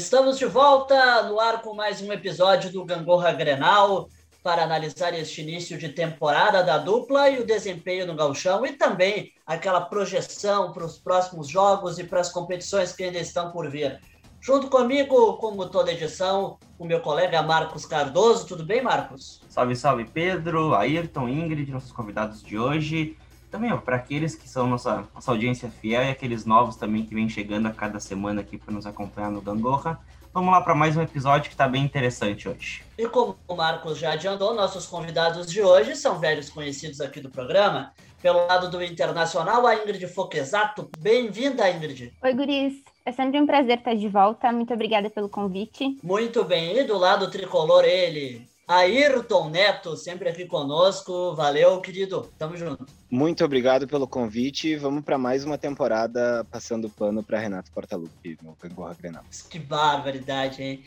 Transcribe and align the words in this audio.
Estamos 0.00 0.38
de 0.38 0.46
volta 0.46 1.24
no 1.24 1.38
ar 1.38 1.60
com 1.60 1.74
mais 1.74 2.00
um 2.00 2.10
episódio 2.10 2.72
do 2.72 2.86
Gangorra 2.86 3.32
Grenal 3.32 4.08
para 4.42 4.64
analisar 4.64 5.12
este 5.12 5.42
início 5.42 5.76
de 5.76 5.90
temporada 5.90 6.62
da 6.62 6.78
dupla 6.78 7.28
e 7.28 7.38
o 7.38 7.44
desempenho 7.44 8.06
no 8.06 8.16
gauchão 8.16 8.64
e 8.64 8.72
também 8.72 9.30
aquela 9.46 9.82
projeção 9.82 10.72
para 10.72 10.86
os 10.86 10.96
próximos 10.96 11.48
jogos 11.48 11.98
e 11.98 12.04
para 12.04 12.18
as 12.18 12.32
competições 12.32 12.94
que 12.94 13.04
ainda 13.04 13.18
estão 13.18 13.52
por 13.52 13.68
vir. 13.68 14.00
Junto 14.40 14.70
comigo, 14.70 15.34
como 15.34 15.68
toda 15.68 15.92
edição, 15.92 16.58
o 16.78 16.86
meu 16.86 17.00
colega 17.02 17.42
Marcos 17.42 17.84
Cardoso. 17.84 18.46
Tudo 18.46 18.64
bem, 18.64 18.80
Marcos? 18.80 19.42
Salve, 19.50 19.76
salve, 19.76 20.06
Pedro, 20.06 20.74
Ayrton, 20.74 21.28
Ingrid, 21.28 21.70
nossos 21.70 21.92
convidados 21.92 22.42
de 22.42 22.58
hoje. 22.58 23.18
Também, 23.50 23.76
para 23.78 23.96
aqueles 23.96 24.36
que 24.36 24.48
são 24.48 24.68
nossa, 24.68 25.04
nossa 25.12 25.30
audiência 25.30 25.68
fiel 25.68 26.04
e 26.04 26.10
aqueles 26.10 26.44
novos 26.44 26.76
também 26.76 27.04
que 27.04 27.14
vêm 27.14 27.28
chegando 27.28 27.66
a 27.66 27.72
cada 27.72 27.98
semana 27.98 28.42
aqui 28.42 28.56
para 28.56 28.72
nos 28.72 28.86
acompanhar 28.86 29.30
no 29.30 29.40
Gangorra. 29.40 30.00
Vamos 30.32 30.52
lá 30.52 30.60
para 30.60 30.76
mais 30.76 30.96
um 30.96 31.02
episódio 31.02 31.48
que 31.48 31.54
está 31.54 31.66
bem 31.66 31.82
interessante 31.82 32.48
hoje. 32.48 32.84
E 32.96 33.08
como 33.08 33.36
o 33.48 33.56
Marcos 33.56 33.98
já 33.98 34.12
adiantou, 34.12 34.54
nossos 34.54 34.86
convidados 34.86 35.50
de 35.50 35.60
hoje 35.60 35.96
são 35.96 36.20
velhos 36.20 36.48
conhecidos 36.48 37.00
aqui 37.00 37.20
do 37.20 37.28
programa. 37.28 37.92
Pelo 38.22 38.46
lado 38.46 38.70
do 38.70 38.84
Internacional, 38.84 39.66
a 39.66 39.74
Ingrid 39.74 40.06
Foquesato. 40.06 40.88
Bem-vinda, 40.98 41.68
Ingrid. 41.68 42.12
Oi, 42.22 42.34
guris. 42.34 42.74
É 43.04 43.10
sempre 43.10 43.40
um 43.40 43.46
prazer 43.46 43.78
estar 43.78 43.96
de 43.96 44.06
volta. 44.06 44.52
Muito 44.52 44.72
obrigada 44.72 45.10
pelo 45.10 45.28
convite. 45.28 45.98
Muito 46.02 46.44
bem. 46.44 46.78
E 46.78 46.84
do 46.84 46.96
lado 46.96 47.30
tricolor, 47.30 47.84
ele, 47.84 48.46
Ayrton 48.70 49.50
Neto, 49.50 49.96
sempre 49.96 50.28
aqui 50.28 50.46
conosco. 50.46 51.34
Valeu, 51.34 51.80
querido. 51.80 52.32
Tamo 52.38 52.56
junto. 52.56 52.86
Muito 53.10 53.44
obrigado 53.44 53.88
pelo 53.88 54.06
convite. 54.06 54.76
Vamos 54.76 55.02
para 55.02 55.18
mais 55.18 55.44
uma 55.44 55.58
temporada 55.58 56.46
passando 56.52 56.88
pano 56.88 57.20
para 57.20 57.40
Renato 57.40 57.72
Portaluppi 57.72 58.38
no 58.40 58.56
Gangorra 58.62 58.94
Grenal. 58.94 59.24
Que 59.50 59.58
barbaridade, 59.58 60.62
hein? 60.62 60.84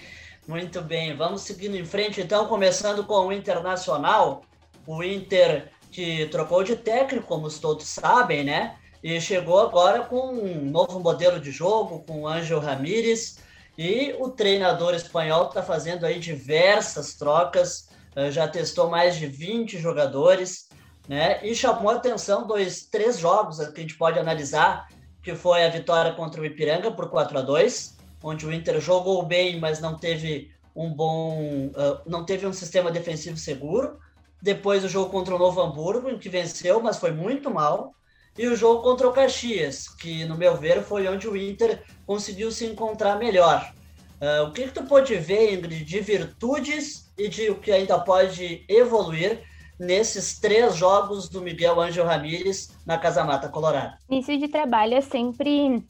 Muito 0.47 0.81
bem. 0.81 1.13
Vamos 1.13 1.41
seguindo 1.41 1.75
em 1.75 1.83
frente, 1.83 2.21
então, 2.21 2.47
começando 2.47 3.03
com 3.03 3.27
o 3.27 3.33
Internacional. 3.33 4.43
O 4.87 5.03
Inter 5.03 5.69
que 5.91 6.27
trocou 6.27 6.63
de 6.63 6.77
técnico, 6.77 7.27
como 7.27 7.49
todos 7.49 7.85
sabem, 7.85 8.45
né? 8.45 8.77
E 9.03 9.19
chegou 9.19 9.59
agora 9.59 10.05
com 10.05 10.29
um 10.29 10.71
novo 10.71 11.01
modelo 11.01 11.37
de 11.37 11.51
jogo, 11.51 11.99
com 12.07 12.21
o 12.21 12.27
Ângelo 12.29 12.61
Ramírez 12.61 13.42
e 13.77 14.15
o 14.19 14.29
treinador 14.29 14.93
espanhol 14.93 15.47
está 15.47 15.63
fazendo 15.63 16.05
aí 16.05 16.19
diversas 16.19 17.15
trocas, 17.15 17.89
eh, 18.15 18.31
já 18.31 18.47
testou 18.47 18.89
mais 18.89 19.15
de 19.15 19.25
20 19.25 19.79
jogadores, 19.79 20.69
né? 21.07 21.43
E 21.45 21.55
chamou 21.55 21.91
atenção 21.91 22.45
dois, 22.45 22.85
três 22.85 23.17
jogos 23.17 23.57
que 23.57 23.79
a 23.79 23.81
gente 23.81 23.97
pode 23.97 24.19
analisar, 24.19 24.87
que 25.21 25.35
foi 25.35 25.65
a 25.65 25.69
vitória 25.69 26.13
contra 26.13 26.41
o 26.41 26.45
Ipiranga 26.45 26.91
por 26.91 27.09
4 27.09 27.39
a 27.39 27.41
2 27.41 27.93
onde 28.23 28.45
o 28.45 28.53
Inter 28.53 28.79
jogou 28.79 29.23
bem, 29.23 29.59
mas 29.59 29.81
não 29.81 29.97
teve 29.97 30.49
um 30.73 30.91
bom, 30.91 31.67
uh, 31.67 32.01
não 32.07 32.25
teve 32.25 32.47
um 32.47 32.53
sistema 32.53 32.89
defensivo 32.89 33.37
seguro. 33.37 33.99
Depois 34.41 34.83
o 34.83 34.89
jogo 34.89 35.11
contra 35.11 35.35
o 35.35 35.39
Novo 35.39 35.61
Hamburgo, 35.61 36.09
em 36.09 36.17
que 36.17 36.29
venceu, 36.29 36.81
mas 36.81 36.97
foi 36.97 37.11
muito 37.11 37.51
mal 37.51 37.93
e 38.37 38.47
o 38.47 38.55
jogo 38.55 38.81
contra 38.81 39.07
o 39.07 39.13
Caxias, 39.13 39.87
que 39.87 40.25
no 40.25 40.37
meu 40.37 40.55
ver 40.57 40.83
foi 40.83 41.07
onde 41.07 41.27
o 41.27 41.37
Inter 41.37 41.83
conseguiu 42.05 42.51
se 42.51 42.65
encontrar 42.65 43.17
melhor. 43.17 43.73
Uh, 44.19 44.47
o 44.47 44.51
que, 44.51 44.63
que 44.63 44.73
tu 44.73 44.83
pode 44.83 45.15
ver, 45.15 45.53
Ingrid, 45.53 45.83
de 45.83 45.99
virtudes 45.99 47.11
e 47.17 47.27
de 47.27 47.49
o 47.49 47.55
que 47.55 47.71
ainda 47.71 47.99
pode 47.99 48.63
evoluir 48.67 49.41
nesses 49.79 50.39
três 50.39 50.75
jogos 50.75 51.27
do 51.27 51.41
Miguel 51.41 51.79
Ângelo 51.79 52.07
Ramírez 52.07 52.71
na 52.85 52.97
Casa 52.97 53.23
Mata 53.23 53.49
Colorado? 53.49 53.95
Início 54.09 54.39
de 54.39 54.47
trabalho 54.47 54.95
é 54.95 55.01
sempre 55.01 55.83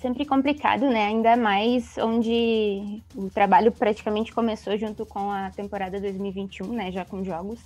sempre 0.00 0.24
complicado, 0.24 0.88
né? 0.88 1.06
Ainda 1.06 1.36
mais 1.36 1.96
onde 1.98 3.02
o 3.14 3.28
trabalho 3.28 3.70
praticamente 3.70 4.32
começou 4.32 4.76
junto 4.78 5.04
com 5.04 5.30
a 5.30 5.50
temporada 5.50 6.00
2021, 6.00 6.72
né? 6.72 6.90
Já 6.90 7.04
com 7.04 7.22
jogos. 7.22 7.60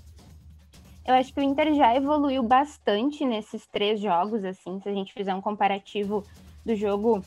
Eu 1.07 1.15
acho 1.15 1.35
que 1.35 1.41
o 1.41 1.43
Inter 1.43 1.75
já 1.75 1.95
evoluiu 1.95 2.43
bastante 2.43 3.25
nesses 3.27 3.67
três 3.67 4.01
jogos, 4.01 4.43
assim, 4.43 4.81
se 4.81 4.89
a 4.89 4.93
gente 4.93 5.13
fizer 5.13 5.35
um 5.35 5.41
comparativo 5.41 6.25
do 6.65 6.75
jogo 6.75 7.23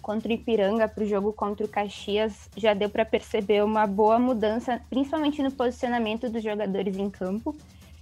contra 0.00 0.30
o 0.30 0.32
Ipiranga 0.32 0.88
para 0.88 1.04
o 1.04 1.06
jogo 1.06 1.32
contra 1.32 1.64
o 1.64 1.68
Caxias, 1.68 2.48
já 2.56 2.72
deu 2.72 2.88
para 2.88 3.04
perceber 3.04 3.62
uma 3.62 3.86
boa 3.86 4.18
mudança, 4.18 4.80
principalmente 4.88 5.42
no 5.42 5.52
posicionamento 5.52 6.28
dos 6.30 6.42
jogadores 6.42 6.96
em 6.96 7.10
campo, 7.10 7.54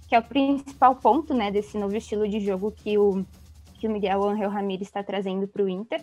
que 0.07 0.15
é 0.15 0.19
o 0.19 0.23
principal 0.23 0.95
ponto, 0.95 1.33
né, 1.33 1.51
desse 1.51 1.77
novo 1.77 1.95
estilo 1.95 2.27
de 2.27 2.39
jogo 2.39 2.71
que 2.71 2.97
o, 2.97 3.25
que 3.75 3.87
o 3.87 3.91
Miguel 3.91 4.23
Angel 4.23 4.49
Ramírez 4.49 4.87
está 4.87 5.03
trazendo 5.03 5.47
para 5.47 5.63
o 5.63 5.69
Inter. 5.69 6.01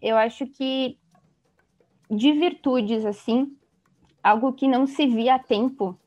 Eu 0.00 0.16
acho 0.16 0.46
que 0.46 0.98
de 2.10 2.32
virtudes, 2.32 3.04
assim, 3.04 3.54
algo 4.22 4.54
que 4.54 4.66
não 4.66 4.86
se 4.86 5.06
via 5.06 5.34
há 5.34 5.38
tempo, 5.38 5.98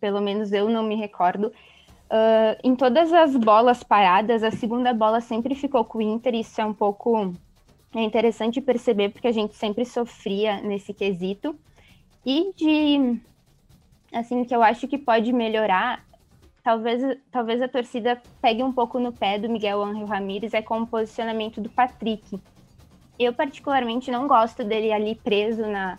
pelo 0.00 0.20
menos 0.20 0.52
eu 0.52 0.68
não 0.68 0.82
me 0.82 0.94
recordo, 0.94 1.52
Uh, 2.10 2.56
em 2.64 2.74
todas 2.74 3.12
as 3.12 3.36
bolas 3.36 3.82
paradas, 3.82 4.42
a 4.42 4.50
segunda 4.50 4.94
bola 4.94 5.20
sempre 5.20 5.54
ficou 5.54 5.84
com 5.84 5.98
o 5.98 6.02
Inter, 6.02 6.34
isso 6.34 6.58
é 6.58 6.64
um 6.64 6.72
pouco 6.72 7.34
é 7.94 8.02
interessante 8.02 8.60
perceber, 8.60 9.10
porque 9.10 9.28
a 9.28 9.32
gente 9.32 9.54
sempre 9.54 9.84
sofria 9.84 10.60
nesse 10.60 10.92
quesito. 10.94 11.54
E 12.24 12.52
de, 12.54 13.20
assim, 14.12 14.44
que 14.44 14.54
eu 14.54 14.62
acho 14.62 14.86
que 14.86 14.98
pode 14.98 15.32
melhorar, 15.32 16.04
talvez, 16.62 17.18
talvez 17.30 17.62
a 17.62 17.68
torcida 17.68 18.20
pegue 18.40 18.62
um 18.62 18.72
pouco 18.72 18.98
no 18.98 19.12
pé 19.12 19.38
do 19.38 19.48
Miguel 19.48 19.82
Angel 19.82 20.06
Ramírez, 20.06 20.54
é 20.54 20.62
com 20.62 20.80
o 20.80 20.86
posicionamento 20.86 21.60
do 21.60 21.68
Patrick. 21.68 22.38
Eu, 23.18 23.32
particularmente, 23.32 24.10
não 24.10 24.26
gosto 24.26 24.64
dele 24.64 24.92
ali 24.92 25.14
preso 25.14 25.66
na, 25.66 25.98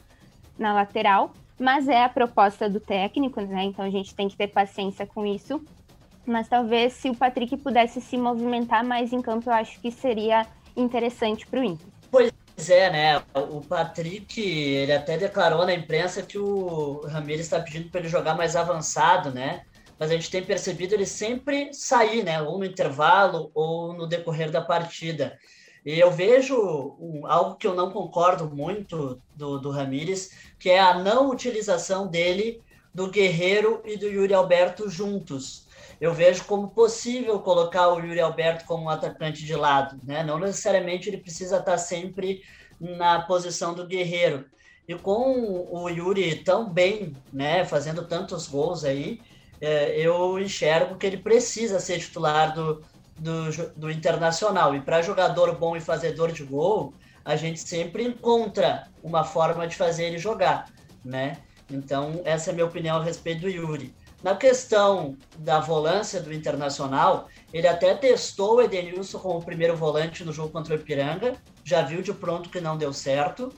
na 0.57 0.73
lateral, 0.73 1.33
mas 1.59 1.87
é 1.87 2.03
a 2.03 2.09
proposta 2.09 2.69
do 2.69 2.79
técnico, 2.79 3.41
né? 3.41 3.63
Então 3.63 3.83
a 3.83 3.89
gente 3.89 4.15
tem 4.15 4.27
que 4.27 4.37
ter 4.37 4.47
paciência 4.47 5.05
com 5.05 5.25
isso 5.25 5.61
mas 6.25 6.47
talvez 6.47 6.94
se 6.94 7.09
o 7.09 7.16
Patrick 7.16 7.56
pudesse 7.57 8.02
se 8.02 8.18
movimentar 8.18 8.84
mais 8.84 9.12
em 9.12 9.22
campo, 9.22 9.50
eu 9.50 9.53
acho 9.53 9.80
que 9.80 9.91
seria 9.91 10.46
interessante 10.75 11.46
para 11.47 11.59
o 11.59 11.63
Inter. 11.63 11.88
Pois 12.12 12.31
é, 12.69 12.90
né? 12.91 13.24
O 13.34 13.62
Patrick, 13.62 14.41
ele 14.41 14.91
até 14.91 15.18
declarou 15.18 15.66
na 15.66 15.74
imprensa 15.74 16.22
que 16.22 16.38
o 16.38 17.02
Ramirez 17.07 17.41
está 17.41 17.59
pedindo 17.59 17.90
para 17.90 18.02
ele 18.02 18.09
jogar 18.09 18.35
mais 18.35 18.56
avançado, 18.56 19.31
né? 19.31 19.63
Mas 19.97 20.12
a 20.12 20.13
gente 20.13 20.31
tem 20.31 20.44
percebido 20.44 20.94
ele 20.94 21.06
sempre 21.06 21.74
sair, 21.74 22.24
né? 22.24 22.41
Ou 22.41 22.57
no 22.57 22.66
intervalo 22.66 23.51
ou 23.53 23.94
no 23.94 24.07
decorrer 24.07 24.51
da 24.51 24.62
partida. 24.62 25.38
E 25.86 25.97
eu 26.00 26.12
vejo 26.12 26.97
algo 27.25 27.56
que 27.56 27.66
eu 27.66 27.74
não 27.74 27.91
concordo 27.91 28.50
muito 28.50 29.22
do, 29.36 29.59
do 29.59 29.72
Ramires, 29.72 30.31
que 30.59 30.69
é 30.69 30.80
a 30.80 30.97
não 30.97 31.30
utilização 31.30 32.07
dele 32.07 32.62
do 32.94 33.09
Guerreiro 33.09 33.81
e 33.86 33.96
do 33.97 34.07
Yuri 34.07 34.34
Alberto 34.34 34.90
juntos 34.90 35.69
eu 35.99 36.13
vejo 36.13 36.45
como 36.45 36.69
possível 36.69 37.39
colocar 37.39 37.89
o 37.89 37.99
Yuri 37.99 38.21
Alberto 38.21 38.65
como 38.65 38.85
um 38.85 38.89
atacante 38.89 39.45
de 39.45 39.55
lado, 39.55 39.99
né? 40.03 40.23
Não 40.23 40.39
necessariamente 40.39 41.09
ele 41.09 41.17
precisa 41.17 41.57
estar 41.57 41.77
sempre 41.77 42.41
na 42.79 43.21
posição 43.21 43.73
do 43.73 43.85
guerreiro. 43.85 44.45
E 44.88 44.95
com 44.95 45.67
o 45.71 45.89
Yuri 45.89 46.43
tão 46.43 46.69
bem, 46.69 47.15
né, 47.31 47.63
fazendo 47.65 48.07
tantos 48.07 48.47
gols 48.47 48.83
aí, 48.83 49.21
é, 49.61 49.99
eu 49.99 50.39
enxergo 50.39 50.95
que 50.95 51.05
ele 51.05 51.17
precisa 51.17 51.79
ser 51.79 51.99
titular 51.99 52.55
do, 52.55 52.81
do, 53.17 53.71
do 53.75 53.91
Internacional. 53.91 54.73
E 54.75 54.81
para 54.81 55.01
jogador 55.01 55.55
bom 55.57 55.75
e 55.75 55.81
fazedor 55.81 56.31
de 56.31 56.43
gol, 56.43 56.93
a 57.23 57.35
gente 57.35 57.59
sempre 57.59 58.03
encontra 58.03 58.88
uma 59.03 59.23
forma 59.23 59.67
de 59.67 59.75
fazer 59.75 60.05
ele 60.05 60.17
jogar, 60.17 60.71
né? 61.03 61.38
Então, 61.69 62.21
essa 62.25 62.49
é 62.49 62.51
a 62.51 62.53
minha 62.55 62.65
opinião 62.65 62.97
a 62.97 63.03
respeito 63.03 63.41
do 63.41 63.49
Yuri. 63.49 63.93
Na 64.22 64.35
questão 64.35 65.18
da 65.38 65.59
volância 65.59 66.22
do 66.22 66.34
Internacional, 66.34 67.30
ele 67.53 67.68
até 67.68 67.96
testou 67.96 68.56
o 68.56 68.62
Edenilson 68.62 69.18
como 69.19 69.44
primeiro 69.44 69.75
volante 69.75 70.25
no 70.25 70.34
jogo 70.34 70.52
contra 70.52 70.75
o 70.75 70.78
Ipiranga, 70.78 71.38
já 71.63 71.81
viu 71.81 72.02
de 72.02 72.13
pronto 72.13 72.50
que 72.50 72.59
não 72.59 72.78
deu 72.78 72.92
certo, 72.92 73.54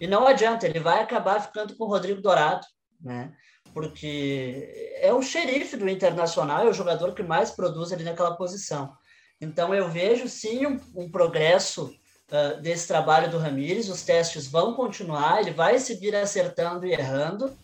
e 0.00 0.06
não 0.06 0.26
adianta, 0.26 0.66
ele 0.66 0.80
vai 0.80 1.02
acabar 1.02 1.40
ficando 1.40 1.76
com 1.76 1.84
o 1.84 1.88
Rodrigo 1.88 2.22
Dourado, 2.22 2.66
né? 3.00 3.32
Porque 3.74 4.96
é 5.00 5.12
o 5.12 5.20
xerife 5.20 5.76
do 5.76 5.88
Internacional, 5.88 6.66
é 6.66 6.70
o 6.70 6.72
jogador 6.72 7.14
que 7.14 7.22
mais 7.22 7.50
produz 7.50 7.92
ali 7.92 8.04
naquela 8.04 8.36
posição. 8.36 8.92
Então 9.38 9.74
eu 9.74 9.88
vejo 9.90 10.28
sim 10.28 10.66
um, 10.66 10.80
um 10.94 11.10
progresso 11.10 11.94
uh, 12.30 12.60
desse 12.62 12.88
trabalho 12.88 13.30
do 13.30 13.38
Ramires, 13.38 13.90
os 13.90 14.02
testes 14.02 14.46
vão 14.46 14.74
continuar, 14.74 15.40
ele 15.40 15.50
vai 15.50 15.78
seguir 15.78 16.16
acertando 16.16 16.86
e 16.86 16.92
errando, 16.92 17.54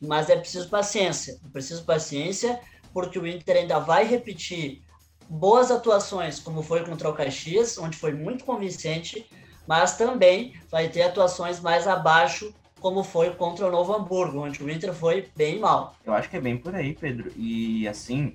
mas 0.00 0.30
é 0.30 0.36
preciso 0.36 0.68
paciência. 0.68 1.38
É 1.44 1.48
preciso 1.48 1.84
paciência, 1.84 2.60
porque 2.92 3.18
o 3.18 3.26
Inter 3.26 3.56
ainda 3.56 3.78
vai 3.78 4.04
repetir 4.04 4.82
boas 5.28 5.70
atuações, 5.70 6.38
como 6.38 6.62
foi 6.62 6.84
contra 6.84 7.08
o 7.08 7.14
Caxias, 7.14 7.76
onde 7.78 7.96
foi 7.96 8.12
muito 8.12 8.44
convincente, 8.44 9.28
mas 9.66 9.96
também 9.96 10.54
vai 10.70 10.88
ter 10.88 11.02
atuações 11.02 11.60
mais 11.60 11.86
abaixo, 11.86 12.54
como 12.80 13.02
foi 13.02 13.34
contra 13.34 13.66
o 13.66 13.70
Novo 13.70 13.92
Hamburgo, 13.94 14.40
onde 14.40 14.62
o 14.62 14.70
Inter 14.70 14.94
foi 14.94 15.28
bem 15.36 15.58
mal. 15.58 15.96
Eu 16.04 16.14
acho 16.14 16.30
que 16.30 16.36
é 16.36 16.40
bem 16.40 16.56
por 16.56 16.74
aí, 16.74 16.94
Pedro. 16.94 17.30
E 17.36 17.86
assim, 17.86 18.34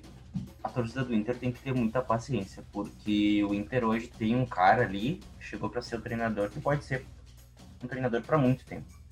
a 0.62 0.68
torcida 0.68 1.02
do 1.02 1.14
Inter 1.14 1.36
tem 1.36 1.50
que 1.50 1.60
ter 1.60 1.74
muita 1.74 2.00
paciência, 2.00 2.62
porque 2.70 3.42
o 3.42 3.54
Inter 3.54 3.84
hoje 3.84 4.06
tem 4.06 4.36
um 4.36 4.46
cara 4.46 4.82
ali, 4.82 5.20
chegou 5.40 5.68
para 5.68 5.82
ser 5.82 5.96
o 5.96 6.02
treinador, 6.02 6.50
que 6.50 6.60
pode 6.60 6.84
ser 6.84 7.04
um 7.82 7.88
treinador 7.88 8.22
para 8.22 8.38
muito 8.38 8.64
tempo 8.64 9.03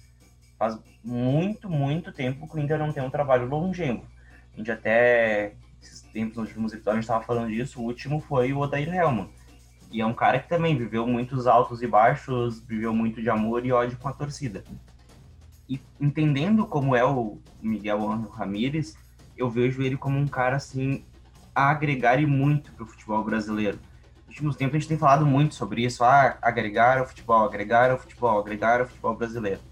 faz 0.63 0.79
muito, 1.03 1.69
muito 1.69 2.13
tempo 2.13 2.47
que 2.47 2.57
o 2.57 2.61
Inter 2.61 2.79
não 2.79 2.93
tem 2.93 3.03
um 3.03 3.11
trabalho 3.11 3.49
longevo. 3.49 4.07
A 4.55 4.57
gente 4.57 4.71
até, 4.71 5.55
esses 5.83 6.03
tempos, 6.03 6.37
nos 6.37 6.49
últimos 6.49 6.73
episódios, 6.73 6.93
a 6.93 7.01
gente 7.01 7.03
estava 7.03 7.25
falando 7.25 7.49
disso, 7.49 7.81
o 7.81 7.85
último 7.85 8.21
foi 8.21 8.53
o 8.53 8.61
Odair 8.61 8.95
Helman. 8.95 9.29
E 9.91 10.01
é 10.01 10.07
um 10.07 10.15
cara 10.15 10.39
que 10.39 10.49
também 10.49 10.77
viveu 10.77 11.05
muitos 11.05 11.49
altos 11.49 11.83
e 11.83 11.87
baixos, 11.89 12.61
viveu 12.61 12.95
muito 12.95 13.21
de 13.21 13.29
amor 13.29 13.67
e 13.67 13.73
ódio 13.73 13.99
com 13.99 14.07
a 14.07 14.13
torcida. 14.13 14.63
E 15.69 15.81
entendendo 16.01 16.65
como 16.65 16.95
é 16.95 17.05
o 17.05 17.41
Miguel 17.61 18.09
Angel 18.09 18.31
Ramírez, 18.31 18.97
eu 19.37 19.51
vejo 19.51 19.83
ele 19.83 19.97
como 19.97 20.17
um 20.17 20.29
cara, 20.29 20.57
assim, 20.57 21.05
a 21.53 21.71
agregar 21.71 22.21
e 22.21 22.27
muito 22.27 22.71
para 22.73 22.85
o 22.85 22.87
futebol 22.87 23.25
brasileiro. 23.25 23.81
Nos 24.27 24.37
últimos 24.37 24.55
tempos 24.55 24.77
a 24.77 24.79
gente 24.79 24.89
tem 24.89 24.99
falado 24.99 25.27
muito 25.27 25.57
sobre 25.57 25.85
isso, 25.85 26.05
ah, 26.05 26.39
agregar 26.41 26.99
ao 26.99 27.07
futebol, 27.07 27.45
agregar 27.45 27.91
ao 27.91 27.99
futebol, 27.99 28.39
agregar 28.39 28.81
ao 28.81 28.87
futebol 28.87 29.17
brasileiro. 29.17 29.72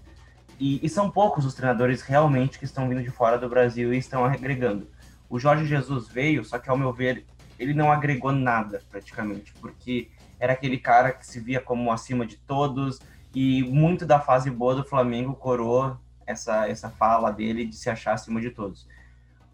E, 0.61 0.79
e, 0.85 0.87
são 0.87 1.09
poucos 1.09 1.43
os 1.43 1.55
treinadores 1.55 2.03
realmente 2.03 2.59
que 2.59 2.65
estão 2.65 2.87
vindo 2.87 3.01
de 3.01 3.09
fora 3.09 3.35
do 3.35 3.49
Brasil 3.49 3.91
e 3.91 3.97
estão 3.97 4.23
agregando. 4.23 4.87
O 5.27 5.39
Jorge 5.39 5.65
Jesus 5.65 6.07
veio, 6.07 6.45
só 6.45 6.59
que 6.59 6.69
ao 6.69 6.77
meu 6.77 6.93
ver, 6.93 7.25
ele 7.57 7.73
não 7.73 7.91
agregou 7.91 8.31
nada 8.31 8.79
praticamente, 8.87 9.51
porque 9.59 10.11
era 10.39 10.53
aquele 10.53 10.77
cara 10.77 11.13
que 11.13 11.25
se 11.25 11.39
via 11.39 11.59
como 11.59 11.91
acima 11.91 12.27
de 12.27 12.37
todos 12.37 12.99
e 13.33 13.63
muito 13.63 14.05
da 14.05 14.19
fase 14.19 14.51
boa 14.51 14.75
do 14.75 14.83
Flamengo 14.83 15.33
coroou 15.33 15.97
essa, 16.27 16.67
essa 16.69 16.91
fala 16.91 17.31
dele 17.31 17.65
de 17.65 17.75
se 17.75 17.89
achar 17.89 18.13
acima 18.13 18.39
de 18.39 18.51
todos. 18.51 18.87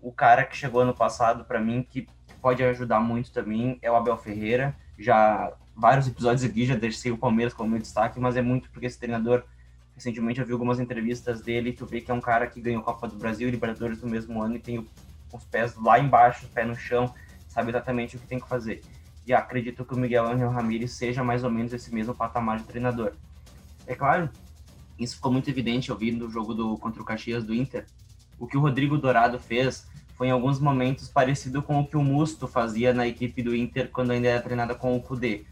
O 0.02 0.12
cara 0.12 0.44
que 0.44 0.58
chegou 0.58 0.82
ano 0.82 0.94
passado, 0.94 1.46
para 1.46 1.62
mim, 1.62 1.88
que 1.90 2.06
pode 2.42 2.62
ajudar 2.62 3.00
muito 3.00 3.32
também, 3.32 3.80
é 3.82 3.90
o 3.90 3.96
Abel 3.96 4.18
Ferreira. 4.18 4.76
Já 5.00 5.54
vários 5.74 6.06
episódios 6.06 6.44
aqui 6.44 6.66
já 6.66 6.76
deixei 6.76 7.14
o 7.14 7.18
Palmeiras 7.18 7.54
como 7.54 7.70
meu 7.70 7.80
destaque, 7.80 8.20
mas 8.20 8.36
é 8.36 8.42
muito 8.42 8.70
porque 8.72 8.88
esse 8.88 9.00
treinador 9.00 9.46
Recentemente 9.98 10.40
eu 10.40 10.46
vi 10.46 10.54
algumas 10.54 10.80
entrevistas 10.80 11.42
dele 11.42 11.74
tu 11.74 11.84
vê 11.84 12.00
que 12.00 12.12
é 12.12 12.14
um 12.14 12.22
cara 12.22 12.46
que 12.46 12.62
ganhou 12.62 12.84
Copa 12.84 13.08
do 13.08 13.16
Brasil 13.16 13.48
e 13.48 13.52
Libertadores 13.52 14.00
no 14.00 14.08
mesmo 14.08 14.40
ano 14.44 14.56
e 14.56 14.60
tem 14.60 14.88
os 15.34 15.44
pés 15.46 15.76
lá 15.76 16.00
embaixo, 16.00 16.48
pé 16.54 16.64
no 16.64 16.76
chão, 16.76 17.12
sabe 17.48 17.72
exatamente 17.72 18.16
o 18.16 18.20
que 18.20 18.28
tem 18.28 18.40
que 18.40 18.48
fazer. 18.48 18.84
E 19.26 19.34
acredito 19.34 19.84
que 19.84 19.96
o 19.96 19.98
Miguel 19.98 20.28
Angel 20.28 20.52
Ramírez 20.52 20.92
seja 20.92 21.24
mais 21.24 21.44
ou 21.44 21.50
menos 21.50 21.74
esse 21.74 21.92
mesmo 21.92 22.14
patamar 22.14 22.60
de 22.60 22.66
treinador. 22.66 23.14
É 23.88 23.96
claro, 23.96 24.30
isso 25.00 25.16
ficou 25.16 25.32
muito 25.32 25.50
evidente 25.50 25.90
eu 25.90 25.98
vi 25.98 26.12
no 26.12 26.30
jogo 26.30 26.54
do, 26.54 26.78
contra 26.78 27.02
o 27.02 27.06
Caxias 27.06 27.44
do 27.44 27.56
Inter. 27.56 27.88
O 28.38 28.46
que 28.46 28.56
o 28.56 28.62
Rodrigo 28.62 29.00
Dourado 29.00 29.40
fez 29.40 29.88
foi 30.14 30.28
em 30.28 30.32
alguns 30.32 30.60
momentos 30.60 31.10
parecido 31.10 31.64
com 31.64 31.80
o 31.80 31.88
que 31.88 31.98
o 31.98 32.04
Musto 32.04 32.48
fazia 32.48 32.94
na 32.94 33.08
equipe 33.08 33.42
do 33.42 33.56
Inter 33.56 33.90
quando 33.90 34.12
ainda 34.12 34.28
era 34.28 34.42
treinada 34.44 34.76
com 34.76 34.96
o 34.96 35.02
Kudê 35.02 35.44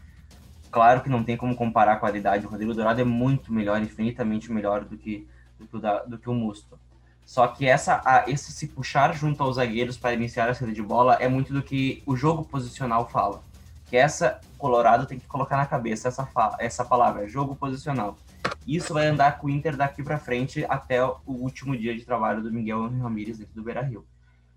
claro 0.76 1.00
que 1.00 1.08
não 1.08 1.24
tem 1.24 1.38
como 1.38 1.56
comparar 1.56 1.94
a 1.94 1.96
qualidade. 1.96 2.44
O 2.44 2.50
Rodrigo 2.50 2.74
Dourado 2.74 3.00
é 3.00 3.04
muito 3.04 3.50
melhor, 3.50 3.80
infinitamente 3.80 4.52
melhor 4.52 4.84
do 4.84 4.98
que, 4.98 5.26
do 5.58 5.66
que, 5.66 5.74
o, 5.74 5.80
da, 5.80 6.02
do 6.04 6.18
que 6.18 6.28
o 6.28 6.34
Musto. 6.34 6.78
Só 7.24 7.48
que 7.48 7.66
essa, 7.66 8.02
a, 8.04 8.28
esse 8.28 8.52
se 8.52 8.68
puxar 8.68 9.14
junto 9.14 9.42
aos 9.42 9.56
zagueiros 9.56 9.96
para 9.96 10.12
iniciar 10.12 10.50
a 10.50 10.54
saída 10.54 10.74
de 10.74 10.82
bola 10.82 11.14
é 11.14 11.28
muito 11.28 11.50
do 11.50 11.62
que 11.62 12.02
o 12.04 12.14
jogo 12.14 12.44
posicional 12.44 13.08
fala. 13.08 13.42
Que 13.86 13.96
essa 13.96 14.38
Colorado 14.58 15.06
tem 15.06 15.18
que 15.18 15.26
colocar 15.26 15.56
na 15.56 15.64
cabeça 15.64 16.08
essa, 16.08 16.28
essa 16.58 16.84
palavra, 16.84 17.26
jogo 17.26 17.56
posicional. 17.56 18.18
Isso 18.66 18.92
vai 18.92 19.06
andar 19.06 19.38
com 19.38 19.46
o 19.46 19.50
Inter 19.50 19.78
daqui 19.78 20.02
para 20.02 20.18
frente 20.18 20.66
até 20.68 21.02
o 21.02 21.22
último 21.26 21.74
dia 21.74 21.96
de 21.96 22.04
trabalho 22.04 22.42
do 22.42 22.52
Miguel 22.52 22.86
Ramírez 22.98 23.38
dentro 23.38 23.54
do 23.54 23.62
Beira 23.62 23.80
Rio. 23.80 24.04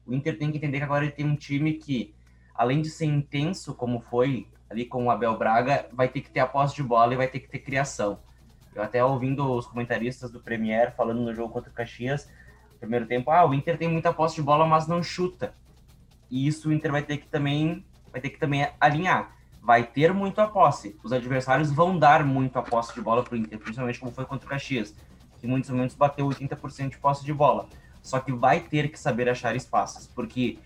O 0.06 0.14
Inter 0.14 0.38
tem 0.38 0.52
que 0.52 0.58
entender 0.58 0.80
que 0.80 0.84
agora 0.84 1.06
ele 1.06 1.14
tem 1.14 1.26
um 1.26 1.36
time 1.38 1.76
que, 1.76 2.14
além 2.60 2.82
de 2.82 2.90
ser 2.90 3.06
intenso 3.06 3.74
como 3.74 4.02
foi 4.02 4.46
ali 4.70 4.84
com 4.84 5.06
o 5.06 5.10
Abel 5.10 5.38
Braga, 5.38 5.88
vai 5.94 6.10
ter 6.10 6.20
que 6.20 6.30
ter 6.30 6.42
a 6.42 6.46
posse 6.46 6.76
de 6.76 6.84
bola 6.84 7.14
e 7.14 7.16
vai 7.16 7.30
ter 7.30 7.40
que 7.40 7.48
ter 7.48 7.60
criação. 7.60 8.20
Eu 8.76 8.84
até 8.84 9.02
ouvindo 9.02 9.50
os 9.50 9.66
comentaristas 9.66 10.30
do 10.30 10.42
Premier 10.42 10.94
falando 10.94 11.22
no 11.22 11.34
jogo 11.34 11.54
contra 11.54 11.72
o 11.72 11.74
Caxias, 11.74 12.30
primeiro 12.78 13.06
tempo, 13.06 13.32
ah, 13.32 13.46
o 13.46 13.54
Inter 13.54 13.78
tem 13.78 13.88
muita 13.88 14.12
posse 14.12 14.36
de 14.36 14.42
bola, 14.42 14.68
mas 14.68 14.88
não 14.88 15.02
chuta. 15.02 15.56
E 16.30 16.46
isso 16.46 16.68
o 16.68 16.74
Inter 16.74 16.92
vai 16.92 17.02
ter 17.02 17.16
que 17.16 17.28
também 17.28 17.86
vai 18.12 18.20
ter 18.20 18.30
que 18.30 18.38
também 18.38 18.68
alinhar. 18.78 19.34
Vai 19.62 19.86
ter 19.86 20.14
muito 20.14 20.42
a 20.42 20.48
posse. 20.48 21.00
Os 21.02 21.14
adversários 21.14 21.72
vão 21.72 21.98
dar 21.98 22.26
muito 22.26 22.60
a 22.60 22.62
posse 22.62 22.94
de 22.94 23.00
bola 23.00 23.24
para 23.24 23.36
o 23.36 23.38
Inter, 23.38 23.58
principalmente 23.58 24.00
como 24.02 24.12
foi 24.12 24.26
contra 24.26 24.46
o 24.46 24.50
Caxias, 24.50 24.94
que 25.40 25.48
em 25.48 25.50
muitos 25.50 25.70
momentos 25.70 25.96
bateu 25.96 26.28
80% 26.28 26.90
de 26.90 26.98
posse 26.98 27.24
de 27.24 27.34
bola. 27.34 27.70
Só 28.04 28.20
que 28.20 28.34
vai 28.34 28.60
ter 28.60 28.90
que 28.90 29.00
saber 29.00 29.30
achar 29.30 29.56
espaços, 29.56 30.08
porque 30.08 30.60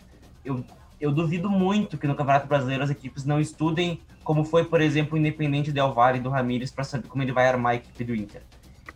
eu 0.43 0.63
eu 0.99 1.11
duvido 1.11 1.49
muito 1.49 1.97
que 1.97 2.07
no 2.07 2.15
Campeonato 2.15 2.47
Brasileiro 2.47 2.83
as 2.83 2.89
equipes 2.89 3.25
não 3.25 3.39
estudem 3.39 4.01
como 4.23 4.43
foi, 4.43 4.63
por 4.63 4.81
exemplo, 4.81 5.15
o 5.15 5.17
Independente 5.17 5.71
Del 5.71 5.93
Valle 5.93 6.19
do 6.19 6.29
Ramires 6.29 6.71
para 6.71 6.83
saber 6.83 7.07
como 7.07 7.23
ele 7.23 7.31
vai 7.31 7.47
armar 7.47 7.73
a 7.73 7.75
equipe 7.75 8.03
do 8.03 8.15
Inter. 8.15 8.41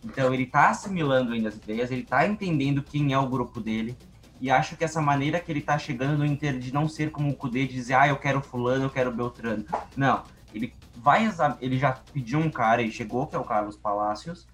Então 0.04 0.32
ele 0.32 0.44
está 0.44 0.70
assimilando 0.70 1.32
ainda 1.32 1.48
as 1.48 1.56
ideias, 1.56 1.90
ele 1.90 2.02
está 2.02 2.26
entendendo 2.26 2.82
quem 2.82 3.12
é 3.12 3.18
o 3.18 3.26
grupo 3.26 3.60
dele 3.60 3.96
e 4.40 4.50
acho 4.50 4.76
que 4.76 4.84
essa 4.84 5.02
maneira 5.02 5.40
que 5.40 5.50
ele 5.50 5.58
está 5.58 5.76
chegando 5.78 6.18
no 6.18 6.24
Inter 6.24 6.58
de 6.58 6.72
não 6.72 6.88
ser 6.88 7.10
como 7.10 7.30
o 7.30 7.34
Cudê 7.34 7.66
de 7.66 7.74
dizer, 7.74 7.94
ah, 7.94 8.08
eu 8.08 8.16
quero 8.16 8.40
fulano, 8.40 8.84
eu 8.84 8.90
quero 8.90 9.12
Beltrano. 9.12 9.64
Não, 9.96 10.22
ele 10.54 10.72
vai 10.96 11.28
ele 11.60 11.78
já 11.78 11.92
pediu 11.92 12.38
um 12.38 12.50
cara 12.50 12.82
e 12.82 12.90
chegou 12.90 13.26
que 13.26 13.34
é 13.34 13.38
o 13.38 13.44
Carlos 13.44 13.76
Palacios 13.76 14.46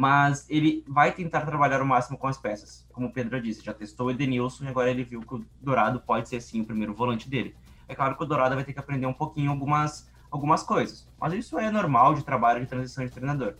mas 0.00 0.46
ele 0.48 0.82
vai 0.88 1.12
tentar 1.12 1.42
trabalhar 1.42 1.82
o 1.82 1.86
máximo 1.86 2.16
com 2.16 2.26
as 2.26 2.38
peças. 2.38 2.86
Como 2.90 3.08
o 3.08 3.12
Pedro 3.12 3.38
disse, 3.38 3.62
já 3.62 3.74
testou 3.74 4.06
o 4.06 4.10
Edenilson 4.10 4.64
e 4.64 4.68
agora 4.68 4.90
ele 4.90 5.04
viu 5.04 5.20
que 5.20 5.34
o 5.34 5.44
Dourado 5.60 6.00
pode 6.00 6.26
ser 6.26 6.40
sim 6.40 6.62
o 6.62 6.64
primeiro 6.64 6.94
volante 6.94 7.28
dele. 7.28 7.54
É 7.86 7.94
claro 7.94 8.16
que 8.16 8.22
o 8.22 8.26
Dourado 8.26 8.54
vai 8.54 8.64
ter 8.64 8.72
que 8.72 8.78
aprender 8.78 9.04
um 9.04 9.12
pouquinho 9.12 9.50
algumas, 9.50 10.10
algumas 10.30 10.62
coisas, 10.62 11.06
mas 11.20 11.34
isso 11.34 11.58
é 11.58 11.70
normal 11.70 12.14
de 12.14 12.24
trabalho 12.24 12.62
de 12.62 12.66
transição 12.66 13.04
de 13.04 13.12
treinador. 13.12 13.56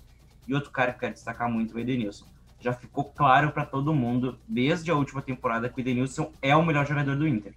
E 0.48 0.54
outro 0.54 0.70
cara 0.70 0.92
que 0.92 0.96
eu 0.96 1.00
quero 1.00 1.12
destacar 1.12 1.50
muito 1.50 1.74
é 1.74 1.76
o 1.76 1.78
Edenilson. 1.78 2.24
Já 2.58 2.72
ficou 2.72 3.04
claro 3.04 3.50
para 3.50 3.66
todo 3.66 3.92
mundo, 3.92 4.38
desde 4.48 4.90
a 4.90 4.94
última 4.94 5.20
temporada, 5.20 5.68
que 5.68 5.78
o 5.78 5.82
Edenilson 5.82 6.32
é 6.40 6.56
o 6.56 6.64
melhor 6.64 6.86
jogador 6.86 7.16
do 7.16 7.28
Inter. 7.28 7.52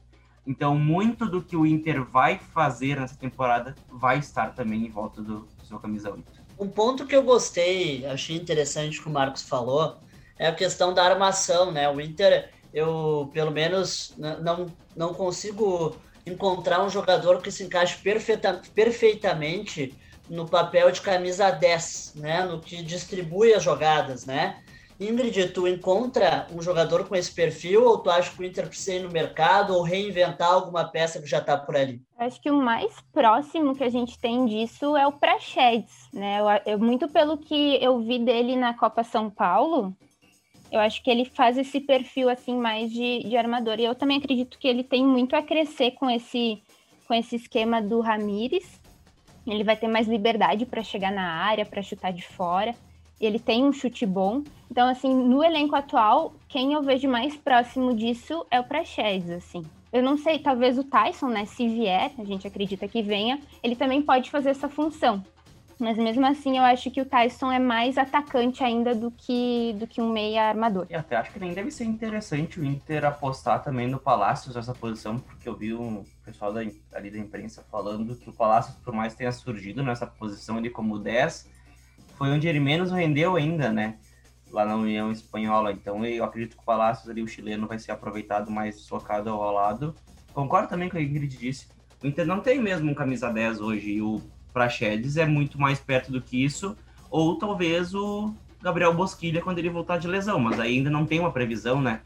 Então, 0.46 0.78
muito 0.78 1.26
do 1.26 1.42
que 1.42 1.56
o 1.56 1.66
Inter 1.66 2.04
vai 2.04 2.38
fazer 2.38 3.00
nessa 3.00 3.16
temporada 3.16 3.74
vai 3.90 4.20
estar 4.20 4.54
também 4.54 4.86
em 4.86 4.90
volta 4.90 5.22
do, 5.22 5.48
do 5.58 5.66
seu 5.66 5.80
camisa 5.80 6.12
8. 6.12 6.43
Um 6.60 6.68
ponto 6.68 7.06
que 7.06 7.16
eu 7.16 7.24
gostei, 7.24 8.06
achei 8.06 8.36
interessante 8.36 9.02
que 9.02 9.08
o 9.08 9.12
Marcos 9.12 9.42
falou, 9.42 9.98
é 10.38 10.48
a 10.48 10.56
questão 10.56 10.94
da 10.94 11.04
armação, 11.04 11.72
né? 11.72 11.90
O 11.90 12.00
Inter, 12.00 12.52
eu 12.74 13.30
pelo 13.34 13.52
menos 13.52 14.14
não, 14.18 14.68
não 14.96 15.14
consigo 15.14 15.98
encontrar 16.26 16.84
um 16.84 16.90
jogador 16.90 17.42
que 17.42 17.52
se 17.52 17.64
encaixe 17.64 17.98
perfeita, 17.98 18.62
perfeitamente 18.74 19.98
no 20.30 20.48
papel 20.48 20.90
de 20.92 21.02
camisa 21.02 21.52
10, 21.52 22.14
né? 22.16 22.46
No 22.46 22.62
que 22.62 22.82
distribui 22.82 23.54
as 23.54 23.64
jogadas, 23.64 24.26
né? 24.26 24.63
Ingrid, 25.00 25.50
tu 25.50 25.68
encontra 25.68 26.48
um 26.54 26.62
jogador 26.62 27.08
com 27.08 27.16
esse 27.16 27.34
perfil 27.34 27.86
ou 27.86 27.98
tu 27.98 28.10
acha 28.10 28.32
que 28.32 28.42
o 28.42 28.46
Inter 28.46 28.68
precisa 28.68 28.96
ir 28.96 29.04
no 29.04 29.12
mercado 29.12 29.74
ou 29.76 29.82
reinventar 29.82 30.52
alguma 30.52 30.86
peça 30.86 31.22
que 31.22 31.28
já 31.28 31.40
está 31.40 31.58
por 31.58 31.76
ali? 31.76 32.02
Acho 32.18 32.42
que 32.42 32.52
o 32.52 32.62
mais 32.62 32.94
próximo 33.12 33.76
que 33.76 33.84
a 33.84 33.90
gente 33.90 34.18
tem 34.20 34.46
disso 34.46 34.96
é 34.96 35.06
o 35.08 35.12
Prachedes, 35.12 36.08
né? 36.14 36.40
Eu, 36.40 36.74
eu, 36.74 36.80
muito 36.80 37.08
pelo 37.08 37.38
que 37.38 37.78
eu 37.84 38.00
vi 38.00 38.20
dele 38.20 38.56
na 38.56 38.74
Copa 38.74 39.04
São 39.04 39.30
Paulo, 39.30 39.96
eu 40.72 40.80
acho 40.80 41.04
que 41.04 41.10
ele 41.10 41.26
faz 41.26 41.58
esse 41.58 41.80
perfil 41.80 42.30
assim 42.30 42.56
mais 42.56 42.92
de, 42.92 43.20
de 43.28 43.36
armador. 43.36 43.80
E 43.80 43.86
eu 43.86 43.96
também 43.96 44.18
acredito 44.18 44.58
que 44.58 44.68
ele 44.68 44.84
tem 44.84 45.06
muito 45.06 45.36
a 45.36 45.42
crescer 45.42 45.92
com 45.92 46.10
esse, 46.10 46.62
com 47.08 47.14
esse 47.14 47.36
esquema 47.36 47.82
do 47.82 48.00
Ramires. 48.00 48.82
Ele 49.46 49.64
vai 49.64 49.76
ter 49.76 49.88
mais 49.88 50.08
liberdade 50.08 50.66
para 50.66 50.82
chegar 50.82 51.12
na 51.12 51.44
área, 51.44 51.66
para 51.66 51.82
chutar 51.82 52.14
de 52.14 52.26
fora 52.26 52.74
ele 53.26 53.40
tem 53.40 53.64
um 53.64 53.72
chute 53.72 54.06
bom. 54.06 54.44
Então, 54.74 54.90
assim, 54.90 55.14
no 55.14 55.44
elenco 55.44 55.76
atual, 55.76 56.34
quem 56.50 56.74
eu 56.74 56.82
vejo 56.82 57.08
mais 57.08 57.38
próximo 57.38 57.94
disso 57.94 58.44
é 58.50 58.60
o 58.60 58.64
Praxedes, 58.64 59.30
assim. 59.30 59.64
Eu 59.92 60.02
não 60.02 60.18
sei, 60.18 60.40
talvez 60.40 60.80
o 60.80 60.84
Tyson, 60.84 61.28
né, 61.28 61.46
se 61.46 61.68
vier, 61.68 62.12
a 62.18 62.24
gente 62.24 62.48
acredita 62.48 62.88
que 62.88 63.04
venha, 63.04 63.40
ele 63.62 63.76
também 63.76 64.02
pode 64.02 64.32
fazer 64.32 64.50
essa 64.50 64.68
função. 64.68 65.24
Mas 65.80 65.96
mesmo 65.96 66.26
assim, 66.26 66.58
eu 66.58 66.64
acho 66.64 66.90
que 66.90 67.00
o 67.00 67.06
Tyson 67.06 67.52
é 67.52 67.60
mais 67.60 68.00
atacante 68.00 68.64
ainda 68.64 68.96
do 68.96 69.12
que, 69.12 69.76
do 69.78 69.86
que 69.86 70.02
um 70.02 70.12
meia 70.12 70.50
armador. 70.50 70.88
E 70.90 70.96
até 70.96 71.18
acho 71.18 71.32
que 71.32 71.40
nem 71.40 71.54
deve 71.54 71.70
ser 71.70 71.86
interessante 71.86 72.60
o 72.60 72.66
Inter 72.66 73.06
apostar 73.06 73.62
também 73.62 73.88
no 73.88 74.00
Palácios 74.00 74.56
nessa 74.56 74.74
posição, 74.74 75.20
porque 75.20 75.48
eu 75.48 75.56
vi 75.56 75.76
um 75.76 76.04
pessoal 76.26 76.52
da, 76.52 76.62
ali 76.94 77.12
da 77.12 77.20
imprensa 77.20 77.64
falando 77.70 78.16
que 78.16 78.28
o 78.28 78.34
Palácios, 78.34 78.76
por 78.78 78.92
mais 78.92 79.14
tenha 79.14 79.32
surgido 79.32 79.84
nessa 79.84 80.08
posição 80.08 80.58
ali 80.58 80.72
como 80.72 80.98
10, 80.98 81.48
foi 82.18 82.32
onde 82.32 82.48
ele 82.48 82.60
menos 82.60 82.92
rendeu 82.92 83.36
ainda, 83.36 83.72
né? 83.72 84.00
Lá 84.54 84.66
na 84.66 84.76
União 84.76 85.12
Espanhola. 85.12 85.72
Então 85.72 86.06
eu 86.06 86.24
acredito 86.24 86.56
que 86.56 86.62
o 86.62 86.66
Palácios 86.66 87.10
ali, 87.10 87.22
o 87.22 87.28
chileno, 87.28 87.68
vai 87.68 87.80
ser 87.80 87.92
aproveitado 87.92 88.50
mais 88.50 88.82
socado 88.82 89.30
ao 89.30 89.52
lado. 89.52 89.96
Concordo 90.34 90.70
também 90.70 90.88
com 90.88 90.96
o 90.96 91.00
que 91.00 91.06
a 91.06 91.10
Ingrid 91.10 91.36
disse. 91.36 91.68
O 92.02 92.08
Inter 92.08 92.26
não 92.26 92.40
tem 92.40 92.62
mesmo 92.62 92.92
um 92.92 92.94
camisa 92.94 93.30
10 93.30 93.60
hoje. 93.60 93.94
E 93.94 94.02
o 94.02 94.22
Praxedes 94.54 95.18
é 95.18 95.26
muito 95.26 95.60
mais 95.60 95.80
perto 95.80 96.12
do 96.12 96.22
que 96.22 96.44
isso. 96.44 96.78
Ou 97.10 97.38
talvez 97.38 97.96
o 97.96 98.34
Gabriel 98.62 98.94
Bosquilha 98.94 99.42
quando 99.42 99.58
ele 99.58 99.70
voltar 99.70 99.98
de 99.98 100.08
lesão. 100.08 100.40
Mas 100.40 100.60
ainda 100.60 100.90
não 100.90 101.06
tem 101.06 101.20
uma 101.20 101.32
previsão, 101.32 101.82
né? 101.82 102.02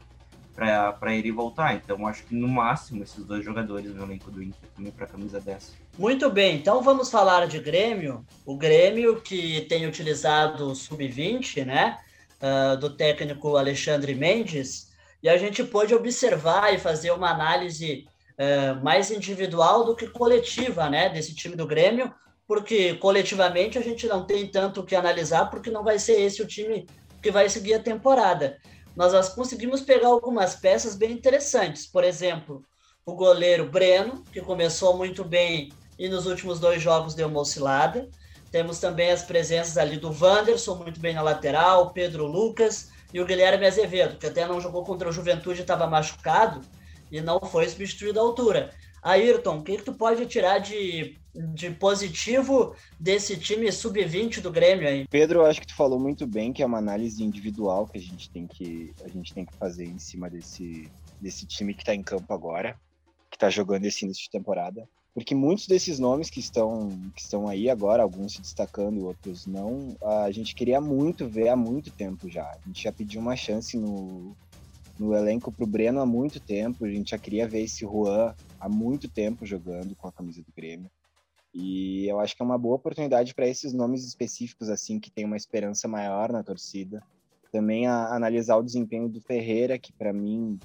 para 0.58 1.14
ele 1.14 1.30
voltar. 1.30 1.76
Então, 1.76 2.04
acho 2.06 2.24
que 2.24 2.34
no 2.34 2.48
máximo 2.48 3.02
esses 3.04 3.24
dois 3.24 3.44
jogadores 3.44 3.94
no 3.94 4.02
elenco 4.02 4.28
do 4.30 4.42
Inter 4.42 4.68
também 4.74 4.90
para 4.90 5.06
camisa 5.06 5.40
10. 5.40 5.76
Muito 5.96 6.28
bem, 6.30 6.56
então 6.56 6.82
vamos 6.82 7.10
falar 7.10 7.46
de 7.46 7.60
Grêmio. 7.60 8.26
O 8.44 8.56
Grêmio 8.56 9.20
que 9.20 9.60
tem 9.68 9.86
utilizado 9.86 10.66
o 10.66 10.74
sub-20, 10.74 11.64
né? 11.64 11.98
Uh, 12.42 12.76
do 12.76 12.90
técnico 12.90 13.56
Alexandre 13.56 14.14
Mendes, 14.14 14.88
e 15.22 15.28
a 15.28 15.36
gente 15.36 15.64
pôde 15.64 15.94
observar 15.94 16.72
e 16.74 16.78
fazer 16.78 17.10
uma 17.10 17.30
análise 17.30 18.06
uh, 18.38 18.82
mais 18.82 19.10
individual 19.10 19.84
do 19.84 19.96
que 19.96 20.06
coletiva 20.08 20.88
né, 20.88 21.08
desse 21.08 21.34
time 21.34 21.56
do 21.56 21.66
Grêmio, 21.66 22.12
porque 22.46 22.94
coletivamente 22.94 23.76
a 23.76 23.82
gente 23.82 24.06
não 24.06 24.24
tem 24.24 24.46
tanto 24.46 24.80
o 24.80 24.84
que 24.84 24.96
analisar, 24.96 25.50
porque 25.50 25.70
não 25.70 25.84
vai 25.84 25.98
ser 25.98 26.20
esse 26.20 26.40
o 26.40 26.46
time 26.46 26.86
que 27.22 27.30
vai 27.30 27.48
seguir 27.48 27.74
a 27.74 27.82
temporada. 27.82 28.58
Nós, 28.96 29.12
nós 29.12 29.28
conseguimos 29.28 29.80
pegar 29.80 30.08
algumas 30.08 30.56
peças 30.56 30.96
bem 30.96 31.12
interessantes, 31.12 31.86
por 31.86 32.04
exemplo, 32.04 32.64
o 33.04 33.14
goleiro 33.14 33.68
Breno, 33.68 34.24
que 34.32 34.40
começou 34.40 34.96
muito 34.96 35.24
bem 35.24 35.70
e 35.98 36.08
nos 36.08 36.26
últimos 36.26 36.60
dois 36.60 36.80
jogos 36.80 37.14
deu 37.14 37.28
uma 37.28 37.40
oscilada. 37.40 38.08
Temos 38.50 38.78
também 38.78 39.10
as 39.10 39.22
presenças 39.22 39.76
ali 39.76 39.98
do 39.98 40.10
Wanderson, 40.10 40.76
muito 40.76 41.00
bem 41.00 41.14
na 41.14 41.22
lateral, 41.22 41.90
Pedro 41.90 42.26
Lucas 42.26 42.90
e 43.12 43.20
o 43.20 43.26
Guilherme 43.26 43.66
Azevedo, 43.66 44.18
que 44.18 44.26
até 44.26 44.46
não 44.46 44.60
jogou 44.60 44.84
contra 44.84 45.08
o 45.08 45.12
Juventude, 45.12 45.60
estava 45.60 45.86
machucado 45.86 46.60
e 47.10 47.20
não 47.20 47.40
foi 47.40 47.68
substituído 47.68 48.18
à 48.18 48.22
altura. 48.22 48.70
Ayrton, 49.02 49.58
o 49.58 49.62
que, 49.62 49.76
que 49.76 49.84
tu 49.84 49.92
pode 49.92 50.26
tirar 50.26 50.58
de, 50.58 51.16
de 51.54 51.70
positivo 51.70 52.74
desse 52.98 53.36
time 53.36 53.70
sub-20 53.70 54.40
do 54.40 54.50
Grêmio 54.50 54.88
aí? 54.88 55.06
Pedro, 55.08 55.44
acho 55.44 55.60
que 55.60 55.66
tu 55.66 55.76
falou 55.76 55.98
muito 55.98 56.26
bem 56.26 56.52
que 56.52 56.62
é 56.62 56.66
uma 56.66 56.78
análise 56.78 57.22
individual 57.22 57.86
que 57.86 57.98
a 57.98 58.00
gente 58.00 58.30
tem 58.30 58.46
que, 58.46 58.92
a 59.04 59.08
gente 59.08 59.32
tem 59.32 59.44
que 59.44 59.54
fazer 59.56 59.84
em 59.84 59.98
cima 59.98 60.28
desse, 60.28 60.90
desse 61.20 61.46
time 61.46 61.74
que 61.74 61.82
está 61.82 61.94
em 61.94 62.02
campo 62.02 62.32
agora, 62.32 62.76
que 63.30 63.36
está 63.36 63.48
jogando 63.48 63.84
esse 63.84 64.04
início 64.04 64.24
de 64.24 64.30
temporada 64.30 64.88
porque 65.14 65.34
muitos 65.34 65.66
desses 65.66 65.98
nomes 65.98 66.30
que 66.30 66.40
estão, 66.40 66.90
que 67.14 67.20
estão 67.20 67.48
aí 67.48 67.68
agora, 67.68 68.02
alguns 68.02 68.34
se 68.34 68.40
destacando, 68.40 69.06
outros 69.06 69.46
não, 69.46 69.96
a 70.24 70.30
gente 70.30 70.54
queria 70.54 70.80
muito 70.80 71.26
ver 71.26 71.48
há 71.48 71.56
muito 71.56 71.90
tempo 71.90 72.28
já. 72.28 72.44
A 72.44 72.58
gente 72.66 72.82
já 72.84 72.92
pediu 72.92 73.20
uma 73.20 73.34
chance 73.34 73.76
no, 73.76 74.36
no 74.98 75.14
elenco 75.14 75.50
para 75.50 75.64
o 75.64 75.66
Breno 75.66 76.00
há 76.00 76.06
muito 76.06 76.40
tempo, 76.40 76.84
a 76.84 76.90
gente 76.90 77.10
já 77.10 77.18
queria 77.18 77.48
ver 77.48 77.62
esse 77.62 77.84
Juan 77.84 78.34
há 78.60 78.68
muito 78.68 79.08
tempo 79.08 79.46
jogando 79.46 79.94
com 79.96 80.08
a 80.08 80.12
camisa 80.12 80.42
do 80.42 80.52
Grêmio. 80.54 80.90
E 81.54 82.06
eu 82.06 82.20
acho 82.20 82.36
que 82.36 82.42
é 82.42 82.44
uma 82.44 82.58
boa 82.58 82.76
oportunidade 82.76 83.34
para 83.34 83.48
esses 83.48 83.72
nomes 83.72 84.04
específicos, 84.04 84.68
assim, 84.68 85.00
que 85.00 85.10
tem 85.10 85.24
uma 85.24 85.36
esperança 85.36 85.88
maior 85.88 86.30
na 86.30 86.42
torcida. 86.42 87.02
Também 87.50 87.86
a, 87.86 88.14
analisar 88.14 88.56
o 88.56 88.62
desempenho 88.62 89.08
do 89.08 89.20
Ferreira, 89.20 89.78
que 89.78 89.92
para 89.92 90.12
mim 90.12 90.58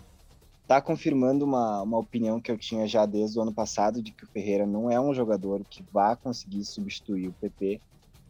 está 0.73 0.81
confirmando 0.81 1.45
uma, 1.45 1.83
uma 1.83 1.99
opinião 1.99 2.41
que 2.41 2.51
eu 2.51 2.57
tinha 2.57 2.87
já 2.87 3.05
desde 3.05 3.37
o 3.37 3.43
ano 3.43 3.53
passado 3.53 4.01
de 4.01 4.11
que 4.11 4.23
o 4.23 4.27
Ferreira 4.27 4.65
não 4.65 4.89
é 4.89 4.99
um 4.99 5.13
jogador 5.13 5.63
que 5.69 5.85
vá 5.91 6.15
conseguir 6.15 6.65
substituir 6.65 7.27
o 7.27 7.33
PP. 7.33 7.79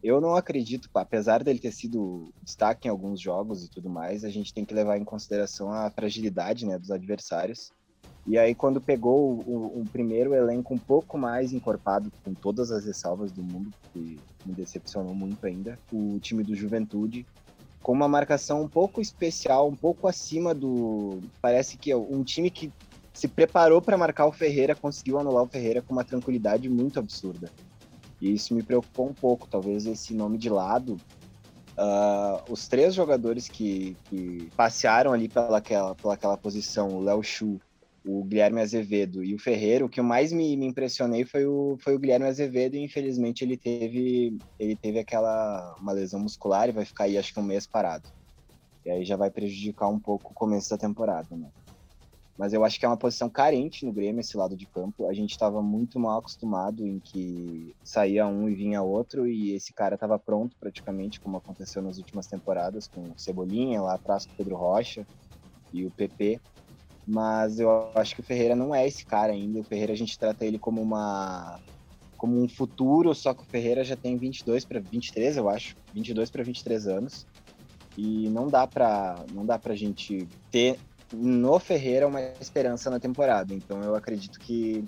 Eu 0.02 0.20
não 0.20 0.36
acredito, 0.36 0.90
apesar 0.92 1.42
dele 1.42 1.58
ter 1.58 1.72
sido 1.72 2.28
destaque 2.42 2.86
em 2.86 2.90
alguns 2.90 3.18
jogos 3.18 3.64
e 3.64 3.70
tudo 3.70 3.88
mais, 3.88 4.24
a 4.24 4.28
gente 4.28 4.52
tem 4.52 4.62
que 4.62 4.74
levar 4.74 4.98
em 4.98 5.04
consideração 5.04 5.72
a 5.72 5.88
fragilidade 5.88 6.66
né, 6.66 6.78
dos 6.78 6.90
adversários. 6.90 7.72
E 8.26 8.36
aí, 8.36 8.54
quando 8.54 8.78
pegou 8.78 9.38
o, 9.46 9.80
o, 9.80 9.84
primeiro 9.90 10.34
elenco 10.34 10.74
um 10.74 10.78
pouco 10.78 11.16
mais 11.16 11.54
encorpado, 11.54 12.12
com 12.22 12.34
todas 12.34 12.70
as 12.70 12.84
ressalvas 12.84 13.32
do 13.32 13.42
mundo, 13.42 13.70
que 13.92 14.18
me 14.44 14.52
decepcionou 14.52 15.14
muito 15.14 15.46
ainda, 15.46 15.78
o 15.90 16.18
time 16.20 16.42
do 16.42 16.54
Juventude, 16.54 17.26
com 17.84 17.92
uma 17.92 18.08
marcação 18.08 18.62
um 18.62 18.68
pouco 18.68 18.98
especial, 19.02 19.68
um 19.68 19.76
pouco 19.76 20.08
acima 20.08 20.54
do. 20.54 21.20
Parece 21.42 21.76
que 21.76 21.92
é 21.92 21.96
um 21.96 22.24
time 22.24 22.50
que 22.50 22.72
se 23.12 23.28
preparou 23.28 23.80
para 23.82 23.98
marcar 23.98 24.24
o 24.24 24.32
Ferreira 24.32 24.74
conseguiu 24.74 25.18
anular 25.18 25.44
o 25.44 25.46
Ferreira 25.46 25.82
com 25.82 25.92
uma 25.92 26.02
tranquilidade 26.02 26.66
muito 26.66 26.98
absurda. 26.98 27.52
E 28.22 28.32
isso 28.32 28.54
me 28.54 28.62
preocupou 28.62 29.06
um 29.06 29.12
pouco. 29.12 29.46
Talvez 29.46 29.84
esse 29.84 30.14
nome 30.14 30.38
de 30.38 30.48
lado. 30.48 30.98
Uh, 31.76 32.50
os 32.50 32.66
três 32.68 32.94
jogadores 32.94 33.48
que, 33.48 33.94
que 34.04 34.48
passearam 34.56 35.12
ali 35.12 35.28
pelaquela, 35.28 35.94
pelaquela 35.94 36.38
posição, 36.38 36.88
o 36.88 37.02
Léo 37.02 37.22
Chu, 37.22 37.60
o 38.04 38.22
Guilherme 38.22 38.60
Azevedo 38.60 39.24
e 39.24 39.34
o 39.34 39.38
Ferreira, 39.38 39.84
o 39.84 39.88
que 39.88 40.02
mais 40.02 40.30
me, 40.30 40.56
me, 40.56 40.66
impressionei 40.66 41.24
foi 41.24 41.46
o, 41.46 41.78
foi 41.80 41.94
o 41.94 41.98
Guilherme 41.98 42.26
Azevedo 42.26 42.76
e 42.76 42.84
infelizmente 42.84 43.42
ele 43.42 43.56
teve 43.56 44.38
ele 44.58 44.76
teve 44.76 44.98
aquela 44.98 45.74
uma 45.80 45.92
lesão 45.92 46.20
muscular 46.20 46.68
e 46.68 46.72
vai 46.72 46.84
ficar 46.84 47.04
aí 47.04 47.16
acho 47.16 47.32
que 47.32 47.40
um 47.40 47.44
mês 47.44 47.66
parado. 47.66 48.06
E 48.84 48.90
aí 48.90 49.04
já 49.04 49.16
vai 49.16 49.30
prejudicar 49.30 49.88
um 49.88 49.98
pouco 49.98 50.32
o 50.32 50.34
começo 50.34 50.68
da 50.68 50.76
temporada, 50.76 51.34
né? 51.34 51.50
Mas 52.36 52.52
eu 52.52 52.64
acho 52.64 52.78
que 52.78 52.84
é 52.84 52.88
uma 52.88 52.96
posição 52.96 53.30
carente 53.30 53.86
no 53.86 53.92
Grêmio 53.92 54.20
esse 54.20 54.36
lado 54.36 54.56
de 54.56 54.66
campo. 54.66 55.06
A 55.06 55.14
gente 55.14 55.30
estava 55.30 55.62
muito 55.62 55.98
mal 56.00 56.18
acostumado 56.18 56.84
em 56.86 56.98
que 56.98 57.74
saía 57.82 58.26
um 58.26 58.48
e 58.48 58.54
vinha 58.54 58.82
outro 58.82 59.26
e 59.26 59.52
esse 59.52 59.72
cara 59.72 59.94
estava 59.94 60.18
pronto 60.18 60.56
praticamente, 60.58 61.20
como 61.20 61.36
aconteceu 61.38 61.80
nas 61.80 61.96
últimas 61.96 62.26
temporadas 62.26 62.88
com 62.88 63.12
o 63.12 63.18
Cebolinha 63.18 63.80
lá 63.80 63.94
atrás 63.94 64.26
com 64.26 64.32
o 64.32 64.36
Pedro 64.36 64.56
Rocha 64.56 65.06
e 65.72 65.86
o 65.86 65.92
PP 65.92 66.40
mas 67.06 67.58
eu 67.58 67.90
acho 67.94 68.14
que 68.14 68.20
o 68.20 68.24
Ferreira 68.24 68.56
não 68.56 68.74
é 68.74 68.86
esse 68.86 69.04
cara 69.04 69.32
ainda. 69.32 69.60
O 69.60 69.64
Ferreira 69.64 69.92
a 69.92 69.96
gente 69.96 70.18
trata 70.18 70.44
ele 70.44 70.58
como 70.58 70.80
uma 70.80 71.60
como 72.16 72.42
um 72.42 72.48
futuro, 72.48 73.14
só 73.14 73.34
que 73.34 73.42
o 73.42 73.46
Ferreira 73.46 73.84
já 73.84 73.96
tem 73.96 74.16
22 74.16 74.64
para 74.64 74.80
23, 74.80 75.36
eu 75.36 75.48
acho, 75.48 75.76
22 75.92 76.30
para 76.30 76.42
23 76.42 76.86
anos. 76.86 77.26
E 77.98 78.28
não 78.30 78.48
dá 78.48 78.66
para 78.66 79.24
não 79.32 79.44
dá 79.44 79.58
pra 79.58 79.74
gente 79.74 80.26
ter 80.50 80.78
no 81.12 81.58
Ferreira 81.58 82.06
uma 82.06 82.20
esperança 82.40 82.90
na 82.90 82.98
temporada. 82.98 83.52
Então 83.52 83.82
eu 83.82 83.94
acredito 83.94 84.40
que 84.40 84.84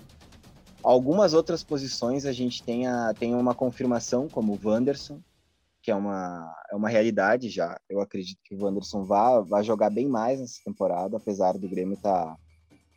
algumas 0.83 1.33
outras 1.33 1.63
posições 1.63 2.25
a 2.25 2.31
gente 2.31 2.63
tenha, 2.63 3.13
tenha 3.17 3.37
uma 3.37 3.53
confirmação, 3.53 4.27
como 4.27 4.53
o 4.53 4.67
Wanderson, 4.67 5.19
que 5.87 5.91
é 5.91 5.95
uma, 5.95 6.53
é 6.69 6.75
uma 6.75 6.89
realidade 6.89 7.49
já. 7.49 7.79
Eu 7.89 8.01
acredito 8.01 8.39
que 8.43 8.53
o 8.53 8.61
Wanderson 8.61 9.05
vá, 9.05 9.39
vá 9.39 9.63
jogar 9.63 9.89
bem 9.89 10.05
mais 10.05 10.37
nessa 10.37 10.59
temporada, 10.65 11.15
apesar 11.15 11.57
do 11.57 11.69
Grêmio 11.69 11.93
estar 11.93 12.25
tá, 12.25 12.37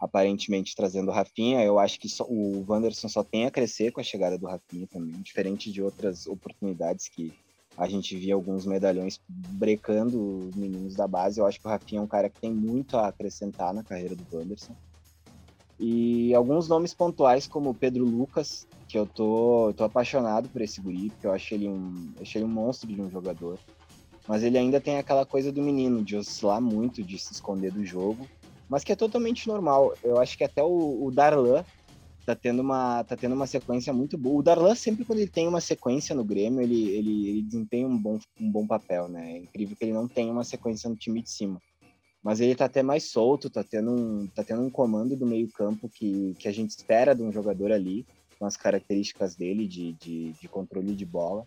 aparentemente 0.01 0.75
trazendo 0.75 1.09
o 1.09 1.15
Rafinha. 1.15 1.63
Eu 1.63 1.79
acho 1.79 2.01
que 2.01 2.09
só, 2.09 2.25
o 2.25 2.65
Wanderson 2.69 3.09
só 3.09 3.23
tem 3.23 3.47
a 3.47 3.51
crescer 3.53 3.93
com 3.93 4.01
a 4.01 4.03
chegada 4.03 4.37
do 4.37 4.49
Rafinha 4.49 4.89
também, 4.89 5.23
diferente 5.23 5.71
de 5.71 5.81
outras 5.81 6.27
oportunidades 6.27 7.07
que 7.07 7.33
a 7.77 7.87
gente 7.87 8.17
via 8.17 8.35
alguns 8.35 8.67
medalhões 8.67 9.21
brecando 9.29 10.49
os 10.49 10.57
meninos 10.57 10.97
da 10.97 11.07
base. 11.07 11.39
Eu 11.39 11.47
acho 11.47 11.61
que 11.61 11.69
o 11.69 11.71
Rafinha 11.71 12.01
é 12.01 12.03
um 12.03 12.09
cara 12.09 12.29
que 12.29 12.41
tem 12.41 12.53
muito 12.53 12.97
a 12.97 13.07
acrescentar 13.07 13.73
na 13.73 13.85
carreira 13.85 14.17
do 14.17 14.37
Wanderson. 14.37 14.75
E 15.83 16.35
alguns 16.35 16.69
nomes 16.69 16.93
pontuais, 16.93 17.47
como 17.47 17.73
Pedro 17.73 18.05
Lucas, 18.05 18.67
que 18.87 18.99
eu 18.99 19.07
tô, 19.07 19.73
tô 19.75 19.83
apaixonado 19.83 20.47
por 20.51 20.61
esse 20.61 20.79
guri, 20.79 21.09
porque 21.09 21.27
eu 21.27 21.33
acho 21.33 21.55
ele 21.55 21.69
um, 21.69 22.13
achei 22.21 22.43
ele 22.43 22.51
um 22.51 22.53
monstro 22.53 22.87
de 22.87 23.01
um 23.01 23.11
jogador. 23.11 23.59
Mas 24.29 24.43
ele 24.43 24.59
ainda 24.59 24.79
tem 24.79 24.99
aquela 24.99 25.25
coisa 25.25 25.51
do 25.51 25.63
menino, 25.63 26.05
de 26.05 26.17
oscilar 26.17 26.61
muito, 26.61 27.03
de 27.03 27.19
se 27.19 27.33
esconder 27.33 27.73
do 27.73 27.83
jogo, 27.83 28.29
mas 28.69 28.85
que 28.85 28.93
é 28.93 28.97
totalmente 28.97 29.49
normal. 29.49 29.95
Eu 30.05 30.19
acho 30.19 30.37
que 30.37 30.45
até 30.45 30.63
o, 30.63 31.03
o 31.03 31.11
Darlan 31.11 31.65
tá 32.27 32.37
tendo 32.37 32.61
uma 32.61 33.03
tá 33.05 33.17
tendo 33.17 33.35
uma 33.35 33.47
sequência 33.47 33.91
muito 33.91 34.19
boa. 34.19 34.39
O 34.39 34.43
Darlan 34.43 34.75
sempre 34.75 35.07
quando 35.07 35.21
ele 35.21 35.31
tem 35.31 35.49
uma 35.49 35.63
sequência 35.63 36.15
no 36.15 36.23
Grêmio, 36.23 36.61
ele, 36.61 36.91
ele, 36.91 37.29
ele 37.31 37.43
desempenha 37.43 37.89
um 37.89 37.97
bom, 37.97 38.19
um 38.39 38.53
bom 38.53 38.67
papel, 38.67 39.09
né? 39.09 39.33
É 39.33 39.39
incrível 39.39 39.75
que 39.75 39.85
ele 39.85 39.95
não 39.95 40.07
tenha 40.07 40.31
uma 40.31 40.45
sequência 40.45 40.91
no 40.91 40.97
time 40.97 41.23
de 41.23 41.31
cima. 41.31 41.59
Mas 42.23 42.41
ele 42.41 42.55
tá 42.55 42.67
até 42.67 42.83
mais 42.83 43.05
solto, 43.05 43.49
tá 43.49 43.65
tendo 43.65 43.91
um, 43.93 44.27
tá 44.27 44.45
tendo 44.45 44.63
um 44.63 44.71
comando 44.71 45.17
do 45.17 45.27
meio-campo 45.27 45.89
que, 45.89 46.35
que 46.39 46.49
a 46.49 46.53
gente 46.53 46.71
espera 46.71 47.15
de 47.15 47.23
um 47.23 47.33
jogador 47.33 47.73
ali 47.73 48.07
com 48.39 48.45
as 48.47 48.57
características 48.57 49.35
dele 49.35 49.67
de, 49.67 49.93
de, 49.95 50.33
de 50.33 50.49
controle 50.49 50.95
de 50.95 51.05
bola. 51.05 51.47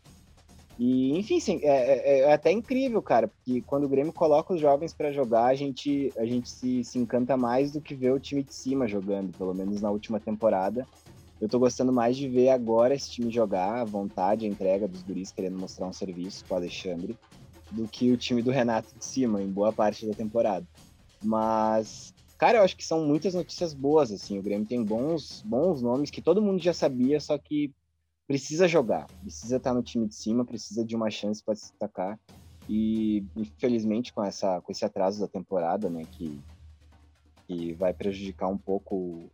E, 0.78 1.18
enfim, 1.18 1.40
sim, 1.40 1.60
é, 1.62 1.68
é, 1.68 2.20
é, 2.22 2.34
até 2.34 2.52
incrível, 2.52 3.02
cara, 3.02 3.28
porque 3.28 3.62
quando 3.62 3.84
o 3.84 3.90
Grêmio 3.90 4.12
coloca 4.12 4.54
os 4.54 4.60
jovens 4.60 4.94
para 4.94 5.12
jogar, 5.12 5.46
a 5.46 5.56
gente, 5.56 6.12
a 6.18 6.26
gente 6.26 6.50
se, 6.50 6.84
se 6.84 6.98
encanta 6.98 7.38
mais 7.38 7.72
do 7.72 7.82
que 7.82 7.94
ver 7.94 8.12
o 8.12 8.20
time 8.20 8.44
de 8.44 8.54
cima 8.54 8.88
jogando, 8.88 9.36
pelo 9.38 9.54
menos 9.54 9.82
na 9.82 9.92
última 9.92 10.20
temporada. 10.20 10.88
Eu 11.40 11.50
tô 11.50 11.60
gostando 11.60 11.92
mais 11.92 12.18
de 12.18 12.28
ver 12.28 12.50
agora 12.50 12.96
esse 12.96 13.12
time 13.12 13.32
jogar, 13.32 13.82
a 13.82 13.84
vontade, 13.84 14.46
a 14.46 14.50
entrega 14.50 14.88
dos 14.88 15.04
guris 15.04 15.32
querendo 15.32 15.60
mostrar 15.60 15.88
um 15.88 15.94
serviço 15.94 16.44
com 16.46 16.54
o 16.54 16.58
Alexandre, 16.58 17.18
do 17.74 17.88
que 17.88 18.12
o 18.12 18.18
time 18.18 18.42
do 18.42 18.52
Renato 18.52 18.88
de 18.98 19.04
cima, 19.04 19.42
em 19.42 19.52
boa 19.52 19.74
parte 19.74 20.06
da 20.06 20.14
temporada. 20.14 20.66
Mas 21.22 22.14
Cara, 22.44 22.58
eu 22.58 22.64
acho 22.64 22.76
que 22.76 22.86
são 22.86 23.06
muitas 23.06 23.34
notícias 23.34 23.74
boas, 23.74 24.12
assim. 24.12 24.38
O 24.38 24.44
Grêmio 24.44 24.68
tem 24.68 24.84
bons, 24.84 25.42
bons 25.46 25.82
nomes 25.82 26.12
que 26.12 26.22
todo 26.22 26.42
mundo 26.42 26.62
já 26.62 26.74
sabia, 26.74 27.18
só 27.18 27.38
que 27.38 27.74
precisa 28.28 28.68
jogar, 28.68 29.08
precisa 29.22 29.56
estar 29.56 29.74
no 29.74 29.82
time 29.82 30.08
de 30.08 30.16
cima, 30.16 30.44
precisa 30.44 30.84
de 30.84 30.94
uma 30.94 31.10
chance 31.10 31.42
para 31.42 31.56
se 31.56 31.70
destacar. 31.70 32.20
E 32.68 33.24
infelizmente 33.36 34.12
com 34.12 34.22
essa 34.22 34.60
com 34.60 34.74
esse 34.74 34.84
atraso 34.84 35.22
da 35.22 35.28
temporada, 35.30 35.90
né, 35.90 36.04
que 36.12 36.38
que 37.48 37.74
vai 37.76 37.94
prejudicar 37.94 38.50
um 38.50 38.58
pouco 38.58 39.30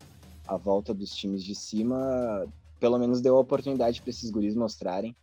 a 0.48 0.56
volta 0.56 0.94
dos 0.94 1.10
times 1.10 1.44
de 1.44 1.56
cima, 1.56 2.48
pelo 2.80 3.00
menos 3.00 3.22
deu 3.22 3.38
a 3.38 3.40
oportunidade 3.40 4.04
para 4.04 4.12
esses 4.12 4.30
guris 4.30 4.56
mostrarem. 4.56 5.16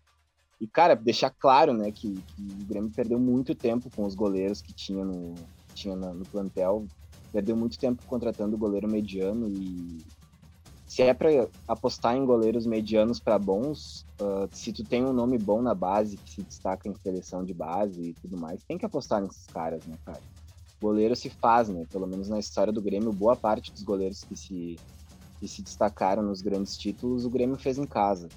E 0.61 0.67
cara, 0.67 0.95
deixar 0.95 1.31
claro, 1.31 1.73
né, 1.73 1.91
que, 1.93 2.15
que, 2.15 2.43
o 2.63 2.65
Grêmio 2.67 2.91
perdeu 2.91 3.19
muito 3.19 3.55
tempo 3.55 3.91
com 3.95 4.05
os 4.05 4.15
goleiros 4.15 4.63
que 4.63 4.73
tinha 4.73 5.05
no 5.05 5.35
tinha 5.75 5.95
no 5.95 6.25
plantel 6.25 6.87
perdeu 7.31 7.55
muito 7.55 7.79
tempo 7.79 8.03
contratando 8.07 8.57
goleiro 8.57 8.89
mediano 8.89 9.47
e, 9.47 9.99
se 10.87 11.03
é 11.03 11.13
para 11.13 11.29
apostar 11.67 12.17
em 12.17 12.25
goleiros 12.25 12.65
medianos 12.65 13.19
para 13.19 13.39
bons, 13.39 14.07
uh, 14.21 14.49
se 14.53 14.73
tu 14.73 14.85
tem 14.85 15.05
um 15.05 15.13
nome 15.13 15.37
bom 15.37 15.61
na 15.61 15.75
base, 15.75 16.17
que 16.17 16.31
se 16.31 16.43
destaca 16.43 16.89
em 16.89 16.95
seleção 16.95 17.45
de 17.45 17.53
base 17.53 18.01
e 18.01 18.15
tudo 18.15 18.39
mais, 18.39 18.63
tem 18.63 18.79
que 18.79 18.87
apostar 18.87 19.21
nesses 19.21 19.47
caras, 19.47 19.85
né, 19.85 19.97
cara? 20.07 20.21
Goleiro 20.81 21.17
se 21.17 21.29
faz, 21.29 21.69
né? 21.69 21.85
Pelo 21.91 22.07
menos 22.07 22.29
na 22.29 22.39
história 22.39 22.73
do 22.73 22.81
Grêmio, 22.81 23.13
boa 23.13 23.35
parte 23.35 23.73
dos 23.73 23.83
goleiros 23.83 24.23
que 24.23 24.37
se, 24.37 24.77
que 25.41 25.49
se 25.49 25.61
destacaram 25.61 26.23
nos 26.23 26.41
grandes 26.41 26.77
títulos, 26.79 27.25
o 27.27 27.31
Grêmio 27.31 27.59
fez 27.59 27.77
em 27.77 27.87
casa. 27.87 28.29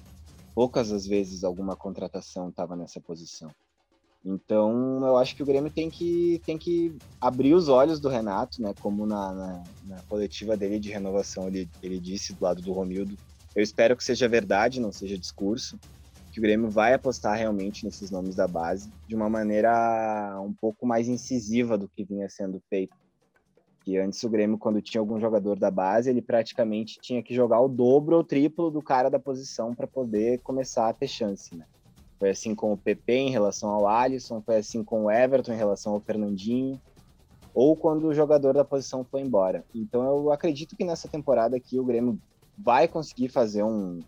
Poucas 0.60 0.92
as 0.92 1.06
vezes 1.06 1.42
alguma 1.42 1.74
contratação 1.74 2.50
estava 2.50 2.76
nessa 2.76 3.00
posição. 3.00 3.50
Então, 4.22 5.00
eu 5.06 5.16
acho 5.16 5.34
que 5.34 5.42
o 5.42 5.46
Grêmio 5.46 5.70
tem 5.70 5.88
que, 5.88 6.38
tem 6.44 6.58
que 6.58 6.94
abrir 7.18 7.54
os 7.54 7.70
olhos 7.70 7.98
do 7.98 8.10
Renato, 8.10 8.60
né? 8.60 8.74
Como 8.78 9.06
na, 9.06 9.32
na, 9.32 9.62
na, 9.84 10.02
coletiva 10.02 10.58
dele 10.58 10.78
de 10.78 10.90
renovação 10.90 11.46
ele, 11.46 11.66
ele 11.82 11.98
disse 11.98 12.34
do 12.34 12.44
lado 12.44 12.60
do 12.60 12.74
Romildo. 12.74 13.16
Eu 13.56 13.62
espero 13.62 13.96
que 13.96 14.04
seja 14.04 14.28
verdade, 14.28 14.82
não 14.82 14.92
seja 14.92 15.16
discurso, 15.16 15.80
que 16.30 16.38
o 16.38 16.42
Grêmio 16.42 16.68
vai 16.68 16.92
apostar 16.92 17.38
realmente 17.38 17.86
nesses 17.86 18.10
nomes 18.10 18.34
da 18.34 18.46
base 18.46 18.92
de 19.08 19.16
uma 19.16 19.30
maneira 19.30 20.38
um 20.42 20.52
pouco 20.52 20.86
mais 20.86 21.08
incisiva 21.08 21.78
do 21.78 21.88
que 21.88 22.04
vinha 22.04 22.28
sendo 22.28 22.62
feito. 22.68 22.94
Que 23.90 23.98
antes 23.98 24.22
o 24.22 24.30
Grêmio, 24.30 24.56
quando 24.56 24.80
tinha 24.80 25.00
algum 25.00 25.18
jogador 25.18 25.58
da 25.58 25.68
base, 25.68 26.08
ele 26.08 26.22
praticamente 26.22 27.00
tinha 27.02 27.20
que 27.20 27.34
jogar 27.34 27.60
o 27.60 27.68
dobro 27.68 28.16
ou 28.16 28.22
triplo 28.22 28.70
do 28.70 28.80
cara 28.80 29.10
da 29.10 29.18
posição 29.18 29.74
para 29.74 29.84
poder 29.84 30.38
começar 30.44 30.88
a 30.88 30.92
ter 30.92 31.08
chance, 31.08 31.56
né? 31.56 31.66
Foi 32.16 32.30
assim 32.30 32.54
com 32.54 32.72
o 32.72 32.78
PP 32.78 33.12
em 33.12 33.30
relação 33.30 33.68
ao 33.68 33.88
Alisson, 33.88 34.40
foi 34.42 34.58
assim 34.58 34.84
com 34.84 35.06
o 35.06 35.10
Everton 35.10 35.54
em 35.54 35.56
relação 35.56 35.94
ao 35.94 36.00
Fernandinho, 36.00 36.80
ou 37.52 37.76
quando 37.76 38.06
o 38.06 38.14
jogador 38.14 38.54
da 38.54 38.64
posição 38.64 39.04
foi 39.04 39.22
embora. 39.22 39.64
Então 39.74 40.04
eu 40.04 40.30
acredito 40.30 40.76
que 40.76 40.84
nessa 40.84 41.08
temporada 41.08 41.56
aqui 41.56 41.76
o 41.76 41.84
Grêmio 41.84 42.16
vai 42.56 42.86
conseguir 42.86 43.28
fazer 43.28 43.64
um, 43.64 43.98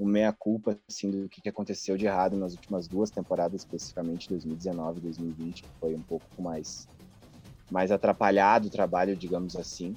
um 0.00 0.04
meia-culpa 0.04 0.76
assim, 0.88 1.12
do 1.12 1.28
que 1.28 1.48
aconteceu 1.48 1.96
de 1.96 2.06
errado 2.06 2.36
nas 2.36 2.54
últimas 2.54 2.88
duas 2.88 3.12
temporadas, 3.12 3.60
especificamente 3.60 4.28
2019 4.30 4.98
e 4.98 5.02
2020, 5.02 5.62
que 5.62 5.68
foi 5.78 5.94
um 5.94 6.02
pouco 6.02 6.26
mais, 6.42 6.88
mais 7.70 7.90
atrapalhado 7.90 8.68
o 8.68 8.70
trabalho, 8.70 9.16
digamos 9.16 9.56
assim 9.56 9.96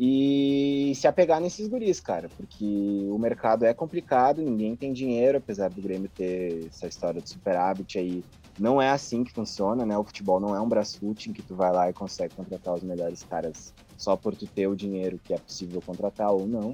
e 0.00 0.92
se 0.94 1.08
apegar 1.08 1.40
nesses 1.40 1.66
guris, 1.66 1.98
cara, 1.98 2.28
porque 2.36 3.08
o 3.10 3.18
mercado 3.18 3.64
é 3.64 3.74
complicado, 3.74 4.40
ninguém 4.40 4.76
tem 4.76 4.92
dinheiro, 4.92 5.38
apesar 5.38 5.70
do 5.70 5.82
Grêmio 5.82 6.08
ter 6.08 6.66
essa 6.66 6.86
história 6.86 7.20
de 7.20 7.28
superávit 7.28 7.98
aí. 7.98 8.24
Não 8.56 8.80
é 8.80 8.90
assim 8.90 9.24
que 9.24 9.32
funciona, 9.32 9.84
né? 9.84 9.98
O 9.98 10.04
futebol 10.04 10.38
não 10.38 10.54
é 10.54 10.60
um 10.60 10.68
brasfoot 10.68 11.28
em 11.28 11.32
que 11.32 11.42
tu 11.42 11.54
vai 11.54 11.72
lá 11.72 11.90
e 11.90 11.92
consegue 11.92 12.34
contratar 12.34 12.74
os 12.74 12.82
melhores 12.82 13.24
caras 13.24 13.74
só 13.96 14.16
por 14.16 14.36
tu 14.36 14.46
ter 14.46 14.68
o 14.68 14.76
dinheiro 14.76 15.18
que 15.22 15.34
é 15.34 15.38
possível 15.38 15.82
contratar 15.84 16.30
ou 16.30 16.46
não. 16.46 16.70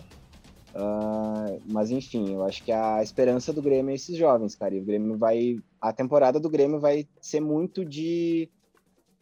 Uh, 0.75 1.61
mas 1.71 1.91
enfim, 1.91 2.33
eu 2.33 2.43
acho 2.45 2.63
que 2.63 2.73
a 2.73 3.03
esperança 3.03 3.53
do 3.53 3.63
Grêmio 3.63 3.93
é 3.93 3.95
esses 3.95 4.17
jovens, 4.17 4.55
cara. 4.55 4.75
E 4.75 4.81
o 4.81 4.85
Grêmio 4.85 5.17
vai. 5.17 5.59
A 5.81 5.93
temporada 5.93 6.41
do 6.41 6.51
Grêmio 6.51 6.81
vai 6.81 7.07
ser 7.21 7.41
muito 7.41 7.85
de. 7.85 8.51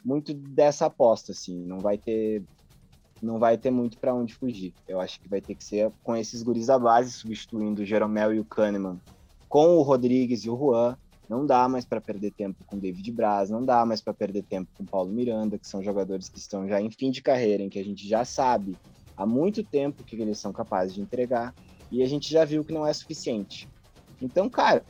Muito 0.05 0.35
dessa 0.35 0.87
aposta, 0.87 1.33
assim. 1.33 1.59
Não 1.65 1.81
vai 1.81 1.99
ter 1.99 2.45
não 3.23 3.39
vai 3.39 3.57
ter 3.57 3.71
muito 3.71 3.99
para 3.99 4.15
onde 4.15 4.35
fugir. 4.35 4.75
Eu 4.87 5.01
acho 5.01 5.21
que 5.21 5.29
vai 5.29 5.41
ter 5.41 5.55
que 5.55 5.65
ser 5.65 5.93
com 6.03 6.17
esses 6.17 6.43
guris 6.43 6.67
da 6.67 6.79
base, 6.79 7.13
substituindo 7.13 7.83
o 7.83 7.85
Jeromel 7.85 8.35
e 8.35 8.41
o 8.41 8.45
Kahneman, 8.45 9.01
com 9.49 9.77
o 9.77 9.83
Rodrigues 9.83 10.45
e 10.45 10.51
o 10.51 10.57
Juan. 10.59 10.97
Não 11.29 11.47
dá 11.47 11.69
mais 11.69 11.85
para 11.85 12.01
perder 12.01 12.33
tempo 12.33 12.65
com 12.67 12.79
David 12.79 13.11
Braz, 13.13 13.49
não 13.49 13.65
dá 13.65 13.87
mais 13.87 14.03
para 14.03 14.13
perder 14.13 14.43
tempo 14.43 14.69
com 14.75 14.85
Paulo 14.85 15.11
Miranda, 15.13 15.59
que 15.59 15.67
são 15.67 15.83
jogadores 15.83 16.29
que 16.29 16.39
estão 16.39 16.69
já 16.69 16.81
em 16.81 16.91
fim 16.91 17.11
de 17.11 17.23
carreira, 17.23 17.63
em 17.63 17.71
que 17.71 17.79
a 17.79 17.85
gente 17.85 18.07
já 18.07 18.25
sabe 18.25 18.77
há 19.17 19.25
muito 19.25 19.65
tempo 19.65 20.05
que 20.05 20.17
eles 20.17 20.39
são 20.39 20.53
capazes 20.53 20.95
de 20.95 21.01
entregar, 21.01 21.55
e 21.91 22.03
a 22.03 22.07
gente 22.07 22.29
já 22.31 22.45
viu 22.45 22.65
que 22.65 22.75
não 22.75 22.87
é 22.87 22.93
suficiente. 22.93 23.69
Então, 24.21 24.51
cara, 24.51 24.85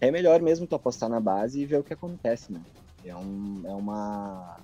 é 0.00 0.10
melhor 0.10 0.40
mesmo 0.42 0.66
tu 0.66 0.74
apostar 0.74 1.08
na 1.08 1.20
base 1.20 1.60
e 1.60 1.66
ver 1.66 1.78
o 1.78 1.84
que 1.84 1.92
acontece, 1.94 2.52
né? 2.52 2.62
É, 3.06 3.14
um, 3.14 3.62
é 3.64 3.72
uma 3.72 4.56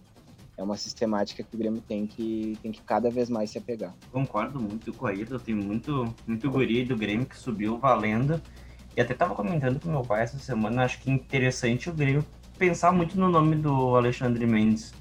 é 0.56 0.62
uma 0.62 0.76
sistemática 0.76 1.42
que 1.42 1.54
o 1.54 1.58
Grêmio 1.58 1.80
tem 1.80 2.06
que, 2.06 2.58
tem 2.62 2.72
que 2.72 2.82
cada 2.82 3.10
vez 3.10 3.30
mais 3.30 3.50
se 3.50 3.58
apegar. 3.58 3.94
Concordo 4.10 4.60
muito 4.60 4.92
com 4.92 5.06
a 5.06 5.14
Ida, 5.14 5.38
tem 5.38 5.54
muito, 5.54 6.14
muito 6.26 6.50
guri 6.50 6.84
do 6.84 6.96
Grêmio 6.96 7.26
que 7.26 7.36
subiu 7.36 7.78
valendo. 7.78 8.40
E 8.96 9.00
até 9.00 9.14
tava 9.14 9.34
comentando 9.34 9.80
com 9.80 9.88
meu 9.88 10.02
pai 10.02 10.22
essa 10.22 10.38
semana, 10.38 10.84
acho 10.84 11.00
que 11.00 11.10
é 11.10 11.14
interessante 11.14 11.88
o 11.88 11.94
Grêmio 11.94 12.24
pensar 12.58 12.92
muito 12.92 13.18
no 13.18 13.28
nome 13.28 13.56
do 13.56 13.96
Alexandre 13.96 14.46
Mendes. 14.46 14.92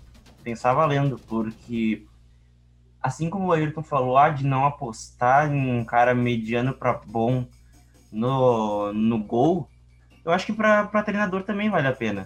Pensar 0.44 0.74
valendo, 0.74 1.20
porque 1.28 2.06
assim 3.02 3.30
como 3.30 3.48
o 3.48 3.52
Ayrton 3.52 3.84
falou, 3.84 4.18
ah, 4.18 4.30
de 4.30 4.46
não 4.46 4.66
apostar 4.66 5.52
em 5.52 5.80
um 5.80 5.84
cara 5.84 6.16
mediano 6.16 6.74
para 6.74 6.94
bom 6.94 7.46
no, 8.12 8.94
no 8.94 9.20
gol, 9.20 9.68
eu 10.24 10.32
acho 10.32 10.46
que 10.46 10.54
para 10.54 11.04
treinador 11.04 11.44
também 11.44 11.70
vale 11.70 11.88
a 11.88 11.94
pena 11.94 12.26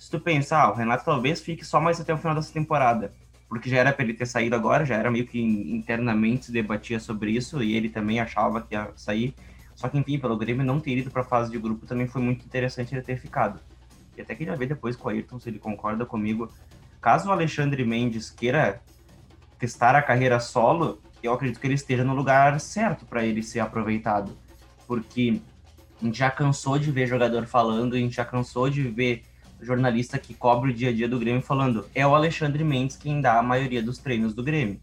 se 0.00 0.10
tu 0.10 0.18
pensar, 0.18 0.62
ah, 0.62 0.70
o 0.70 0.74
Renato 0.74 1.04
talvez 1.04 1.42
fique 1.42 1.62
só 1.62 1.78
mais 1.78 2.00
até 2.00 2.14
o 2.14 2.16
final 2.16 2.34
dessa 2.34 2.50
temporada, 2.50 3.12
porque 3.46 3.68
já 3.68 3.76
era 3.76 3.92
para 3.92 4.02
ele 4.02 4.14
ter 4.14 4.24
saído 4.24 4.56
agora, 4.56 4.82
já 4.82 4.96
era 4.96 5.10
meio 5.10 5.26
que 5.26 5.38
internamente 5.38 6.46
se 6.46 6.52
debatia 6.52 6.98
sobre 6.98 7.32
isso 7.32 7.62
e 7.62 7.76
ele 7.76 7.90
também 7.90 8.18
achava 8.18 8.62
que 8.62 8.74
ia 8.74 8.90
sair. 8.96 9.34
Só 9.74 9.90
que, 9.90 9.98
enfim, 9.98 10.18
pelo 10.18 10.38
Grêmio 10.38 10.64
não 10.64 10.80
ter 10.80 10.96
ido 10.96 11.10
para 11.10 11.20
a 11.20 11.24
fase 11.24 11.50
de 11.50 11.58
grupo 11.58 11.86
também 11.86 12.06
foi 12.06 12.22
muito 12.22 12.46
interessante 12.46 12.94
ele 12.94 13.02
ter 13.02 13.18
ficado. 13.18 13.60
E 14.16 14.22
até 14.22 14.34
queria 14.34 14.56
ver 14.56 14.68
depois 14.68 14.96
com 14.96 15.08
o 15.08 15.10
Ayrton 15.10 15.38
se 15.38 15.50
ele 15.50 15.58
concorda 15.58 16.06
comigo. 16.06 16.50
Caso 16.98 17.28
o 17.28 17.32
Alexandre 17.32 17.84
Mendes 17.84 18.30
queira 18.30 18.80
testar 19.58 19.94
a 19.94 20.00
carreira 20.00 20.40
solo, 20.40 20.98
eu 21.22 21.34
acredito 21.34 21.60
que 21.60 21.66
ele 21.66 21.74
esteja 21.74 22.04
no 22.04 22.14
lugar 22.14 22.58
certo 22.58 23.04
para 23.04 23.22
ele 23.22 23.42
ser 23.42 23.60
aproveitado. 23.60 24.34
Porque 24.86 25.42
a 26.00 26.04
gente 26.06 26.18
já 26.18 26.30
cansou 26.30 26.78
de 26.78 26.90
ver 26.90 27.06
jogador 27.06 27.44
falando, 27.44 27.96
a 27.96 27.98
gente 27.98 28.16
já 28.16 28.24
cansou 28.24 28.70
de 28.70 28.82
ver 28.84 29.24
jornalista 29.62 30.18
que 30.18 30.34
cobre 30.34 30.70
o 30.70 30.74
dia 30.74 30.90
a 30.90 30.92
dia 30.92 31.08
do 31.08 31.18
Grêmio 31.18 31.42
falando 31.42 31.86
é 31.94 32.06
o 32.06 32.14
Alexandre 32.14 32.64
Mendes 32.64 32.96
quem 32.96 33.20
dá 33.20 33.38
a 33.38 33.42
maioria 33.42 33.82
dos 33.82 33.98
treinos 33.98 34.34
do 34.34 34.42
Grêmio. 34.42 34.80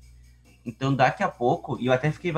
Então 0.66 0.94
daqui 0.94 1.24
a 1.24 1.30
pouco, 1.30 1.78
e 1.80 1.88
eu 1.88 1.94
até 1.94 2.12
fiquei 2.12 2.34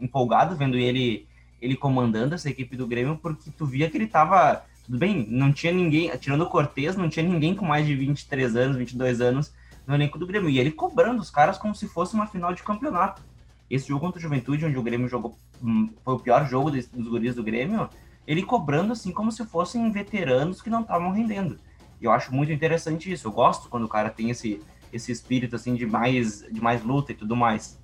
empolgado 0.00 0.56
vendo 0.56 0.76
ele 0.76 1.26
ele 1.60 1.76
comandando 1.76 2.34
essa 2.34 2.50
equipe 2.50 2.76
do 2.76 2.88
Grêmio, 2.88 3.16
porque 3.22 3.50
tu 3.56 3.64
via 3.64 3.88
que 3.88 3.96
ele 3.96 4.08
tava 4.08 4.64
tudo 4.84 4.98
bem, 4.98 5.24
não 5.30 5.52
tinha 5.52 5.72
ninguém, 5.72 6.10
tirando 6.18 6.42
o 6.42 6.48
Cortez, 6.48 6.96
não 6.96 7.08
tinha 7.08 7.24
ninguém 7.24 7.54
com 7.54 7.64
mais 7.64 7.86
de 7.86 7.94
23 7.94 8.56
anos, 8.56 8.76
22 8.76 9.20
anos 9.20 9.54
no 9.86 9.94
elenco 9.94 10.18
do 10.18 10.26
Grêmio. 10.26 10.50
E 10.50 10.58
ele 10.58 10.72
cobrando 10.72 11.20
os 11.20 11.30
caras 11.30 11.56
como 11.56 11.74
se 11.74 11.86
fosse 11.86 12.14
uma 12.14 12.26
final 12.26 12.52
de 12.52 12.62
campeonato. 12.64 13.22
Esse 13.70 13.88
jogo 13.88 14.00
contra 14.00 14.18
o 14.18 14.22
Juventude, 14.22 14.66
onde 14.66 14.76
o 14.76 14.82
Grêmio 14.82 15.08
jogou, 15.08 15.38
hum, 15.62 15.88
foi 16.04 16.14
o 16.14 16.18
pior 16.18 16.46
jogo 16.48 16.70
dos 16.70 17.08
guris 17.08 17.34
do 17.34 17.44
Grêmio, 17.44 17.88
ele 18.26 18.42
cobrando 18.42 18.92
assim 18.92 19.12
como 19.12 19.32
se 19.32 19.44
fossem 19.44 19.90
veteranos 19.90 20.62
que 20.62 20.70
não 20.70 20.82
estavam 20.82 21.10
rendendo. 21.10 21.58
E 22.00 22.04
eu 22.04 22.12
acho 22.12 22.34
muito 22.34 22.52
interessante 22.52 23.10
isso. 23.12 23.28
Eu 23.28 23.32
gosto 23.32 23.68
quando 23.68 23.84
o 23.84 23.88
cara 23.88 24.10
tem 24.10 24.30
esse, 24.30 24.60
esse 24.92 25.12
espírito 25.12 25.56
assim 25.56 25.74
de 25.74 25.86
mais, 25.86 26.42
de 26.50 26.60
mais 26.60 26.82
luta 26.82 27.12
e 27.12 27.14
tudo 27.14 27.36
mais. 27.36 27.78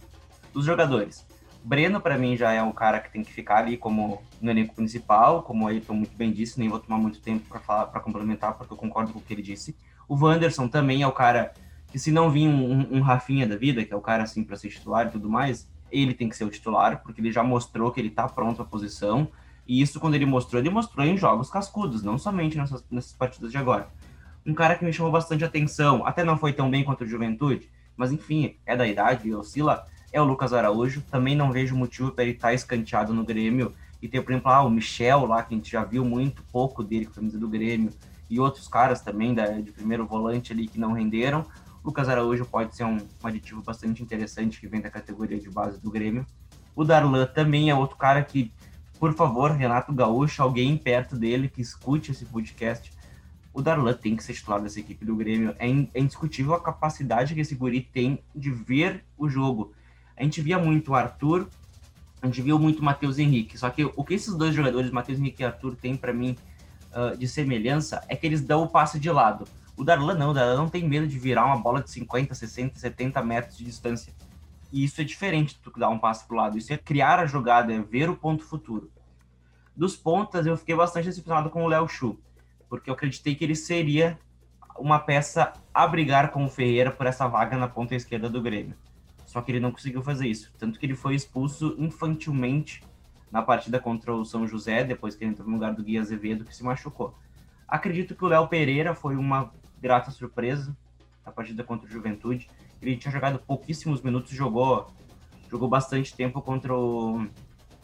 Dos 0.53 0.65
jogadores. 0.65 1.27
Breno, 1.63 2.01
para 2.01 2.17
mim, 2.17 2.37
já 2.37 2.53
é 2.53 2.63
um 2.63 2.73
cara 2.73 3.01
que 3.01 3.13
tem 3.13 3.23
que 3.23 3.33
ficar 3.33 3.59
ali 3.59 3.77
como 3.77 4.23
no 4.41 4.51
elenco 4.51 4.75
principal, 4.75 5.43
como 5.43 5.65
o 5.65 5.69
Ayrton 5.69 5.95
muito 5.95 6.17
bem 6.17 6.33
disse, 6.33 6.59
nem 6.59 6.69
vou 6.69 6.79
tomar 6.79 6.99
muito 6.99 7.21
tempo 7.21 7.47
para 7.49 7.61
falar 7.61 7.87
para 7.87 8.01
complementar, 8.01 8.55
porque 8.55 8.73
eu 8.73 8.77
concordo 8.77 9.13
com 9.13 9.19
o 9.19 9.23
que 9.23 9.35
ele 9.35 9.43
disse. 9.43 9.77
O 10.09 10.15
Wanderson 10.15 10.69
também 10.69 11.03
é 11.03 11.07
o 11.07 11.13
cara 11.13 11.53
que, 11.89 11.99
se 11.99 12.11
não 12.11 12.31
vir 12.31 12.49
um, 12.49 12.97
um, 12.97 13.01
Rafinha 13.01 13.47
da 13.47 13.57
vida, 13.57 13.85
que 13.85 13.93
é 13.93 13.97
o 13.97 14.01
cara 14.01 14.23
assim 14.23 14.43
para 14.43 14.57
ser 14.57 14.69
titular 14.69 15.07
e 15.07 15.11
tudo 15.11 15.29
mais, 15.29 15.69
ele 15.91 16.15
tem 16.15 16.29
que 16.29 16.37
ser 16.37 16.45
o 16.45 16.51
titular, 16.51 17.03
porque 17.03 17.21
ele 17.21 17.33
já 17.33 17.43
mostrou 17.43 17.91
que 17.91 18.01
ele 18.01 18.11
tá 18.11 18.29
pronto 18.29 18.63
à 18.63 18.65
posição 18.65 19.29
e 19.69 19.83
isso, 19.83 20.01
quando 20.01 20.15
ele 20.15 20.25
mostrou, 20.25 20.61
ele 20.61 20.71
mostrou 20.71 21.07
em 21.07 21.17
jogos 21.19 21.51
cascudos, 21.51 22.03
não 22.03 22.17
somente 22.17 22.57
nessas, 22.57 22.83
nessas 22.91 23.13
partidas 23.13 23.53
de 23.53 23.59
agora. 23.59 23.89
Um 24.47 24.55
cara 24.55 24.75
que 24.75 24.85
me 24.85 24.93
chamou 24.95 25.13
bastante 25.13 25.45
atenção, 25.45 26.07
até 26.07 26.25
não 26.25 26.39
foi 26.39 26.55
tão 26.55 26.71
bem 26.71 26.83
quanto 26.83 27.05
o 27.05 27.07
Juventude, 27.07 27.71
mas 27.95 28.11
enfim, 28.11 28.57
é 28.65 28.75
da 28.75 28.87
idade, 28.89 29.35
oscila, 29.35 29.87
é 30.11 30.21
o 30.21 30.25
Lucas 30.25 30.53
Araújo. 30.53 31.03
Também 31.11 31.37
não 31.37 31.53
vejo 31.53 31.77
motivo 31.77 32.13
para 32.13 32.25
ele 32.25 32.33
estar 32.33 32.49
tá 32.49 32.55
escanteado 32.55 33.13
no 33.13 33.25
Grêmio. 33.25 33.75
E 34.01 34.09
ter, 34.09 34.23
por 34.23 34.31
exemplo, 34.31 34.51
ah, 34.51 34.63
o 34.63 34.71
Michel 34.71 35.27
lá, 35.27 35.43
que 35.43 35.53
a 35.53 35.57
gente 35.57 35.71
já 35.71 35.85
viu 35.85 36.05
muito 36.05 36.43
pouco 36.53 36.85
dele 36.85 37.05
com 37.05 37.13
a 37.13 37.15
camisa 37.17 37.39
do 37.39 37.49
Grêmio, 37.49 37.93
e 38.31 38.39
outros 38.39 38.69
caras 38.69 39.01
também 39.01 39.35
da, 39.35 39.47
de 39.47 39.73
primeiro 39.73 40.07
volante 40.07 40.53
ali 40.53 40.69
que 40.69 40.79
não 40.79 40.93
renderam. 40.93 41.45
Lucas 41.85 42.09
Araújo 42.09 42.47
pode 42.47 42.77
ser 42.77 42.85
um, 42.85 42.97
um 42.97 43.27
aditivo 43.27 43.61
bastante 43.61 44.03
interessante 44.03 44.61
que 44.61 44.69
vem 44.69 44.81
da 44.81 44.89
categoria 44.89 45.39
de 45.39 45.51
base 45.51 45.81
do 45.81 45.91
Grêmio. 45.91 46.25
O 46.77 46.85
Darlan 46.85 47.27
também 47.27 47.71
é 47.71 47.75
outro 47.75 47.97
cara 47.97 48.23
que 48.23 48.53
por 48.99 49.15
favor, 49.15 49.53
Renato 49.53 49.93
Gaúcho, 49.93 50.43
alguém 50.43 50.77
perto 50.77 51.17
dele 51.17 51.49
que 51.49 51.61
escute 51.61 52.11
esse 52.11 52.25
podcast. 52.25 52.93
O 53.53 53.63
Darlan 53.63 53.95
tem 53.95 54.17
que 54.17 54.23
ser 54.23 54.35
titular 54.35 54.61
dessa 54.61 54.81
equipe 54.81 55.05
do 55.05 55.17
Grêmio. 55.17 55.55
É, 55.59 55.69
é 55.69 56.01
indiscutível 56.01 56.55
a 56.55 56.61
capacidade 56.61 57.35
que 57.35 57.41
esse 57.41 57.55
guri 57.55 57.81
tem 57.81 58.23
de 58.35 58.51
ver 58.51 59.05
o 59.17 59.29
jogo. 59.29 59.73
A 60.17 60.23
gente 60.23 60.41
via 60.41 60.59
muito 60.59 60.91
o 60.91 60.95
Arthur, 60.95 61.49
a 62.21 62.27
gente 62.27 62.43
viu 62.43 62.59
muito 62.59 62.81
o 62.81 62.85
Matheus 62.85 63.19
Henrique. 63.19 63.57
Só 63.57 63.71
que 63.71 63.85
o 63.85 64.05
que 64.05 64.15
esses 64.15 64.35
dois 64.35 64.55
jogadores, 64.55 64.91
Matheus 64.91 65.19
Henrique 65.19 65.43
e 65.43 65.47
Arthur, 65.47 65.77
têm 65.77 65.97
para 65.97 66.13
mim 66.13 66.37
uh, 66.93 67.17
de 67.17 67.29
semelhança 67.29 68.03
é 68.09 68.17
que 68.17 68.27
eles 68.27 68.41
dão 68.41 68.65
o 68.65 68.69
passe 68.69 68.99
de 68.99 69.11
lado. 69.11 69.47
O 69.77 69.85
Darlan 69.85 70.15
não, 70.15 70.31
o 70.31 70.35
Darlan 70.35 70.57
não 70.57 70.69
tem 70.69 70.89
medo 70.89 71.07
de 71.07 71.19
virar 71.19 71.45
uma 71.47 71.57
bola 71.57 71.81
de 71.81 71.91
50, 71.91 72.35
60, 72.35 72.79
70 72.79 73.23
metros 73.23 73.57
de 73.57 73.65
distância. 73.65 74.13
E 74.73 74.85
isso 74.85 75.01
é 75.01 75.05
diferente 75.05 75.59
que 75.59 75.81
dar 75.81 75.89
um 75.89 75.99
passo 75.99 76.27
para 76.27 76.35
o 76.35 76.39
lado. 76.39 76.59
Isso 76.59 76.73
é 76.73 76.77
criar 76.77 77.19
a 77.19 77.27
jogada, 77.27 77.73
é 77.73 77.81
ver 77.81 78.11
o 78.11 78.17
ponto 78.17 78.45
futuro. 78.45 78.91
Dos 79.75 79.97
pontas, 79.97 80.47
eu 80.47 80.57
fiquei 80.57 80.75
bastante 80.75 81.07
decepcionado 81.07 81.51
com 81.51 81.65
o 81.65 81.69
Léo 81.69 81.89
Chu, 81.89 82.19
porque 82.69 82.91
eu 82.91 82.95
acreditei 82.95 83.35
que 83.35 83.45
ele 83.45 83.55
seria 83.55 84.19
uma 84.79 84.99
peça 84.99 85.53
a 85.73 85.87
brigar 85.87 86.31
com 86.31 86.45
o 86.45 86.49
Ferreira 86.49 86.91
por 86.91 87.07
essa 87.07 87.27
vaga 87.27 87.57
na 87.57 87.69
ponta 87.69 87.95
esquerda 87.95 88.29
do 88.29 88.43
Grêmio. 88.43 88.77
Só 89.25 89.41
que 89.43 89.53
ele 89.53 89.61
não 89.61 89.71
conseguiu 89.71 90.03
fazer 90.03 90.27
isso. 90.27 90.53
Tanto 90.59 90.79
que 90.79 90.87
ele 90.87 90.97
foi 90.97 91.15
expulso 91.15 91.75
infantilmente 91.79 92.83
na 93.31 93.43
partida 93.43 93.79
contra 93.79 94.15
o 94.15 94.25
São 94.25 94.47
José, 94.47 94.85
depois 94.85 95.15
que 95.15 95.25
ele 95.25 95.33
entrou 95.33 95.47
no 95.47 95.55
lugar 95.55 95.75
do 95.75 95.83
Gui 95.83 95.99
Azevedo, 95.99 96.45
que 96.45 96.57
se 96.57 96.65
machucou. 96.65 97.15
Acredito 97.67 98.15
que 98.15 98.25
o 98.25 98.29
Léo 98.29 98.49
Pereira 98.49 98.95
foi 98.95 99.17
uma 99.17 99.53
grata 99.81 100.11
surpresa 100.11 100.75
na 101.25 101.31
partida 101.31 101.63
contra 101.63 101.87
o 101.87 101.91
Juventude. 101.91 102.49
Ele 102.81 102.97
tinha 102.97 103.13
jogado 103.13 103.39
pouquíssimos 103.39 104.03
minutos, 104.03 104.33
jogou 104.33 104.89
jogou 105.51 105.69
bastante 105.69 106.15
tempo 106.15 106.41
contra 106.43 106.75
o, 106.75 107.27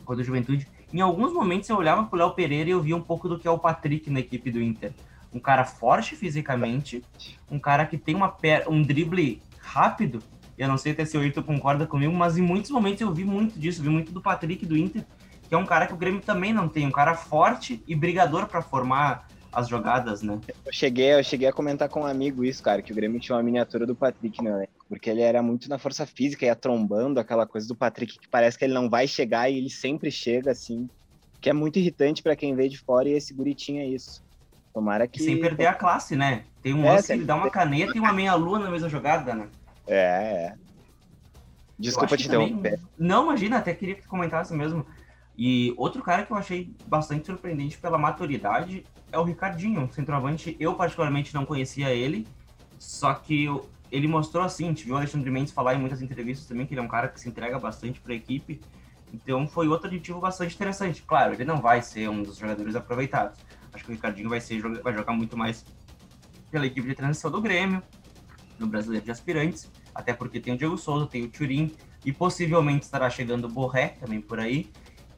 contra 0.04 0.22
o 0.22 0.24
Juventude. 0.24 0.68
Em 0.92 1.00
alguns 1.00 1.32
momentos 1.32 1.68
eu 1.68 1.76
olhava 1.76 2.04
para 2.04 2.16
o 2.16 2.18
Léo 2.18 2.34
Pereira 2.34 2.68
e 2.68 2.72
eu 2.72 2.80
via 2.80 2.96
um 2.96 3.02
pouco 3.02 3.28
do 3.28 3.38
que 3.38 3.48
é 3.48 3.50
o 3.50 3.58
Patrick 3.58 4.10
na 4.10 4.20
equipe 4.20 4.50
do 4.50 4.62
Inter. 4.62 4.92
Um 5.32 5.40
cara 5.40 5.64
forte 5.64 6.14
fisicamente, 6.14 7.02
um 7.50 7.58
cara 7.58 7.86
que 7.86 7.98
tem 7.98 8.14
uma 8.14 8.28
per... 8.28 8.68
um 8.68 8.82
drible 8.82 9.42
rápido. 9.58 10.20
Eu 10.56 10.68
não 10.68 10.78
sei 10.78 10.92
até 10.92 11.04
se 11.04 11.16
o 11.16 11.20
Ayrton 11.20 11.42
concorda 11.42 11.86
comigo, 11.86 12.12
mas 12.12 12.38
em 12.38 12.42
muitos 12.42 12.70
momentos 12.70 13.00
eu 13.00 13.12
vi 13.12 13.24
muito 13.24 13.58
disso, 13.58 13.82
vi 13.82 13.88
muito 13.88 14.12
do 14.12 14.20
Patrick 14.20 14.64
do 14.64 14.76
Inter, 14.76 15.04
que 15.48 15.54
é 15.54 15.58
um 15.58 15.66
cara 15.66 15.88
que 15.88 15.92
o 15.92 15.96
Grêmio 15.96 16.20
também 16.20 16.52
não 16.52 16.68
tem, 16.68 16.86
um 16.86 16.92
cara 16.92 17.16
forte 17.16 17.82
e 17.88 17.96
brigador 17.96 18.46
para 18.46 18.62
formar 18.62 19.26
as 19.52 19.68
jogadas, 19.68 20.22
né? 20.22 20.38
Eu 20.64 20.72
cheguei, 20.72 21.14
eu 21.14 21.24
cheguei 21.24 21.48
a 21.48 21.52
comentar 21.52 21.88
com 21.88 22.02
um 22.02 22.06
amigo 22.06 22.44
isso, 22.44 22.62
cara, 22.62 22.82
que 22.82 22.92
o 22.92 22.94
Grêmio 22.94 23.20
tinha 23.20 23.36
uma 23.36 23.42
miniatura 23.42 23.86
do 23.86 23.94
Patrick 23.94 24.44
elenco, 24.44 24.83
porque 24.94 25.10
ele 25.10 25.22
era 25.22 25.42
muito 25.42 25.68
na 25.68 25.76
força 25.76 26.06
física, 26.06 26.46
ia 26.46 26.54
trombando 26.54 27.18
aquela 27.18 27.44
coisa 27.44 27.66
do 27.66 27.74
Patrick 27.74 28.16
que 28.16 28.28
parece 28.28 28.56
que 28.56 28.64
ele 28.64 28.74
não 28.74 28.88
vai 28.88 29.08
chegar 29.08 29.50
e 29.50 29.58
ele 29.58 29.68
sempre 29.68 30.08
chega 30.08 30.52
assim, 30.52 30.88
que 31.40 31.50
é 31.50 31.52
muito 31.52 31.80
irritante 31.80 32.22
para 32.22 32.36
quem 32.36 32.54
vê 32.54 32.68
de 32.68 32.78
fora 32.78 33.08
e 33.08 33.12
esse 33.12 33.34
guri 33.34 33.56
tinha 33.56 33.84
isso. 33.84 34.22
Tomara 34.72 35.08
que. 35.08 35.20
sem 35.20 35.40
perder 35.40 35.66
a 35.66 35.74
classe, 35.74 36.14
né? 36.14 36.44
Tem 36.62 36.72
um 36.72 36.84
é, 36.84 36.92
lance 36.92 37.08
que 37.08 37.12
ele 37.12 37.24
dá 37.24 37.34
uma 37.34 37.50
caneta 37.50 37.92
e 37.96 37.98
uma 37.98 38.12
meia-lua 38.12 38.60
na 38.60 38.70
mesma 38.70 38.88
jogada, 38.88 39.34
né? 39.34 39.48
É, 39.88 39.96
é. 39.96 40.54
Desculpa 41.76 42.16
te 42.16 42.28
interromper. 42.28 42.78
Não, 42.96 43.24
imagina, 43.24 43.58
até 43.58 43.74
queria 43.74 43.96
que 43.96 44.02
tu 44.02 44.08
comentasse 44.08 44.54
mesmo. 44.54 44.86
E 45.36 45.74
outro 45.76 46.04
cara 46.04 46.24
que 46.24 46.32
eu 46.32 46.36
achei 46.36 46.72
bastante 46.86 47.26
surpreendente 47.26 47.78
pela 47.78 47.98
maturidade 47.98 48.86
é 49.10 49.18
o 49.18 49.24
Ricardinho, 49.24 49.90
centroavante. 49.92 50.56
Eu, 50.60 50.74
particularmente, 50.74 51.34
não 51.34 51.44
conhecia 51.44 51.90
ele, 51.90 52.28
só 52.78 53.12
que 53.12 53.48
ele 53.90 54.08
mostrou 54.08 54.44
assim. 54.44 54.64
A 54.64 54.68
gente 54.68 54.84
viu 54.84 54.94
o 54.94 54.96
Alexandre 54.96 55.30
Mendes 55.30 55.52
falar 55.52 55.74
em 55.74 55.78
muitas 55.78 56.02
entrevistas 56.02 56.46
também 56.46 56.66
que 56.66 56.74
ele 56.74 56.80
é 56.80 56.82
um 56.82 56.88
cara 56.88 57.08
que 57.08 57.20
se 57.20 57.28
entrega 57.28 57.58
bastante 57.58 58.00
para 58.00 58.12
a 58.12 58.16
equipe. 58.16 58.60
Então, 59.12 59.46
foi 59.46 59.68
outro 59.68 59.86
aditivo 59.86 60.20
bastante 60.20 60.54
interessante. 60.54 61.02
Claro, 61.02 61.34
ele 61.34 61.44
não 61.44 61.60
vai 61.60 61.80
ser 61.80 62.08
um 62.08 62.22
dos 62.22 62.36
jogadores 62.36 62.74
aproveitados. 62.74 63.38
Acho 63.72 63.84
que 63.84 63.90
o 63.90 63.94
Ricardinho 63.94 64.28
vai, 64.28 64.40
ser, 64.40 64.60
vai 64.82 64.92
jogar 64.92 65.12
muito 65.12 65.36
mais 65.36 65.64
pela 66.50 66.66
equipe 66.66 66.86
de 66.88 66.94
transição 66.94 67.30
do 67.30 67.40
Grêmio, 67.40 67.82
no 68.58 68.66
Brasileiro 68.66 69.04
de 69.04 69.10
Aspirantes, 69.10 69.70
até 69.94 70.12
porque 70.12 70.40
tem 70.40 70.54
o 70.54 70.56
Diego 70.56 70.76
Souza, 70.78 71.06
tem 71.06 71.24
o 71.24 71.28
Turim, 71.28 71.74
e 72.04 72.12
possivelmente 72.12 72.84
estará 72.84 73.08
chegando 73.08 73.46
o 73.46 73.48
Borré 73.48 73.88
também 74.00 74.20
por 74.20 74.38
aí. 74.38 74.70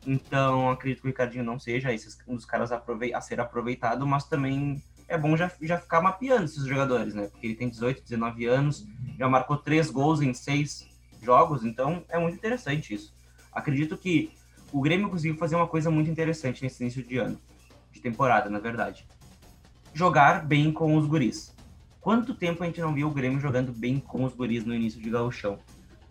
Então, 0.06 0.70
acredito 0.70 1.00
que 1.00 1.08
o 1.08 1.10
Ricardinho 1.10 1.44
não 1.44 1.58
seja 1.58 1.88
um 2.28 2.36
dos 2.36 2.44
caras 2.44 2.70
a 2.72 3.20
ser 3.20 3.40
aproveitado, 3.40 4.06
mas 4.06 4.24
também 4.24 4.82
é 5.08 5.16
bom 5.16 5.36
já, 5.36 5.50
já 5.60 5.78
ficar 5.78 6.00
mapeando 6.00 6.44
esses 6.44 6.64
jogadores, 6.64 7.14
né? 7.14 7.28
Porque 7.28 7.46
ele 7.46 7.54
tem 7.54 7.68
18, 7.68 8.02
19 8.02 8.46
anos, 8.46 8.86
já 9.18 9.28
marcou 9.28 9.56
três 9.56 9.90
gols 9.90 10.20
em 10.20 10.32
seis 10.34 10.88
jogos, 11.22 11.64
então 11.64 12.04
é 12.08 12.18
muito 12.18 12.36
interessante 12.36 12.94
isso. 12.94 13.14
Acredito 13.52 13.96
que 13.96 14.32
o 14.72 14.80
Grêmio 14.80 15.08
conseguiu 15.08 15.36
fazer 15.36 15.56
uma 15.56 15.66
coisa 15.66 15.90
muito 15.90 16.10
interessante 16.10 16.62
nesse 16.62 16.82
início 16.82 17.02
de 17.02 17.18
ano, 17.18 17.38
de 17.92 18.00
temporada, 18.00 18.50
na 18.50 18.58
verdade. 18.58 19.06
Jogar 19.94 20.44
bem 20.44 20.72
com 20.72 20.96
os 20.96 21.06
guris. 21.06 21.54
Quanto 22.00 22.34
tempo 22.34 22.62
a 22.62 22.66
gente 22.66 22.80
não 22.80 22.92
viu 22.92 23.08
o 23.08 23.12
Grêmio 23.12 23.40
jogando 23.40 23.72
bem 23.72 23.98
com 23.98 24.24
os 24.24 24.34
guris 24.34 24.64
no 24.64 24.74
início 24.74 25.00
de 25.00 25.10
gauchão? 25.10 25.58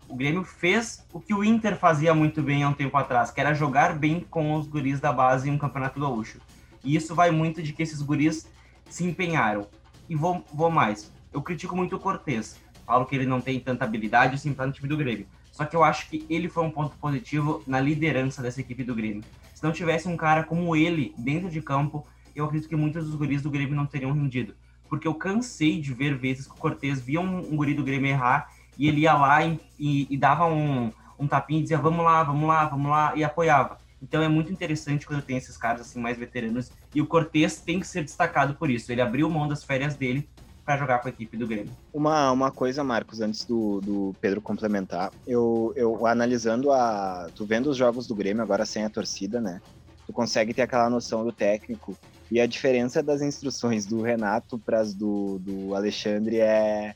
o 0.08 0.14
Grêmio 0.14 0.44
fez 0.44 1.04
o 1.12 1.20
que 1.20 1.34
o 1.34 1.42
Inter 1.42 1.76
fazia 1.76 2.14
muito 2.14 2.42
bem 2.42 2.62
há 2.62 2.68
um 2.68 2.74
tempo 2.74 2.96
atrás, 2.96 3.30
que 3.30 3.40
era 3.40 3.54
jogar 3.54 3.98
bem 3.98 4.20
com 4.20 4.54
os 4.54 4.66
guris 4.66 5.00
da 5.00 5.12
base 5.12 5.48
em 5.48 5.52
um 5.52 5.58
campeonato 5.58 6.00
gaúcho. 6.00 6.40
E 6.84 6.94
isso 6.94 7.14
vai 7.14 7.30
muito 7.30 7.62
de 7.62 7.72
que 7.72 7.82
esses 7.82 8.00
guris 8.00 8.48
se 8.88 9.04
empenharam. 9.04 9.66
E 10.08 10.14
vou, 10.14 10.44
vou 10.52 10.70
mais. 10.70 11.12
Eu 11.32 11.42
critico 11.42 11.76
muito 11.76 11.96
o 11.96 11.98
Cortez. 11.98 12.58
Falo 12.86 13.04
que 13.04 13.14
ele 13.14 13.26
não 13.26 13.40
tem 13.40 13.58
tanta 13.58 13.84
habilidade 13.84 14.34
assim 14.34 14.52
para 14.52 14.66
no 14.66 14.72
time 14.72 14.88
do 14.88 14.96
Grêmio. 14.96 15.26
Só 15.50 15.64
que 15.64 15.74
eu 15.74 15.82
acho 15.82 16.08
que 16.08 16.26
ele 16.28 16.48
foi 16.48 16.62
um 16.64 16.70
ponto 16.70 16.96
positivo 16.98 17.62
na 17.66 17.80
liderança 17.80 18.42
dessa 18.42 18.60
equipe 18.60 18.84
do 18.84 18.94
Grêmio. 18.94 19.24
Se 19.54 19.64
não 19.64 19.72
tivesse 19.72 20.06
um 20.06 20.16
cara 20.16 20.44
como 20.44 20.76
ele 20.76 21.14
dentro 21.16 21.48
de 21.48 21.62
campo, 21.62 22.06
eu 22.34 22.44
acredito 22.44 22.68
que 22.68 22.76
muitos 22.76 23.06
dos 23.06 23.14
guris 23.14 23.42
do 23.42 23.50
Grêmio 23.50 23.74
não 23.74 23.86
teriam 23.86 24.12
rendido. 24.12 24.54
Porque 24.88 25.08
eu 25.08 25.14
cansei 25.14 25.80
de 25.80 25.92
ver 25.94 26.14
vezes 26.14 26.46
que 26.46 26.52
o 26.52 26.58
Cortez 26.58 27.00
via 27.00 27.20
um, 27.20 27.38
um 27.38 27.56
guri 27.56 27.74
do 27.74 27.82
Grêmio 27.82 28.10
errar 28.10 28.50
e 28.78 28.86
ele 28.86 29.00
ia 29.00 29.14
lá 29.14 29.44
e, 29.44 29.58
e, 29.78 30.06
e 30.10 30.16
dava 30.16 30.46
um, 30.46 30.92
um 31.18 31.26
tapinha 31.26 31.60
e 31.60 31.62
dizia 31.62 31.78
vamos 31.78 32.04
lá, 32.04 32.22
vamos 32.22 32.46
lá, 32.46 32.66
vamos 32.66 32.90
lá, 32.90 33.16
e 33.16 33.24
apoiava. 33.24 33.78
Então 34.06 34.22
é 34.22 34.28
muito 34.28 34.52
interessante 34.52 35.04
quando 35.04 35.20
tem 35.20 35.36
esses 35.36 35.56
caras 35.56 35.80
assim 35.80 35.98
mais 35.98 36.16
veteranos. 36.16 36.70
E 36.94 37.02
o 37.02 37.06
Cortez 37.06 37.60
tem 37.60 37.80
que 37.80 37.86
ser 37.86 38.04
destacado 38.04 38.54
por 38.54 38.70
isso. 38.70 38.92
Ele 38.92 39.00
abriu 39.00 39.28
mão 39.28 39.48
das 39.48 39.64
férias 39.64 39.96
dele 39.96 40.28
para 40.64 40.76
jogar 40.76 41.00
com 41.00 41.08
a 41.08 41.10
equipe 41.10 41.36
do 41.36 41.46
Grêmio. 41.46 41.72
Uma, 41.92 42.30
uma 42.30 42.50
coisa, 42.52 42.84
Marcos, 42.84 43.20
antes 43.20 43.44
do, 43.44 43.80
do 43.80 44.14
Pedro 44.20 44.40
complementar, 44.40 45.12
eu, 45.26 45.72
eu 45.74 46.06
analisando 46.06 46.70
a. 46.70 47.28
Tu 47.34 47.44
vendo 47.44 47.68
os 47.68 47.76
jogos 47.76 48.06
do 48.06 48.14
Grêmio 48.14 48.42
agora 48.42 48.64
sem 48.64 48.84
a 48.84 48.90
torcida, 48.90 49.40
né? 49.40 49.60
Tu 50.06 50.12
consegue 50.12 50.54
ter 50.54 50.62
aquela 50.62 50.88
noção 50.88 51.24
do 51.24 51.32
técnico. 51.32 51.96
E 52.30 52.40
a 52.40 52.46
diferença 52.46 53.02
das 53.02 53.22
instruções 53.22 53.86
do 53.86 54.02
Renato 54.02 54.58
para 54.58 54.80
as 54.80 54.94
do, 54.94 55.38
do 55.40 55.74
Alexandre 55.74 56.40
é, 56.40 56.94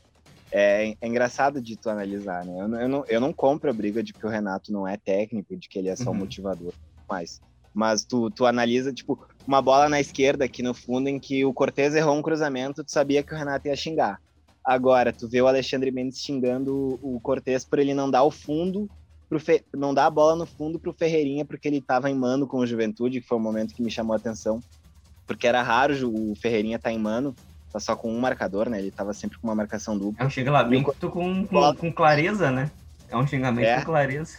é, 0.49 0.95
é, 0.99 1.07
engraçado 1.07 1.61
de 1.61 1.75
tu 1.75 1.89
analisar, 1.89 2.45
né? 2.45 2.53
Eu, 2.57 2.73
eu, 2.75 2.89
não, 2.89 3.05
eu 3.07 3.19
não 3.19 3.33
compro 3.33 3.69
a 3.69 3.73
briga 3.73 4.01
de 4.01 4.13
que 4.13 4.25
o 4.25 4.29
Renato 4.29 4.71
não 4.71 4.87
é 4.87 4.95
técnico, 4.95 5.55
de 5.57 5.67
que 5.67 5.77
ele 5.77 5.89
é 5.89 5.95
só 5.95 6.11
uhum. 6.11 6.17
motivador, 6.17 6.73
mas, 7.11 7.41
mas 7.73 8.05
tu, 8.05 8.29
tu 8.31 8.45
analisa, 8.45 8.93
tipo, 8.93 9.19
uma 9.45 9.61
bola 9.61 9.89
na 9.89 9.99
esquerda 9.99 10.45
aqui 10.45 10.63
no 10.63 10.73
fundo 10.73 11.09
em 11.09 11.19
que 11.19 11.43
o 11.43 11.53
Cortez 11.53 11.93
errou 11.93 12.15
um 12.15 12.21
cruzamento, 12.21 12.83
tu 12.83 12.91
sabia 12.91 13.21
que 13.21 13.33
o 13.33 13.37
Renato 13.37 13.67
ia 13.67 13.75
xingar. 13.75 14.21
Agora, 14.63 15.11
tu 15.11 15.27
vê 15.27 15.41
o 15.41 15.47
Alexandre 15.47 15.91
Mendes 15.91 16.19
xingando 16.19 16.97
o 17.01 17.19
Cortez 17.19 17.65
por 17.65 17.79
ele 17.79 17.93
não 17.93 18.09
dar 18.09 18.23
o 18.23 18.31
fundo, 18.31 18.89
pro 19.27 19.39
Fe... 19.39 19.63
não 19.75 19.93
dar 19.93 20.05
a 20.05 20.09
bola 20.09 20.35
no 20.35 20.45
fundo 20.45 20.79
pro 20.79 20.93
Ferreirinha, 20.93 21.43
porque 21.43 21.67
ele 21.67 21.81
tava 21.81 22.09
em 22.09 22.15
mano 22.15 22.47
com 22.47 22.59
o 22.59 22.67
Juventude, 22.67 23.19
que 23.19 23.27
foi 23.27 23.37
o 23.37 23.41
momento 23.41 23.73
que 23.73 23.81
me 23.81 23.91
chamou 23.91 24.13
a 24.13 24.17
atenção. 24.17 24.61
Porque 25.25 25.47
era 25.47 25.61
raro 25.61 25.93
o 26.07 26.35
Ferreirinha 26.35 26.77
estar 26.77 26.89
tá 26.89 26.93
em 26.93 26.99
mano, 26.99 27.35
tá 27.73 27.79
só 27.79 27.95
com 27.95 28.11
um 28.11 28.19
marcador, 28.19 28.69
né? 28.69 28.79
Ele 28.79 28.91
tava 28.91 29.13
sempre 29.13 29.39
com 29.39 29.47
uma 29.47 29.55
marcação 29.55 29.97
dupla. 29.97 30.23
É 30.23 30.27
um 30.27 30.29
xingamento 30.29 31.09
com, 31.09 31.45
com, 31.47 31.75
com 31.75 31.91
clareza, 31.91 32.51
né? 32.51 32.69
É 33.09 33.17
um 33.17 33.25
xingamento 33.25 33.65
é. 33.65 33.79
com 33.79 33.85
clareza. 33.85 34.37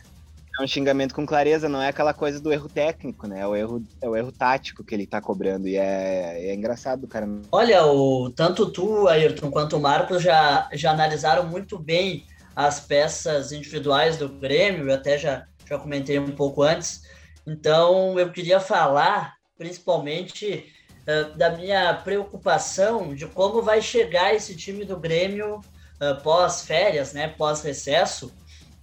É 0.58 0.62
um 0.62 0.66
xingamento 0.66 1.14
com 1.14 1.24
clareza, 1.24 1.68
não 1.68 1.80
é 1.80 1.88
aquela 1.88 2.12
coisa 2.12 2.38
do 2.38 2.52
erro 2.52 2.68
técnico, 2.68 3.26
né? 3.26 3.40
É 3.40 3.46
o 3.46 3.56
erro, 3.56 3.82
é 4.00 4.08
o 4.08 4.14
erro 4.14 4.30
tático 4.30 4.84
que 4.84 4.94
ele 4.94 5.06
tá 5.06 5.20
cobrando. 5.20 5.66
E 5.66 5.76
é, 5.76 6.50
é 6.50 6.54
engraçado, 6.54 7.06
cara. 7.06 7.26
Olha, 7.50 7.86
o, 7.86 8.30
tanto 8.30 8.70
tu, 8.70 9.08
Ayrton, 9.08 9.50
quanto 9.50 9.76
o 9.76 9.80
Marcos 9.80 10.22
já, 10.22 10.68
já 10.72 10.90
analisaram 10.90 11.46
muito 11.46 11.78
bem 11.78 12.26
as 12.54 12.80
peças 12.80 13.50
individuais 13.50 14.18
do 14.18 14.28
Grêmio, 14.28 14.88
eu 14.88 14.94
até 14.94 15.16
já, 15.16 15.46
já 15.66 15.78
comentei 15.78 16.18
um 16.18 16.32
pouco 16.32 16.62
antes. 16.62 17.00
Então, 17.46 18.18
eu 18.18 18.30
queria 18.30 18.60
falar 18.60 19.34
principalmente 19.56 20.66
uh, 21.02 21.36
da 21.36 21.50
minha 21.50 21.94
preocupação 21.94 23.14
de 23.14 23.26
como 23.26 23.62
vai 23.62 23.80
chegar 23.80 24.34
esse 24.34 24.56
time 24.56 24.84
do 24.84 24.98
Grêmio 24.98 25.56
uh, 25.56 26.22
pós-férias, 26.22 27.12
né, 27.12 27.28
pós-recesso, 27.28 28.32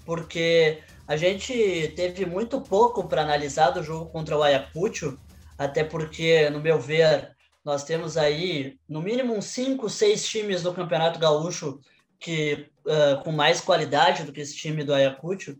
porque 0.05 0.79
a 1.09 1.17
gente 1.17 1.91
teve 1.95 2.23
muito 2.23 2.61
pouco 2.61 3.07
para 3.07 3.23
analisar 3.23 3.71
do 3.71 3.81
jogo 3.81 4.11
contra 4.11 4.37
o 4.37 4.43
Ayacucho, 4.43 5.19
até 5.57 5.83
porque, 5.83 6.51
no 6.51 6.59
meu 6.59 6.79
ver, 6.79 7.35
nós 7.65 7.83
temos 7.83 8.15
aí 8.15 8.77
no 8.87 9.01
mínimo 9.01 9.33
uns 9.33 9.45
5, 9.45 9.89
6 9.89 10.27
times 10.27 10.61
do 10.61 10.71
Campeonato 10.71 11.17
Gaúcho 11.17 11.79
que 12.19 12.69
uh, 12.85 13.23
com 13.23 13.31
mais 13.31 13.59
qualidade 13.59 14.21
do 14.21 14.31
que 14.31 14.39
esse 14.39 14.55
time 14.55 14.83
do 14.83 14.93
Ayacucho. 14.93 15.57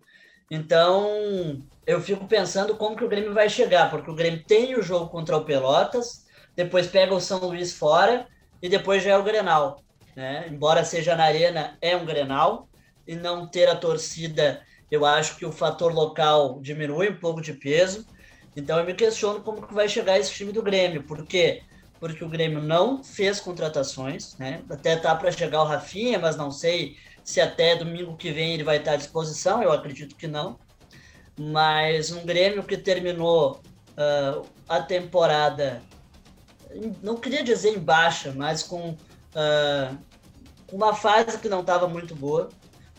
Então, 0.51 1.59
eu 1.87 1.99
fico 1.99 2.27
pensando 2.27 2.75
como 2.75 2.95
que 2.95 3.03
o 3.03 3.09
Grêmio 3.09 3.33
vai 3.33 3.49
chegar, 3.49 3.89
porque 3.89 4.11
o 4.11 4.15
Grêmio 4.15 4.43
tem 4.45 4.75
o 4.75 4.83
jogo 4.83 5.09
contra 5.09 5.35
o 5.35 5.45
Pelotas, 5.45 6.27
depois 6.55 6.85
pega 6.85 7.15
o 7.15 7.19
São 7.19 7.39
Luís 7.39 7.73
fora 7.73 8.27
e 8.61 8.69
depois 8.69 9.01
já 9.01 9.13
é 9.13 9.17
o 9.17 9.23
Grenal. 9.23 9.81
Né? 10.15 10.47
Embora 10.47 10.85
seja 10.85 11.15
na 11.15 11.23
arena, 11.23 11.75
é 11.81 11.95
um 11.95 12.05
Grenal 12.05 12.69
e 13.07 13.15
não 13.15 13.47
ter 13.47 13.67
a 13.67 13.75
torcida, 13.75 14.61
eu 14.91 15.05
acho 15.05 15.35
que 15.35 15.45
o 15.45 15.51
fator 15.51 15.93
local 15.93 16.59
diminui 16.61 17.09
um 17.09 17.19
pouco 17.19 17.41
de 17.41 17.53
peso. 17.53 18.05
Então 18.55 18.79
eu 18.79 18.85
me 18.85 18.93
questiono 18.93 19.41
como 19.41 19.65
que 19.65 19.73
vai 19.73 19.87
chegar 19.87 20.17
esse 20.17 20.31
time 20.31 20.51
do 20.51 20.63
Grêmio. 20.63 21.03
Por 21.03 21.25
quê? 21.25 21.63
Porque 21.99 22.23
o 22.23 22.29
Grêmio 22.29 22.61
não 22.61 23.03
fez 23.03 23.39
contratações, 23.39 24.35
né? 24.37 24.63
Até 24.69 24.95
tá 24.95 25.13
para 25.15 25.31
chegar 25.31 25.61
o 25.61 25.65
Rafinha, 25.65 26.17
mas 26.17 26.35
não 26.35 26.51
sei 26.51 26.97
se 27.23 27.39
até 27.39 27.75
domingo 27.75 28.17
que 28.17 28.31
vem 28.31 28.53
ele 28.53 28.63
vai 28.63 28.77
estar 28.77 28.93
à 28.93 28.95
disposição, 28.95 29.61
eu 29.61 29.71
acredito 29.71 30.15
que 30.15 30.27
não. 30.27 30.57
Mas 31.37 32.11
um 32.11 32.25
Grêmio 32.25 32.63
que 32.63 32.77
terminou 32.77 33.61
uh, 33.91 34.45
a 34.67 34.81
temporada, 34.81 35.81
não 37.03 37.15
queria 37.15 37.43
dizer 37.43 37.75
em 37.75 37.79
baixa, 37.79 38.33
mas 38.35 38.63
com 38.63 38.89
uh, 38.89 39.97
uma 40.71 40.93
fase 40.93 41.37
que 41.37 41.49
não 41.49 41.61
estava 41.61 41.87
muito 41.87 42.15
boa, 42.15 42.49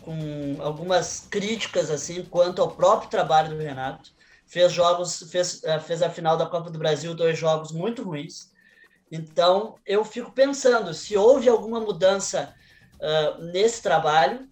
com 0.02 0.56
algumas 0.60 1.26
críticas 1.30 1.90
assim 1.90 2.24
quanto 2.24 2.60
ao 2.60 2.70
próprio 2.70 3.10
trabalho 3.10 3.50
do 3.50 3.62
Renato. 3.62 4.12
Fez 4.46 4.72
jogos, 4.72 5.30
fez, 5.30 5.62
uh, 5.62 5.80
fez 5.80 6.02
a 6.02 6.10
final 6.10 6.36
da 6.36 6.46
Copa 6.46 6.70
do 6.70 6.78
Brasil, 6.78 7.14
dois 7.14 7.38
jogos 7.38 7.72
muito 7.72 8.02
ruins. 8.02 8.50
Então 9.10 9.76
eu 9.86 10.04
fico 10.04 10.32
pensando 10.32 10.94
se 10.94 11.16
houve 11.16 11.48
alguma 11.48 11.80
mudança 11.80 12.54
uh, 12.96 13.42
nesse 13.44 13.82
trabalho 13.82 14.48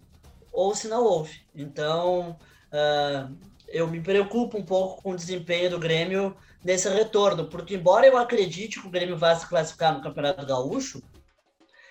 ou 0.51 0.75
se 0.75 0.87
não 0.87 1.03
houve. 1.03 1.41
Então 1.55 2.37
uh, 2.71 3.37
eu 3.67 3.87
me 3.87 4.01
preocupo 4.01 4.57
um 4.57 4.65
pouco 4.65 5.01
com 5.01 5.11
o 5.11 5.15
desempenho 5.15 5.69
do 5.69 5.79
Grêmio 5.79 6.35
nesse 6.63 6.89
retorno, 6.89 7.45
porque 7.47 7.75
embora 7.75 8.05
eu 8.05 8.17
acredite 8.17 8.81
que 8.81 8.87
o 8.87 8.91
Grêmio 8.91 9.17
vá 9.17 9.35
se 9.35 9.47
classificar 9.47 9.93
no 9.93 10.01
Campeonato 10.01 10.45
Gaúcho, 10.45 11.01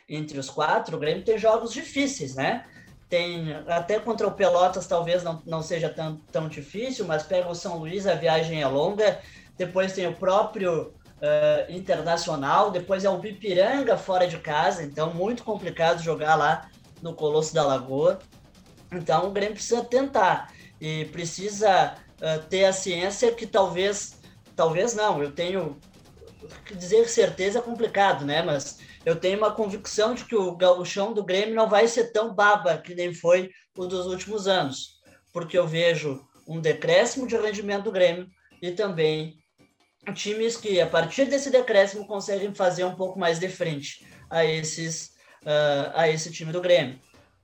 entre 0.09 0.38
os 0.38 0.49
quatro, 0.49 0.97
o 0.97 1.01
Grêmio 1.01 1.25
tem 1.25 1.38
jogos 1.38 1.73
difíceis, 1.73 2.35
né? 2.35 2.64
Tem 3.09 3.55
até 3.66 3.99
contra 3.99 4.27
o 4.27 4.33
Pelotas 4.33 4.87
talvez 4.87 5.23
não, 5.23 5.42
não 5.47 5.62
seja 5.62 5.88
tão, 5.88 6.16
tão 6.31 6.49
difícil, 6.49 7.07
mas 7.07 7.23
pega 7.23 7.49
o 7.49 7.55
São 7.55 7.79
Luís, 7.79 8.07
a 8.07 8.14
viagem 8.14 8.61
é 8.61 8.66
longa. 8.66 9.21
Depois 9.57 9.92
tem 9.92 10.07
o 10.07 10.14
próprio 10.14 10.92
uh, 11.18 11.73
Internacional, 11.73 12.71
depois 12.71 13.05
é 13.05 13.11
o 13.11 13.18
Bipiranga 13.18 13.97
fora 13.97 14.27
de 14.27 14.38
casa, 14.38 14.83
então 14.83 15.12
muito 15.12 15.42
complicado 15.42 16.03
jogar 16.03 16.35
lá 16.35 16.68
no 17.03 17.14
Colosso 17.14 17.55
da 17.55 17.64
Lagoa. 17.64 18.18
Então 18.92 19.29
o 19.29 19.31
Grêmio 19.31 19.55
precisa 19.55 19.85
tentar 19.85 20.53
e 20.81 21.07
precisa 21.07 21.94
uh, 22.21 22.42
ter 22.49 22.64
a 22.64 22.73
ciência 22.73 23.33
que 23.33 23.47
talvez, 23.47 24.18
talvez 24.55 24.94
não, 24.94 25.23
eu 25.23 25.33
tenho 25.33 25.77
dizer 26.74 27.08
certeza 27.08 27.58
é 27.58 27.62
complicado, 27.62 28.24
né? 28.24 28.42
Mas 28.42 28.78
eu 29.04 29.16
tenho 29.16 29.38
uma 29.38 29.52
convicção 29.52 30.14
de 30.14 30.24
que 30.24 30.34
o 30.34 30.56
gauchão 30.56 31.12
do 31.12 31.24
Grêmio 31.24 31.54
não 31.54 31.68
vai 31.68 31.88
ser 31.88 32.12
tão 32.12 32.34
baba 32.34 32.78
que 32.78 32.94
nem 32.94 33.14
foi 33.14 33.50
o 33.76 33.87
dos 33.87 34.06
últimos 34.06 34.46
anos, 34.46 35.00
porque 35.32 35.56
eu 35.56 35.66
vejo 35.66 36.26
um 36.46 36.61
decréscimo 36.61 37.26
de 37.26 37.37
rendimento 37.37 37.84
do 37.84 37.92
Grêmio 37.92 38.26
e 38.61 38.70
também 38.72 39.38
times 40.14 40.56
que, 40.56 40.80
a 40.80 40.87
partir 40.87 41.26
desse 41.26 41.50
decréscimo, 41.50 42.06
conseguem 42.06 42.54
fazer 42.54 42.84
um 42.84 42.94
pouco 42.94 43.18
mais 43.18 43.38
de 43.38 43.48
frente 43.48 44.06
a, 44.30 44.44
esses, 44.44 45.12
uh, 45.42 45.92
a 45.94 46.08
esse 46.08 46.30
time 46.32 46.52
do 46.52 46.61
Grêmio. 46.61 46.98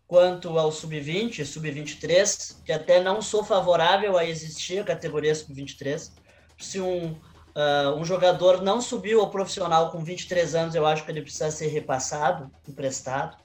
Quanto 0.07 0.59
ao 0.59 0.71
sub-20, 0.71 1.45
sub-23, 1.45 2.63
que 2.65 2.73
até 2.73 3.03
não 3.03 3.21
sou 3.23 3.43
favorável 3.43 4.17
a 4.17 4.25
existir 4.25 4.79
a 4.79 4.85
categoria 4.85 5.35
sub-23, 5.35 6.13
se 6.59 6.81
um, 6.81 7.19
uh, 7.55 7.95
um 7.97 8.05
jogador 8.05 8.63
não 8.63 8.81
subiu 8.81 9.21
ao 9.21 9.31
profissional 9.31 9.91
com 9.91 10.03
23 10.03 10.55
anos, 10.55 10.75
eu 10.75 10.87
acho 10.87 11.05
que 11.05 11.11
ele 11.11 11.23
precisa 11.23 11.51
ser 11.51 11.69
repassado, 11.69 12.51
emprestado, 12.69 13.37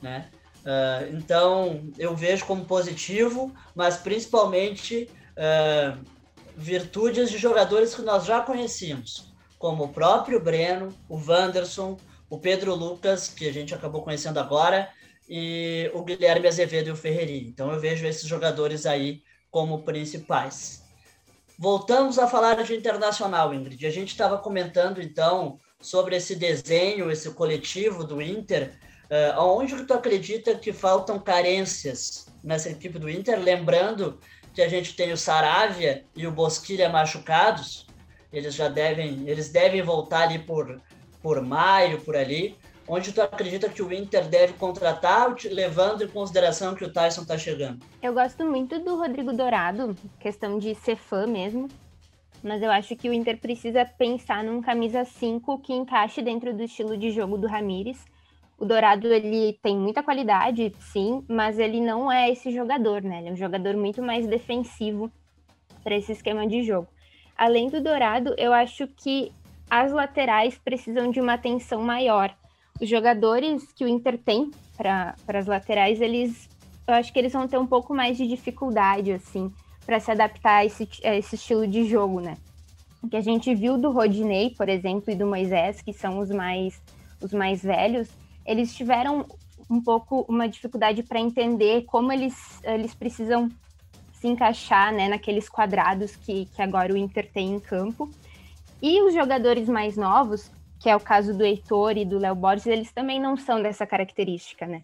né? 0.00 0.30
Uh, 0.60 1.16
então, 1.16 1.90
eu 1.98 2.14
vejo 2.14 2.44
como 2.44 2.64
positivo, 2.64 3.54
mas 3.74 3.96
principalmente 3.96 5.10
uh, 5.32 5.98
virtudes 6.56 7.30
de 7.30 7.38
jogadores 7.38 7.94
que 7.94 8.02
nós 8.02 8.24
já 8.24 8.40
conhecíamos, 8.40 9.32
como 9.58 9.84
o 9.84 9.88
próprio 9.88 10.38
Breno, 10.38 10.88
o 11.08 11.16
Wanderson, 11.16 11.96
o 12.28 12.38
Pedro 12.38 12.74
Lucas, 12.74 13.28
que 13.28 13.48
a 13.48 13.52
gente 13.52 13.74
acabou 13.74 14.02
conhecendo 14.02 14.38
agora, 14.38 14.88
e 15.28 15.90
o 15.94 16.02
Guilherme 16.02 16.48
Azevedo 16.48 16.88
e 16.88 16.90
o 16.90 16.96
Ferreri. 16.96 17.46
Então 17.46 17.72
eu 17.72 17.80
vejo 17.80 18.06
esses 18.06 18.28
jogadores 18.28 18.84
aí 18.84 19.22
como 19.50 19.82
principais. 19.82 20.82
Voltamos 21.62 22.18
a 22.18 22.26
falar 22.26 22.62
de 22.62 22.74
internacional, 22.74 23.52
Ingrid. 23.52 23.86
A 23.86 23.90
gente 23.90 24.08
estava 24.08 24.38
comentando 24.38 25.02
então 25.02 25.60
sobre 25.78 26.16
esse 26.16 26.34
desenho, 26.34 27.10
esse 27.10 27.30
coletivo 27.32 28.02
do 28.02 28.22
Inter. 28.22 28.72
Uh, 29.10 29.34
aonde 29.34 29.76
que 29.76 29.84
tu 29.84 29.92
acredita 29.92 30.54
que 30.54 30.72
faltam 30.72 31.18
carências 31.18 32.28
nessa 32.42 32.70
equipe 32.70 32.98
do 32.98 33.10
Inter? 33.10 33.38
Lembrando 33.38 34.18
que 34.54 34.62
a 34.62 34.68
gente 34.70 34.96
tem 34.96 35.12
o 35.12 35.18
Saravia 35.18 36.02
e 36.16 36.26
o 36.26 36.32
Bosquilha 36.32 36.88
machucados, 36.88 37.86
eles 38.32 38.54
já 38.54 38.70
devem, 38.70 39.28
eles 39.28 39.50
devem 39.50 39.82
voltar 39.82 40.22
ali 40.22 40.38
por, 40.38 40.80
por 41.20 41.42
maio, 41.42 42.00
por 42.00 42.16
ali, 42.16 42.56
onde 42.90 43.12
tu 43.12 43.22
acredita 43.22 43.68
que 43.68 43.80
o 43.80 43.92
Inter 43.92 44.26
deve 44.26 44.54
contratar, 44.54 45.34
levando 45.44 46.02
em 46.02 46.08
consideração 46.08 46.74
que 46.74 46.84
o 46.84 46.92
Tyson 46.92 47.22
está 47.22 47.38
chegando? 47.38 47.78
Eu 48.02 48.12
gosto 48.12 48.44
muito 48.44 48.80
do 48.80 48.96
Rodrigo 48.96 49.32
Dourado, 49.32 49.96
questão 50.18 50.58
de 50.58 50.74
ser 50.74 50.96
fã 50.96 51.24
mesmo, 51.24 51.68
mas 52.42 52.60
eu 52.60 52.70
acho 52.70 52.96
que 52.96 53.08
o 53.08 53.12
Inter 53.12 53.38
precisa 53.38 53.84
pensar 53.84 54.42
num 54.42 54.60
camisa 54.60 55.04
5 55.04 55.60
que 55.60 55.72
encaixe 55.72 56.20
dentro 56.20 56.52
do 56.52 56.64
estilo 56.64 56.96
de 56.96 57.12
jogo 57.12 57.38
do 57.38 57.46
Ramires, 57.46 58.04
o 58.58 58.64
Dourado 58.66 59.06
ele 59.06 59.58
tem 59.62 59.74
muita 59.74 60.02
qualidade, 60.02 60.70
sim, 60.80 61.24
mas 61.26 61.58
ele 61.58 61.80
não 61.80 62.12
é 62.12 62.28
esse 62.28 62.50
jogador, 62.50 63.02
né? 63.02 63.20
Ele 63.20 63.28
é 63.30 63.32
um 63.32 63.36
jogador 63.36 63.74
muito 63.74 64.02
mais 64.02 64.26
defensivo 64.26 65.10
para 65.82 65.96
esse 65.96 66.12
esquema 66.12 66.46
de 66.46 66.62
jogo. 66.62 66.88
Além 67.38 67.70
do 67.70 67.80
Dourado, 67.80 68.34
eu 68.36 68.52
acho 68.52 68.86
que 68.86 69.32
as 69.70 69.90
laterais 69.92 70.58
precisam 70.58 71.10
de 71.10 71.20
uma 71.22 71.34
atenção 71.34 71.80
maior. 71.80 72.36
Os 72.80 72.88
jogadores 72.88 73.70
que 73.72 73.84
o 73.84 73.88
Inter 73.88 74.18
tem 74.18 74.50
para 74.76 75.14
as 75.28 75.46
laterais, 75.46 76.00
eles 76.00 76.48
eu 76.90 76.94
acho 76.94 77.12
que 77.12 77.18
eles 77.18 77.32
vão 77.32 77.46
ter 77.46 77.58
um 77.58 77.66
pouco 77.66 77.94
mais 77.94 78.16
de 78.16 78.26
dificuldade, 78.26 79.12
assim, 79.12 79.52
para 79.86 80.00
se 80.00 80.10
adaptar 80.10 80.56
a 80.56 80.64
esse, 80.64 80.88
a 81.04 81.14
esse 81.14 81.36
estilo 81.36 81.66
de 81.66 81.84
jogo, 81.84 82.20
né? 82.20 82.36
O 83.02 83.08
que 83.08 83.16
a 83.16 83.20
gente 83.20 83.54
viu 83.54 83.78
do 83.78 83.92
Rodinei, 83.92 84.50
por 84.50 84.68
exemplo, 84.68 85.12
e 85.12 85.14
do 85.14 85.26
Moisés, 85.26 85.80
que 85.80 85.92
são 85.92 86.18
os 86.18 86.30
mais, 86.30 86.82
os 87.22 87.32
mais 87.32 87.62
velhos, 87.62 88.08
eles 88.44 88.74
tiveram 88.74 89.24
um 89.70 89.80
pouco 89.80 90.26
uma 90.28 90.48
dificuldade 90.48 91.02
para 91.02 91.20
entender 91.20 91.84
como 91.84 92.12
eles, 92.12 92.34
eles 92.64 92.92
precisam 92.92 93.48
se 94.12 94.26
encaixar 94.26 94.92
né, 94.92 95.08
naqueles 95.08 95.48
quadrados 95.48 96.16
que, 96.16 96.46
que 96.46 96.60
agora 96.60 96.92
o 96.92 96.96
Inter 96.96 97.30
tem 97.32 97.54
em 97.54 97.60
campo. 97.60 98.10
E 98.82 99.00
os 99.02 99.14
jogadores 99.14 99.68
mais 99.68 99.96
novos, 99.96 100.50
que 100.80 100.88
é 100.88 100.96
o 100.96 101.00
caso 101.00 101.36
do 101.36 101.44
Heitor 101.44 101.98
e 101.98 102.06
do 102.06 102.18
Léo 102.18 102.34
Borges, 102.34 102.66
eles 102.66 102.90
também 102.90 103.20
não 103.20 103.36
são 103.36 103.62
dessa 103.62 103.86
característica, 103.86 104.66
né? 104.66 104.82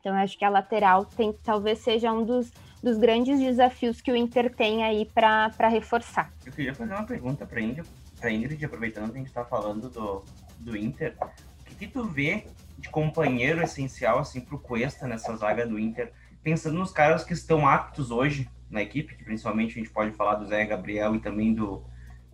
Então, 0.00 0.14
acho 0.16 0.36
que 0.36 0.44
a 0.44 0.48
lateral 0.48 1.04
tem, 1.04 1.32
talvez 1.44 1.78
seja 1.78 2.12
um 2.12 2.24
dos, 2.24 2.50
dos 2.82 2.98
grandes 2.98 3.38
desafios 3.38 4.00
que 4.00 4.10
o 4.10 4.16
Inter 4.16 4.52
tem 4.52 4.82
aí 4.82 5.04
para 5.04 5.68
reforçar. 5.68 6.32
Eu 6.44 6.52
queria 6.52 6.74
fazer 6.74 6.92
uma 6.92 7.04
pergunta 7.04 7.46
para 7.46 7.60
Ingrid, 7.60 7.88
Ingrid, 8.24 8.64
aproveitando 8.64 9.12
que 9.12 9.16
a 9.16 9.20
gente 9.20 9.28
está 9.28 9.44
falando 9.44 9.88
do, 9.88 10.24
do 10.58 10.76
Inter. 10.76 11.14
O 11.20 11.64
que, 11.64 11.74
que 11.74 11.86
tu 11.86 12.02
vê 12.02 12.46
de 12.78 12.88
companheiro 12.88 13.62
essencial 13.62 14.18
assim 14.18 14.40
para 14.40 14.56
o 14.56 14.58
Cuesta 14.58 15.06
nessa 15.06 15.36
zaga 15.36 15.66
do 15.66 15.78
Inter, 15.78 16.12
pensando 16.42 16.78
nos 16.78 16.90
caras 16.90 17.22
que 17.22 17.34
estão 17.34 17.68
aptos 17.68 18.10
hoje 18.10 18.48
na 18.70 18.82
equipe, 18.82 19.14
que 19.14 19.22
principalmente 19.22 19.72
a 19.72 19.82
gente 19.82 19.90
pode 19.90 20.12
falar 20.12 20.36
do 20.36 20.46
Zé 20.46 20.64
Gabriel 20.64 21.14
e 21.14 21.20
também 21.20 21.52
do, 21.52 21.84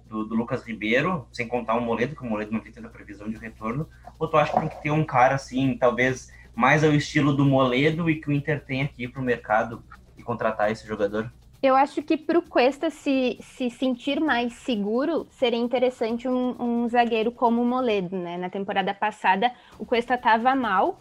do, 0.08 0.24
do 0.24 0.34
Lucas 0.34 0.62
Ribeiro, 0.62 1.26
sem 1.32 1.46
contar 1.46 1.74
o 1.74 1.80
Moledo, 1.80 2.16
que 2.16 2.22
o 2.22 2.26
Moledo 2.26 2.52
não 2.52 2.60
tem 2.60 2.72
tanta 2.72 2.88
previsão 2.88 3.28
de 3.28 3.36
retorno, 3.36 3.88
ou 4.18 4.28
tu 4.28 4.36
acha 4.36 4.52
que 4.52 4.60
tem 4.60 4.68
que 4.68 4.82
ter 4.82 4.90
um 4.90 5.04
cara 5.04 5.34
assim, 5.34 5.76
talvez 5.76 6.32
mais 6.54 6.82
ao 6.82 6.92
estilo 6.92 7.34
do 7.34 7.44
Moledo 7.44 8.08
e 8.08 8.20
que 8.20 8.28
o 8.28 8.32
Inter 8.32 8.64
tem 8.64 8.82
aqui 8.82 9.06
para 9.06 9.20
o 9.20 9.24
mercado 9.24 9.82
e 10.16 10.22
contratar 10.22 10.70
esse 10.70 10.86
jogador? 10.86 11.30
Eu 11.62 11.74
acho 11.74 12.02
que 12.02 12.16
para 12.16 12.38
o 12.38 12.42
Cuesta 12.42 12.90
se, 12.90 13.38
se 13.40 13.70
sentir 13.70 14.20
mais 14.20 14.52
seguro, 14.52 15.26
seria 15.30 15.58
interessante 15.58 16.28
um, 16.28 16.54
um 16.58 16.88
zagueiro 16.88 17.32
como 17.32 17.62
o 17.62 17.66
Moledo, 17.66 18.16
né? 18.16 18.36
Na 18.36 18.48
temporada 18.48 18.94
passada, 18.94 19.52
o 19.78 19.84
Cuesta 19.84 20.14
estava 20.14 20.54
mal, 20.54 21.00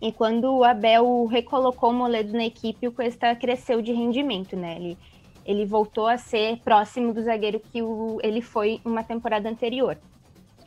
e 0.00 0.10
quando 0.10 0.52
o 0.52 0.64
Abel 0.64 1.26
recolocou 1.26 1.90
o 1.90 1.94
Moledo 1.94 2.32
na 2.32 2.44
equipe, 2.44 2.88
o 2.88 2.92
Cuesta 2.92 3.36
cresceu 3.36 3.80
de 3.80 3.92
rendimento, 3.92 4.56
né? 4.56 4.74
Ele, 4.74 4.98
ele 5.44 5.64
voltou 5.64 6.06
a 6.06 6.16
ser 6.16 6.58
próximo 6.58 7.12
do 7.12 7.22
zagueiro 7.22 7.60
que 7.60 7.82
o, 7.82 8.18
ele 8.22 8.40
foi 8.40 8.80
uma 8.84 9.02
temporada 9.02 9.48
anterior. 9.48 9.98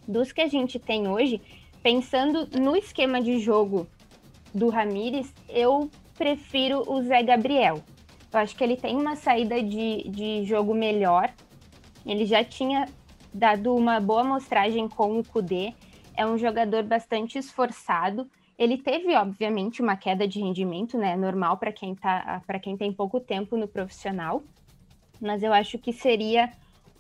Dos 0.08 0.32
que 0.32 0.42
a 0.42 0.48
gente 0.48 0.78
tem 0.78 1.08
hoje, 1.08 1.42
pensando 1.82 2.48
no 2.60 2.76
esquema 2.76 3.22
de 3.22 3.40
jogo 3.40 3.88
do 4.54 4.70
Ramires, 4.70 5.34
eu 5.50 5.90
prefiro 6.18 6.84
o 6.88 7.02
Zé 7.02 7.24
Gabriel. 7.24 7.82
Eu 8.32 8.40
acho 8.40 8.56
que 8.56 8.64
ele 8.64 8.76
tem 8.76 8.96
uma 8.96 9.16
saída 9.16 9.62
de, 9.62 10.10
de 10.10 10.44
jogo 10.46 10.74
melhor. 10.74 11.32
Ele 12.06 12.26
já 12.26 12.44
tinha 12.44 12.88
dado 13.34 13.76
uma 13.76 14.00
boa 14.00 14.22
amostragem 14.22 14.88
com 14.88 15.20
o 15.20 15.24
Kudê. 15.24 15.74
É 16.16 16.26
um 16.26 16.38
jogador 16.38 16.84
bastante 16.84 17.38
esforçado. 17.38 18.30
Ele 18.58 18.78
teve, 18.78 19.14
obviamente, 19.16 19.82
uma 19.82 19.98
queda 19.98 20.28
de 20.28 20.40
rendimento, 20.40 20.98
né? 20.98 21.16
Normal 21.16 21.58
para 21.58 21.72
quem 21.72 21.94
tá, 21.94 22.42
quem 22.62 22.78
tem 22.78 22.92
pouco 22.92 23.20
tempo 23.20 23.58
no 23.58 23.68
profissional. 23.68 24.44
Mas 25.22 25.44
eu 25.44 25.54
acho 25.54 25.78
que 25.78 25.94
seria 25.94 26.52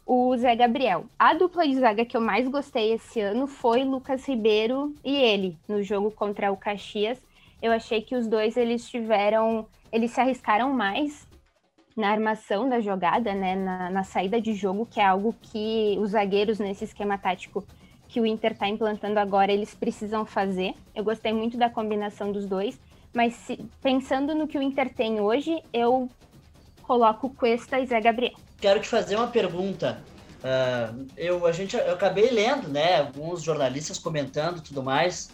o 0.05 0.35
Zé 0.37 0.55
Gabriel. 0.55 1.05
A 1.17 1.33
dupla 1.33 1.67
de 1.67 1.75
zaga 1.75 2.05
que 2.05 2.15
eu 2.15 2.21
mais 2.21 2.47
gostei 2.47 2.93
esse 2.93 3.19
ano 3.19 3.47
foi 3.47 3.83
Lucas 3.83 4.27
Ribeiro 4.27 4.93
e 5.03 5.15
ele, 5.15 5.57
no 5.67 5.81
jogo 5.81 6.11
contra 6.11 6.51
o 6.51 6.57
Caxias. 6.57 7.21
Eu 7.61 7.71
achei 7.71 8.01
que 8.01 8.15
os 8.15 8.27
dois 8.27 8.55
eles 8.55 8.87
tiveram, 8.87 9.67
eles 9.91 10.11
se 10.11 10.21
arriscaram 10.21 10.71
mais 10.71 11.27
na 11.95 12.09
armação 12.09 12.67
da 12.67 12.79
jogada, 12.79 13.33
né, 13.33 13.55
na, 13.55 13.89
na 13.89 14.03
saída 14.03 14.39
de 14.39 14.53
jogo, 14.53 14.85
que 14.85 14.99
é 14.99 15.05
algo 15.05 15.33
que 15.41 15.97
os 15.99 16.11
zagueiros 16.11 16.59
nesse 16.59 16.83
esquema 16.83 17.17
tático 17.17 17.65
que 18.07 18.19
o 18.19 18.25
Inter 18.25 18.51
está 18.51 18.67
implantando 18.67 19.19
agora, 19.19 19.51
eles 19.51 19.73
precisam 19.73 20.25
fazer. 20.25 20.73
Eu 20.93 21.03
gostei 21.03 21.33
muito 21.33 21.57
da 21.57 21.69
combinação 21.69 22.31
dos 22.31 22.45
dois, 22.45 22.79
mas 23.13 23.33
se, 23.33 23.65
pensando 23.81 24.35
no 24.35 24.47
que 24.47 24.57
o 24.57 24.61
Inter 24.61 24.93
tem 24.93 25.19
hoje, 25.19 25.61
eu 25.73 26.09
coloco 26.85 27.29
Cuesta 27.29 27.79
e 27.79 27.85
Zé 27.85 27.99
Gabriel. 27.99 28.33
Quero 28.59 28.79
te 28.79 28.87
fazer 28.87 29.15
uma 29.15 29.27
pergunta. 29.27 30.01
Uh, 30.39 31.07
eu, 31.17 31.45
a 31.45 31.51
gente, 31.51 31.75
eu 31.75 31.93
acabei 31.93 32.29
lendo, 32.29 32.67
né, 32.67 32.99
alguns 32.99 33.41
jornalistas 33.41 33.97
comentando 33.97 34.61
tudo 34.61 34.83
mais, 34.83 35.29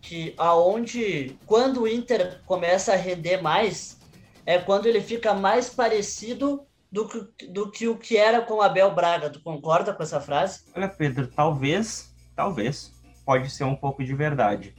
que 0.00 0.34
aonde, 0.38 1.36
quando 1.46 1.82
o 1.82 1.88
Inter 1.88 2.40
começa 2.46 2.92
a 2.92 2.96
render 2.96 3.42
mais, 3.42 3.98
é 4.46 4.58
quando 4.58 4.86
ele 4.86 5.00
fica 5.00 5.34
mais 5.34 5.68
parecido 5.68 6.64
do 6.90 7.08
que, 7.08 7.46
do 7.48 7.70
que 7.70 7.88
o 7.88 7.96
que 7.96 8.16
era 8.16 8.42
com 8.42 8.54
o 8.54 8.62
Abel 8.62 8.94
Braga. 8.94 9.30
Tu 9.30 9.40
concorda 9.40 9.92
com 9.92 10.02
essa 10.02 10.20
frase? 10.20 10.64
Olha, 10.74 10.88
Pedro, 10.88 11.26
talvez, 11.26 12.14
talvez, 12.36 12.92
pode 13.24 13.50
ser 13.50 13.64
um 13.64 13.76
pouco 13.76 14.04
de 14.04 14.14
verdade. 14.14 14.74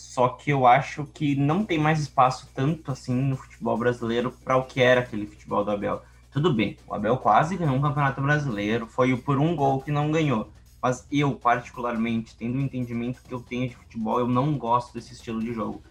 Só 0.00 0.28
que 0.28 0.50
eu 0.50 0.66
acho 0.66 1.04
que 1.04 1.36
não 1.36 1.64
tem 1.64 1.78
mais 1.78 2.00
espaço 2.00 2.48
tanto 2.54 2.90
assim 2.90 3.14
no 3.14 3.36
futebol 3.36 3.76
brasileiro 3.76 4.32
para 4.44 4.56
o 4.56 4.64
que 4.64 4.80
era 4.80 5.00
aquele 5.00 5.26
futebol 5.26 5.64
do 5.64 5.70
Abel. 5.70 6.02
Tudo 6.32 6.52
bem, 6.52 6.76
o 6.86 6.94
Abel 6.94 7.16
quase 7.16 7.56
ganhou 7.56 7.74
um 7.74 7.80
campeonato 7.80 8.20
brasileiro, 8.20 8.86
foi 8.86 9.16
por 9.16 9.38
um 9.38 9.54
gol 9.54 9.80
que 9.80 9.90
não 9.90 10.10
ganhou. 10.10 10.50
Mas 10.82 11.06
eu, 11.12 11.32
particularmente, 11.34 12.34
tendo 12.36 12.56
o 12.56 12.60
entendimento 12.60 13.22
que 13.22 13.32
eu 13.32 13.40
tenho 13.40 13.68
de 13.68 13.76
futebol, 13.76 14.18
eu 14.18 14.26
não 14.26 14.56
gosto 14.56 14.94
desse 14.94 15.12
estilo 15.12 15.40
de 15.40 15.52
jogo, 15.52 15.82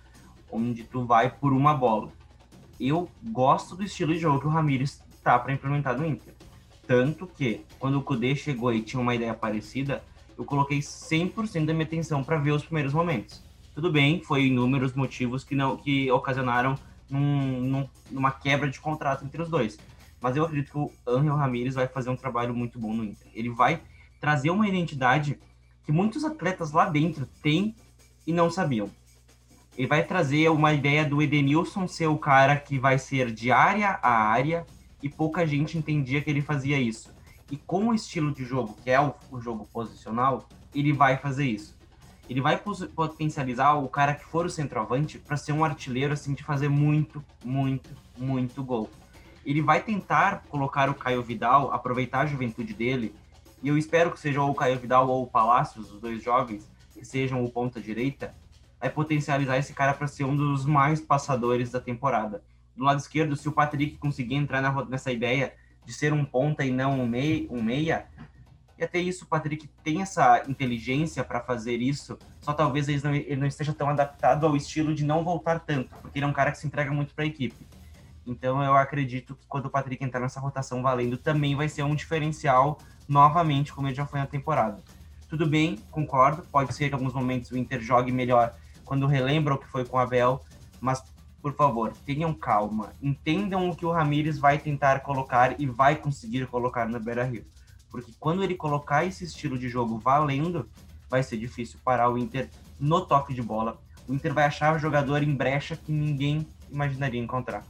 onde 0.51 0.83
tu 0.83 1.05
vai 1.05 1.29
por 1.29 1.53
uma 1.53 1.73
bola. 1.73 2.09
Eu 2.79 3.09
gosto 3.23 3.75
do 3.75 3.83
estilo 3.83 4.13
de 4.13 4.19
jogo 4.19 4.39
que 4.39 4.47
o 4.47 4.49
Ramires 4.49 5.03
tá 5.23 5.37
para 5.37 5.53
implementar 5.53 5.97
no 5.97 6.05
Inter. 6.05 6.33
Tanto 6.87 7.27
que, 7.27 7.65
quando 7.77 7.99
o 7.99 8.01
Kudê 8.01 8.35
chegou 8.35 8.73
e 8.73 8.81
tinha 8.81 8.99
uma 8.99 9.13
ideia 9.13 9.33
parecida, 9.33 10.03
eu 10.37 10.43
coloquei 10.43 10.79
100% 10.79 11.65
da 11.65 11.73
minha 11.73 11.85
atenção 11.85 12.23
para 12.23 12.37
ver 12.37 12.51
os 12.51 12.63
primeiros 12.63 12.93
momentos. 12.93 13.43
Tudo 13.79 13.93
bem, 13.93 14.21
foi 14.21 14.47
inúmeros 14.47 14.91
motivos 14.91 15.45
que 15.45 15.55
não 15.55 15.77
que 15.77 16.11
ocasionaram 16.11 16.77
num, 17.09 17.61
num, 17.61 17.89
numa 18.11 18.29
quebra 18.29 18.69
de 18.69 18.77
contrato 18.77 19.23
entre 19.23 19.41
os 19.41 19.47
dois. 19.47 19.79
Mas 20.19 20.35
eu 20.35 20.43
acredito 20.43 20.69
que 20.69 20.77
o 20.77 20.91
Angel 21.07 21.33
Ramírez 21.33 21.75
vai 21.75 21.87
fazer 21.87 22.09
um 22.09 22.15
trabalho 22.17 22.53
muito 22.53 22.77
bom 22.77 22.93
no 22.93 23.05
Inter. 23.05 23.31
Ele 23.33 23.49
vai 23.49 23.81
trazer 24.19 24.49
uma 24.49 24.67
identidade 24.67 25.39
que 25.85 25.93
muitos 25.93 26.25
atletas 26.25 26.73
lá 26.73 26.89
dentro 26.89 27.25
têm 27.41 27.73
e 28.27 28.33
não 28.33 28.51
sabiam. 28.51 28.89
Ele 29.77 29.87
vai 29.87 30.03
trazer 30.03 30.49
uma 30.49 30.73
ideia 30.73 31.05
do 31.05 31.21
Edenilson 31.21 31.87
ser 31.87 32.07
o 32.07 32.17
cara 32.17 32.57
que 32.57 32.77
vai 32.77 32.99
ser 32.99 33.31
de 33.31 33.49
área 33.49 33.97
a 34.03 34.11
área 34.11 34.65
e 35.01 35.07
pouca 35.07 35.47
gente 35.47 35.77
entendia 35.77 36.21
que 36.21 36.29
ele 36.29 36.41
fazia 36.41 36.77
isso. 36.77 37.13
E 37.49 37.55
com 37.55 37.87
o 37.87 37.93
estilo 37.93 38.33
de 38.33 38.43
jogo, 38.43 38.77
que 38.83 38.91
é 38.91 38.99
o, 38.99 39.13
o 39.31 39.39
jogo 39.39 39.65
posicional, 39.71 40.49
ele 40.75 40.91
vai 40.91 41.15
fazer 41.15 41.45
isso. 41.45 41.78
Ele 42.29 42.41
vai 42.41 42.61
potencializar 42.95 43.73
o 43.73 43.89
cara 43.89 44.13
que 44.13 44.23
for 44.23 44.45
o 44.45 44.49
centroavante 44.49 45.17
para 45.17 45.35
ser 45.35 45.51
um 45.51 45.65
artilheiro 45.65 46.13
assim 46.13 46.35
de 46.35 46.43
fazer 46.43 46.69
muito, 46.69 47.25
muito, 47.43 47.89
muito 48.15 48.63
gol. 48.63 48.87
Ele 49.43 49.63
vai 49.63 49.81
tentar 49.81 50.43
colocar 50.47 50.91
o 50.91 50.93
Caio 50.93 51.23
Vidal, 51.23 51.73
aproveitar 51.73 52.19
a 52.19 52.25
juventude 52.27 52.71
dele, 52.71 53.15
e 53.63 53.67
eu 53.67 53.77
espero 53.77 54.11
que 54.11 54.19
seja 54.19 54.41
ou 54.41 54.51
o 54.51 54.55
Caio 54.55 54.79
Vidal 54.79 55.09
ou 55.09 55.23
o 55.23 55.27
Palácios, 55.27 55.91
os 55.91 55.99
dois 55.99 56.23
jovens, 56.23 56.69
que 56.93 57.03
sejam 57.03 57.43
o 57.43 57.49
ponta 57.49 57.81
direita, 57.81 58.35
vai 58.79 58.91
potencializar 58.91 59.57
esse 59.57 59.73
cara 59.73 59.93
para 59.93 60.07
ser 60.07 60.23
um 60.23 60.35
dos 60.35 60.65
mais 60.65 61.01
passadores 61.01 61.71
da 61.71 61.79
temporada. 61.79 62.43
Do 62.75 62.83
lado 62.83 62.99
esquerdo, 62.99 63.35
se 63.35 63.49
o 63.49 63.51
Patrick 63.51 63.97
conseguir 63.97 64.35
entrar 64.35 64.61
na, 64.61 64.85
nessa 64.85 65.11
ideia 65.11 65.55
de 65.83 65.91
ser 65.91 66.13
um 66.13 66.23
ponta 66.23 66.63
e 66.63 66.71
não 66.71 66.99
um 66.99 67.03
um 67.03 67.61
meia 67.61 68.07
e 68.79 68.83
até 68.83 68.97
isso 68.97 69.25
o 69.25 69.27
Patrick 69.27 69.67
tem 69.83 70.01
essa 70.01 70.43
inteligência 70.47 71.21
para 71.23 71.41
fazer 71.41 71.75
isso, 71.77 72.17
só 72.39 72.53
talvez 72.53 72.87
ele 72.87 73.01
não, 73.03 73.13
ele 73.13 73.35
não 73.35 73.47
esteja 73.47 73.73
tão 73.73 73.89
adaptado 73.89 74.45
ao 74.45 74.55
estilo 74.55 74.95
de 74.95 75.03
não 75.03 75.21
voltar 75.21 75.59
tanto, 75.59 75.93
porque 76.01 76.17
ele 76.17 76.25
é 76.25 76.27
um 76.27 76.33
cara 76.33 76.49
que 76.49 76.57
se 76.57 76.65
entrega 76.65 76.89
muito 76.89 77.13
para 77.13 77.25
a 77.25 77.27
equipe. 77.27 77.67
Então 78.25 78.63
eu 78.63 78.75
acredito 78.75 79.35
que 79.35 79.45
quando 79.47 79.65
o 79.65 79.69
Patrick 79.69 80.01
entrar 80.01 80.21
nessa 80.21 80.39
rotação 80.39 80.81
valendo, 80.81 81.17
também 81.17 81.55
vai 81.55 81.67
ser 81.67 81.83
um 81.83 81.93
diferencial 81.93 82.79
novamente, 83.05 83.73
como 83.73 83.87
ele 83.87 83.95
já 83.95 84.05
foi 84.05 84.19
na 84.19 84.27
temporada. 84.27 84.81
Tudo 85.27 85.45
bem, 85.45 85.77
concordo, 85.91 86.43
pode 86.43 86.73
ser 86.73 86.85
que 86.85 86.91
em 86.91 86.97
alguns 86.97 87.13
momentos 87.13 87.51
o 87.51 87.57
Inter 87.57 87.81
jogue 87.81 88.13
melhor 88.13 88.55
quando 88.85 89.05
relembra 89.07 89.55
o 89.55 89.57
que 89.57 89.67
foi 89.67 89.83
com 89.83 89.97
o 89.97 89.99
Abel, 89.99 90.41
mas 90.79 91.03
por 91.41 91.53
favor, 91.53 91.93
tenham 92.05 92.33
calma, 92.33 92.93
entendam 93.01 93.69
o 93.69 93.75
que 93.75 93.85
o 93.85 93.91
Ramires 93.91 94.37
vai 94.37 94.57
tentar 94.57 95.01
colocar 95.01 95.59
e 95.59 95.65
vai 95.65 95.95
conseguir 95.95 96.47
colocar 96.47 96.87
no 96.87 96.99
Beira-Rio. 96.99 97.45
Porque 97.91 98.11
quando 98.19 98.43
ele 98.43 98.55
colocar 98.55 99.05
esse 99.05 99.23
estilo 99.23 99.57
de 99.57 99.67
jogo 99.67 99.97
valendo, 99.97 100.69
vai 101.09 101.23
ser 101.23 101.37
difícil 101.37 101.79
parar 101.83 102.09
o 102.09 102.17
Inter 102.17 102.49
no 102.79 103.05
toque 103.05 103.33
de 103.33 103.41
bola. 103.41 103.79
O 104.07 104.13
Inter 104.13 104.33
vai 104.33 104.45
achar 104.45 104.75
o 104.75 104.79
jogador 104.79 105.23
em 105.23 105.33
brecha 105.33 105.75
que 105.75 105.91
ninguém 105.91 106.47
imaginaria 106.71 107.21
encontrar. 107.21 107.63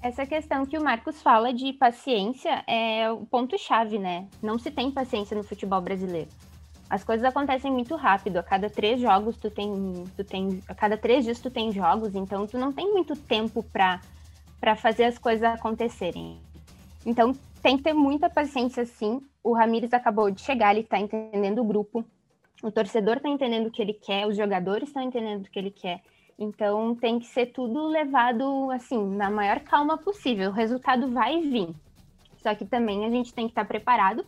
Essa 0.00 0.26
questão 0.26 0.66
que 0.66 0.76
o 0.76 0.82
Marcos 0.82 1.22
fala 1.22 1.52
de 1.52 1.72
paciência 1.72 2.64
é 2.66 3.10
o 3.10 3.24
ponto-chave, 3.24 3.98
né? 3.98 4.26
Não 4.42 4.58
se 4.58 4.70
tem 4.70 4.90
paciência 4.90 5.36
no 5.36 5.44
futebol 5.44 5.80
brasileiro 5.80 6.28
as 6.92 7.02
coisas 7.02 7.24
acontecem 7.24 7.72
muito 7.72 7.96
rápido. 7.96 8.36
A 8.36 8.42
cada 8.42 8.68
três 8.68 9.00
jogos 9.00 9.34
tu 9.38 9.50
tem, 9.50 10.04
tu 10.14 10.22
tem, 10.22 10.62
a 10.68 10.74
cada 10.74 10.94
três 10.94 11.24
dias 11.24 11.40
tu 11.40 11.50
tem 11.50 11.72
jogos, 11.72 12.14
então 12.14 12.46
tu 12.46 12.58
não 12.58 12.70
tem 12.70 12.92
muito 12.92 13.16
tempo 13.16 13.62
para 13.62 13.98
para 14.60 14.76
fazer 14.76 15.04
as 15.04 15.16
coisas 15.16 15.42
acontecerem. 15.42 16.38
Então 17.04 17.32
tem 17.62 17.78
que 17.78 17.82
ter 17.82 17.94
muita 17.94 18.28
paciência, 18.28 18.84
sim. 18.84 19.22
O 19.42 19.54
Ramires 19.54 19.92
acabou 19.92 20.30
de 20.30 20.40
chegar, 20.40 20.72
ele 20.72 20.80
está 20.80 20.98
entendendo 20.98 21.60
o 21.60 21.64
grupo, 21.64 22.04
o 22.62 22.70
torcedor 22.70 23.16
está 23.16 23.28
entendendo 23.28 23.66
o 23.66 23.70
que 23.70 23.82
ele 23.82 23.92
quer, 23.92 24.26
os 24.26 24.36
jogadores 24.36 24.88
estão 24.88 25.02
entendendo 25.02 25.44
o 25.44 25.50
que 25.50 25.58
ele 25.58 25.70
quer. 25.70 26.00
Então 26.38 26.94
tem 26.94 27.18
que 27.18 27.26
ser 27.26 27.46
tudo 27.46 27.86
levado 27.88 28.70
assim 28.70 29.04
na 29.16 29.30
maior 29.30 29.60
calma 29.60 29.98
possível. 29.98 30.50
O 30.50 30.54
resultado 30.54 31.10
vai 31.10 31.40
vir. 31.40 31.74
Só 32.42 32.54
que 32.54 32.64
também 32.64 33.04
a 33.04 33.10
gente 33.10 33.32
tem 33.32 33.46
que 33.46 33.52
estar 33.52 33.62
tá 33.62 33.68
preparado 33.68 34.24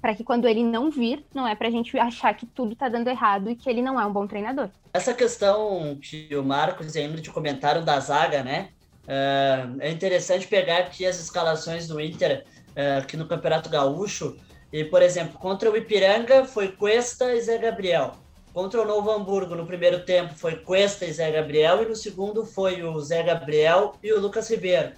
para 0.00 0.14
que 0.14 0.22
quando 0.22 0.46
ele 0.46 0.62
não 0.62 0.90
vir, 0.90 1.24
não 1.34 1.46
é 1.46 1.54
para 1.54 1.68
a 1.68 1.70
gente 1.70 1.98
achar 1.98 2.32
que 2.34 2.46
tudo 2.46 2.72
está 2.72 2.88
dando 2.88 3.08
errado 3.08 3.50
e 3.50 3.56
que 3.56 3.68
ele 3.68 3.82
não 3.82 4.00
é 4.00 4.06
um 4.06 4.12
bom 4.12 4.26
treinador. 4.26 4.70
Essa 4.92 5.12
questão 5.12 5.98
que 6.00 6.34
o 6.36 6.42
Marcos 6.42 6.94
e 6.94 7.00
a 7.00 7.04
Ingrid 7.04 7.30
comentaram 7.30 7.84
da 7.84 7.98
zaga, 7.98 8.42
né? 8.42 8.68
Eh, 9.06 9.68
é 9.80 9.90
interessante 9.90 10.46
pegar 10.46 10.78
aqui 10.78 11.04
as 11.04 11.18
escalações 11.18 11.88
do 11.88 12.00
Inter 12.00 12.44
eh, 12.76 12.98
aqui 12.98 13.16
no 13.16 13.26
Campeonato 13.26 13.68
Gaúcho. 13.68 14.36
E, 14.72 14.84
por 14.84 15.02
exemplo, 15.02 15.38
contra 15.38 15.70
o 15.70 15.76
Ipiranga 15.76 16.44
foi 16.44 16.72
Cuesta 16.72 17.34
e 17.34 17.40
Zé 17.40 17.58
Gabriel. 17.58 18.12
Contra 18.52 18.82
o 18.82 18.84
Novo 18.84 19.10
Hamburgo, 19.10 19.54
no 19.54 19.66
primeiro 19.66 20.04
tempo, 20.04 20.34
foi 20.34 20.56
Cuesta 20.56 21.04
e 21.04 21.12
Zé 21.12 21.30
Gabriel. 21.30 21.82
E 21.82 21.86
no 21.86 21.96
segundo 21.96 22.44
foi 22.44 22.82
o 22.82 22.98
Zé 23.00 23.22
Gabriel 23.22 23.94
e 24.02 24.12
o 24.12 24.20
Lucas 24.20 24.50
Ribeiro. 24.50 24.92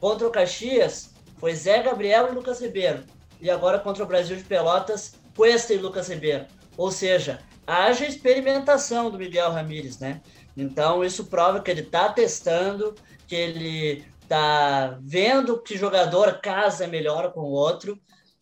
Contra 0.00 0.26
o 0.26 0.30
Caxias, 0.30 1.10
foi 1.38 1.54
Zé 1.54 1.82
Gabriel 1.82 2.28
e 2.28 2.34
Lucas 2.34 2.60
Ribeiro 2.60 3.02
e 3.40 3.50
agora 3.50 3.78
contra 3.78 4.04
o 4.04 4.06
Brasil 4.06 4.36
de 4.36 4.42
Pelotas, 4.42 5.14
Cuesta 5.36 5.72
e 5.72 5.78
Lucas 5.78 6.08
Ribeiro. 6.08 6.46
Ou 6.76 6.90
seja, 6.90 7.40
haja 7.66 8.06
experimentação 8.06 9.10
do 9.10 9.18
Miguel 9.18 9.52
Ramírez, 9.52 9.98
né? 9.98 10.20
Então 10.56 11.04
isso 11.04 11.26
prova 11.26 11.60
que 11.60 11.70
ele 11.70 11.82
está 11.82 12.08
testando, 12.08 12.94
que 13.26 13.34
ele 13.34 14.04
está 14.22 14.98
vendo 15.00 15.60
que 15.62 15.76
jogador 15.76 16.40
casa 16.40 16.86
melhor 16.86 17.32
com 17.32 17.40
o 17.40 17.52
outro 17.52 17.98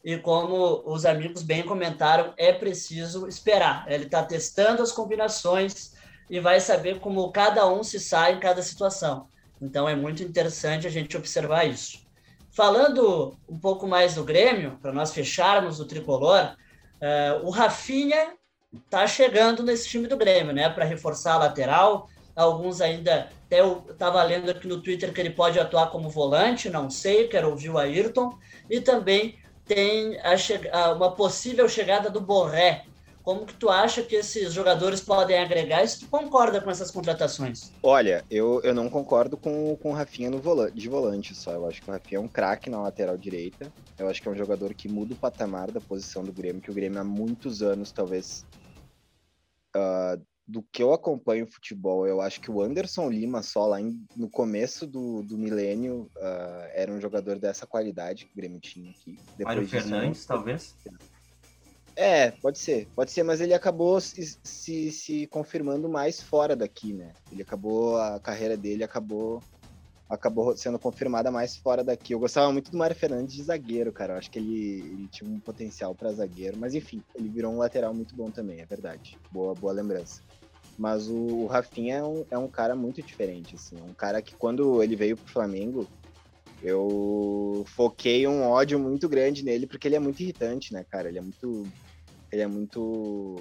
e 0.07 0.16
como 0.16 0.85
os 0.87 1.05
amigos 1.05 1.42
bem 1.42 1.64
comentaram, 1.64 2.33
é 2.37 2.53
preciso 2.53 3.27
esperar. 3.27 3.85
Ele 3.88 4.05
está 4.05 4.23
testando 4.23 4.81
as 4.81 4.92
combinações 4.92 5.95
e 6.31 6.38
vai 6.38 6.61
saber 6.61 7.01
como 7.01 7.33
cada 7.33 7.66
um 7.66 7.83
se 7.83 7.99
sai 7.99 8.35
em 8.35 8.38
cada 8.38 8.62
situação. 8.62 9.27
Então 9.61 9.88
é 9.88 9.97
muito 9.97 10.23
interessante 10.23 10.87
a 10.87 10.90
gente 10.90 11.16
observar 11.16 11.64
isso. 11.64 12.07
Falando 12.53 13.37
um 13.49 13.59
pouco 13.59 13.88
mais 13.88 14.14
do 14.14 14.23
Grêmio, 14.23 14.79
para 14.81 14.92
nós 14.92 15.13
fecharmos 15.13 15.81
o 15.81 15.85
tricolor, 15.85 16.54
uh, 16.54 17.44
o 17.44 17.50
Rafinha 17.50 18.35
está 18.85 19.09
chegando 19.09 19.65
nesse 19.65 19.88
time 19.88 20.07
do 20.07 20.17
Grêmio, 20.17 20.52
né? 20.52 20.69
Para 20.69 20.85
reforçar 20.85 21.35
a 21.35 21.38
lateral. 21.38 22.09
Alguns 22.37 22.81
ainda. 22.81 23.29
Até 23.46 23.61
eu 23.61 23.85
estava 23.90 24.23
lendo 24.23 24.52
aqui 24.52 24.69
no 24.69 24.81
Twitter 24.81 25.13
que 25.13 25.21
ele 25.21 25.31
pode 25.31 25.59
atuar 25.59 25.90
como 25.90 26.09
volante, 26.09 26.71
não 26.71 26.88
sei, 26.88 27.27
quero 27.27 27.50
ouvir 27.50 27.71
o 27.71 27.79
Ayrton. 27.79 28.38
E 28.71 28.81
também 28.81 29.37
tem 29.67 30.19
a, 30.73 30.92
uma 30.92 31.12
possível 31.12 31.69
chegada 31.69 32.08
do 32.08 32.21
Borré, 32.21 32.85
como 33.27 33.44
que 33.44 33.54
tu 33.54 33.69
acha 33.69 34.04
que 34.04 34.14
esses 34.14 34.52
jogadores 34.52 35.00
podem 35.00 35.37
agregar 35.37 35.83
e 35.83 35.88
se 35.88 35.98
tu 35.98 36.06
concorda 36.06 36.60
com 36.60 36.71
essas 36.71 36.92
contratações? 36.92 37.73
Olha, 37.83 38.25
eu, 38.31 38.60
eu 38.62 38.73
não 38.73 38.88
concordo 38.88 39.37
com, 39.37 39.77
com 39.83 39.90
o 39.90 39.92
Rafinha 39.92 40.31
no 40.31 40.38
volante, 40.38 40.77
de 40.77 40.88
volante 40.88 41.35
só. 41.35 41.50
Eu 41.50 41.67
acho 41.67 41.83
que 41.83 41.90
o 41.90 41.92
Rafinha 41.92 42.19
é 42.19 42.21
um 42.21 42.29
craque 42.29 42.71
na 42.71 42.81
lateral 42.81 43.19
direita. 43.19 43.73
Eu 43.98 44.08
acho 44.08 44.23
que 44.23 44.29
é 44.29 44.31
um 44.31 44.37
jogador 44.37 44.73
que 44.75 44.88
muda 44.88 45.14
o 45.14 45.17
patamar 45.17 45.73
da 45.73 45.81
posição 45.81 46.23
do 46.23 46.33
Grêmio, 46.33 46.62
que 46.62 46.71
o 46.71 46.75
Grêmio 46.75 47.00
há 47.00 47.04
muitos 47.04 47.62
anos 47.62 47.90
talvez 47.90 48.46
uh, 49.75 50.23
do 50.47 50.63
que 50.63 50.83
eu 50.83 50.92
acompanho 50.92 51.47
futebol, 51.47 52.07
eu 52.07 52.21
acho 52.21 52.40
que 52.40 52.51
o 52.51 52.63
Anderson 52.63 53.11
Lima, 53.11 53.42
só 53.42 53.67
lá 53.67 53.81
em, 53.81 54.01
no 54.15 54.31
começo 54.31 54.87
do, 54.87 55.23
do 55.23 55.37
milênio, 55.37 56.09
uh, 56.17 56.69
era 56.73 56.92
um 56.92 57.01
jogador 57.01 57.38
dessa 57.38 57.67
qualidade 57.67 58.27
que 58.27 58.33
o 58.33 58.37
Grêmio 58.37 58.61
tinha 58.61 58.90
aqui. 58.90 59.19
Depois 59.37 59.57
Mário 59.57 59.69
Fernandes, 59.69 60.25
talvez? 60.25 60.77
É, 61.97 62.31
pode 62.31 62.59
ser, 62.59 62.87
pode 62.94 63.11
ser, 63.11 63.23
mas 63.23 63.40
ele 63.40 63.55
acabou 63.55 64.01
se, 64.01 64.38
se, 64.44 64.92
se, 64.92 65.27
confirmando 65.27 65.88
mais 65.88 66.21
fora 66.21 66.55
daqui, 66.55 66.92
né? 66.92 67.13
Ele 67.33 67.42
acabou, 67.42 67.97
a 67.97 68.21
carreira 68.21 68.57
dele 68.57 68.85
acabou 68.85 69.42
acabou 70.09 70.57
sendo 70.57 70.79
confirmada 70.79 71.31
mais 71.31 71.57
fora 71.57 71.83
daqui. 71.83 72.15
Eu 72.15 72.21
gostava 72.21 72.53
muito 72.53 72.71
do 72.71 72.79
Mário 72.79 72.94
Fernandes 72.94 73.35
de 73.35 73.42
zagueiro, 73.42 73.92
cara. 73.92 74.15
Eu 74.15 74.19
acho 74.19 74.31
que 74.31 74.38
ele, 74.38 74.81
ele 74.81 75.09
tinha 75.09 75.29
um 75.29 75.40
potencial 75.40 75.94
para 75.94 76.13
zagueiro, 76.13 76.57
mas 76.57 76.75
enfim, 76.75 77.03
ele 77.15 77.29
virou 77.29 77.53
um 77.53 77.59
lateral 77.59 77.92
muito 77.92 78.15
bom 78.15 78.31
também, 78.31 78.61
é 78.61 78.67
verdade. 78.67 79.19
Boa, 79.33 79.55
boa 79.55 79.73
lembrança. 79.73 80.23
Mas 80.79 81.08
o, 81.08 81.46
Rafinha 81.46 81.96
é 81.96 82.04
um, 82.04 82.24
é 82.31 82.38
um 82.38 82.48
cara 82.48 82.74
muito 82.74 83.02
diferente, 83.02 83.56
assim. 83.56 83.79
É 83.79 83.83
um 83.83 83.94
cara 83.94 84.20
que 84.20 84.35
quando 84.37 84.83
ele 84.83 84.94
veio 84.94 85.16
pro 85.16 85.33
Flamengo, 85.33 85.88
eu 86.62 87.64
foquei 87.68 88.27
um 88.27 88.42
ódio 88.42 88.79
muito 88.79 89.08
grande 89.08 89.42
nele, 89.42 89.66
porque 89.66 89.88
ele 89.88 89.96
é 89.96 90.00
muito 90.00 90.20
irritante, 90.20 90.72
né, 90.72 90.85
cara? 90.85 91.08
Ele 91.08 91.18
é 91.18 91.22
muito. 91.22 91.66
Ele 92.31 92.42
é 92.42 92.46
muito 92.46 93.37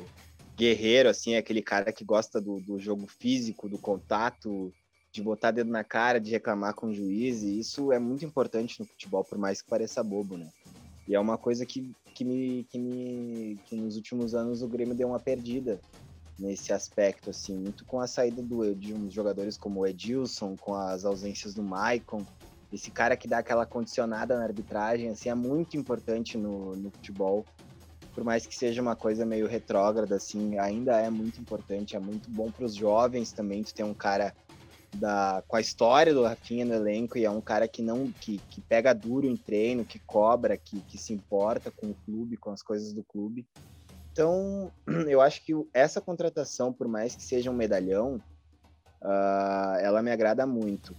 guerreiro, 0.56 1.10
assim, 1.10 1.34
é 1.34 1.38
aquele 1.38 1.62
cara 1.62 1.92
que 1.92 2.06
gosta 2.06 2.40
do, 2.40 2.62
do 2.62 2.80
jogo 2.80 3.08
físico, 3.08 3.68
do 3.68 3.78
contato, 3.78 4.72
de 5.12 5.22
botar 5.22 5.52
dedo 5.52 5.70
na 5.70 5.84
cara, 5.84 6.20
de 6.20 6.32
reclamar 6.32 6.74
com 6.74 6.88
o 6.88 6.94
juiz, 6.94 7.42
e 7.42 7.60
isso 7.60 7.92
é 7.92 8.00
muito 8.00 8.24
importante 8.24 8.80
no 8.80 8.86
futebol, 8.86 9.24
por 9.24 9.38
mais 9.38 9.62
que 9.62 9.70
pareça 9.70 10.04
bobo, 10.04 10.38
né? 10.38 10.50
E 11.08 11.16
é 11.16 11.20
uma 11.20 11.38
coisa 11.38 11.66
que, 11.66 11.92
que, 12.14 12.24
me, 12.24 12.64
que, 12.70 12.80
me, 12.80 13.60
que 13.66 13.76
nos 13.76 13.98
últimos 13.98 14.34
anos 14.34 14.62
o 14.62 14.68
Grêmio 14.68 14.96
deu 14.96 15.10
uma 15.10 15.20
perdida 15.20 15.80
nesse 16.38 16.74
aspecto, 16.74 17.30
assim, 17.30 17.58
muito 17.58 17.86
com 17.86 18.00
a 18.00 18.08
saída 18.08 18.42
do, 18.42 18.76
de 18.76 18.94
uns 18.94 19.14
jogadores 19.14 19.58
como 19.58 19.82
o 19.82 19.88
Edilson, 19.88 20.56
com 20.58 20.74
as 20.76 21.06
ausências 21.06 21.54
do 21.54 21.64
Maicon, 21.64 22.26
esse 22.72 22.92
cara 22.92 23.16
que 23.16 23.28
dá 23.28 23.38
aquela 23.40 23.66
condicionada 23.66 24.38
na 24.38 24.44
arbitragem, 24.44 25.10
assim, 25.10 25.30
é 25.30 25.36
muito 25.36 25.78
importante 25.78 26.38
no, 26.38 26.76
no 26.76 26.92
futebol, 26.92 27.46
por 28.14 28.24
mais 28.24 28.46
que 28.46 28.56
seja 28.56 28.82
uma 28.82 28.96
coisa 28.96 29.26
meio 29.26 29.48
retrógrada, 29.48 30.16
assim, 30.16 30.58
ainda 30.58 31.00
é 31.00 31.10
muito 31.10 31.40
importante, 31.42 31.96
é 31.96 32.00
muito 32.00 32.30
bom 32.30 32.52
para 32.52 32.66
os 32.66 32.76
jovens 32.76 33.32
também, 33.32 33.64
tu 33.64 33.74
ter 33.74 33.84
um 33.84 33.94
cara 33.94 34.34
da, 34.94 35.44
com 35.48 35.58
a 35.58 35.62
história 35.62 36.14
do 36.14 36.24
Rafinha 36.24 36.66
no 36.66 36.74
elenco 36.74 37.18
e 37.18 37.26
é 37.26 37.30
um 37.30 37.42
cara 37.42 37.68
que 37.68 37.82
não 37.82 38.12
que, 38.22 38.40
que 38.50 38.62
pega 38.62 38.94
duro 38.94 39.28
em 39.28 39.36
treino, 39.36 39.86
que 39.86 40.00
cobra, 40.06 40.58
que, 40.58 40.82
que 40.84 40.98
se 40.98 41.14
importa 41.14 41.72
com 41.72 41.88
o 41.88 41.96
clube, 42.06 42.38
com 42.38 42.52
as 42.52 42.64
coisas 42.64 42.94
do 42.94 43.04
clube. 43.04 43.46
Então, 44.16 44.72
eu 45.10 45.20
acho 45.20 45.44
que 45.44 45.52
essa 45.74 46.00
contratação, 46.00 46.72
por 46.72 46.88
mais 46.88 47.14
que 47.18 47.22
seja 47.22 47.52
um 47.52 47.54
medalhão, 47.54 48.16
uh, 49.02 49.76
ela 49.82 50.02
me 50.02 50.10
agrada 50.10 50.48
muito. 50.48 50.96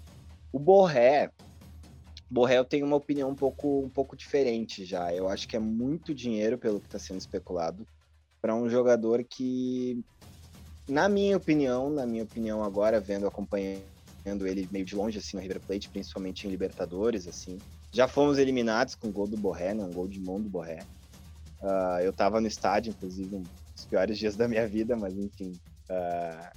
O 0.52 0.58
Borré, 0.58 1.30
Borré 2.30 2.58
eu 2.58 2.64
tenho 2.64 2.84
uma 2.84 2.96
opinião 2.96 3.30
um 3.30 3.34
pouco, 3.34 3.80
um 3.80 3.88
pouco 3.88 4.14
diferente 4.14 4.84
já. 4.84 5.14
Eu 5.14 5.30
acho 5.30 5.48
que 5.48 5.56
é 5.56 5.58
muito 5.58 6.14
dinheiro 6.14 6.58
pelo 6.58 6.78
que 6.78 6.88
está 6.88 6.98
sendo 6.98 7.18
especulado 7.18 7.86
para 8.42 8.54
um 8.54 8.68
jogador 8.68 9.24
que 9.24 10.04
na 10.86 11.08
minha 11.08 11.38
opinião, 11.38 11.88
na 11.88 12.04
minha 12.04 12.22
opinião 12.22 12.62
agora, 12.62 13.00
vendo, 13.00 13.26
acompanhando 13.26 13.80
ele 14.46 14.68
meio 14.70 14.84
de 14.84 14.94
longe, 14.94 15.18
assim, 15.18 15.38
no 15.38 15.42
River 15.42 15.60
Plate, 15.60 15.88
principalmente 15.88 16.46
em 16.46 16.50
Libertadores, 16.50 17.26
assim, 17.26 17.58
já 17.90 18.06
fomos 18.06 18.36
eliminados 18.36 18.94
com 18.94 19.08
o 19.08 19.12
gol 19.12 19.26
do 19.26 19.38
Borré, 19.38 19.72
né, 19.72 19.82
um 19.82 19.90
gol 19.90 20.06
de 20.06 20.20
mão 20.20 20.38
do 20.38 20.50
Borré. 20.50 20.80
Uh, 21.66 22.00
eu 22.00 22.12
tava 22.12 22.40
no 22.40 22.46
estádio, 22.46 22.90
inclusive, 22.90 23.34
um 23.34 23.42
dos 23.42 23.84
piores 23.90 24.16
dias 24.16 24.36
da 24.36 24.46
minha 24.46 24.68
vida, 24.68 24.94
mas 24.94 25.18
enfim. 25.18 25.52
Uh, 25.90 26.56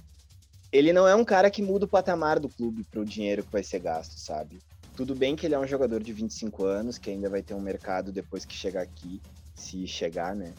ele 0.70 0.92
não 0.92 1.08
é 1.08 1.16
um 1.16 1.24
cara 1.24 1.50
que 1.50 1.62
muda 1.62 1.84
o 1.84 1.88
patamar 1.88 2.38
do 2.38 2.48
clube 2.48 2.84
pro 2.84 3.04
dinheiro 3.04 3.42
que 3.42 3.50
vai 3.50 3.64
ser 3.64 3.80
gasto, 3.80 4.14
sabe? 4.20 4.60
Tudo 4.94 5.16
bem 5.16 5.34
que 5.34 5.46
ele 5.46 5.56
é 5.56 5.58
um 5.58 5.66
jogador 5.66 6.00
de 6.00 6.12
25 6.12 6.64
anos, 6.64 6.96
que 6.96 7.10
ainda 7.10 7.28
vai 7.28 7.42
ter 7.42 7.54
um 7.54 7.60
mercado 7.60 8.12
depois 8.12 8.44
que 8.44 8.54
chegar 8.54 8.82
aqui, 8.82 9.20
se 9.56 9.84
chegar, 9.88 10.36
né? 10.36 10.54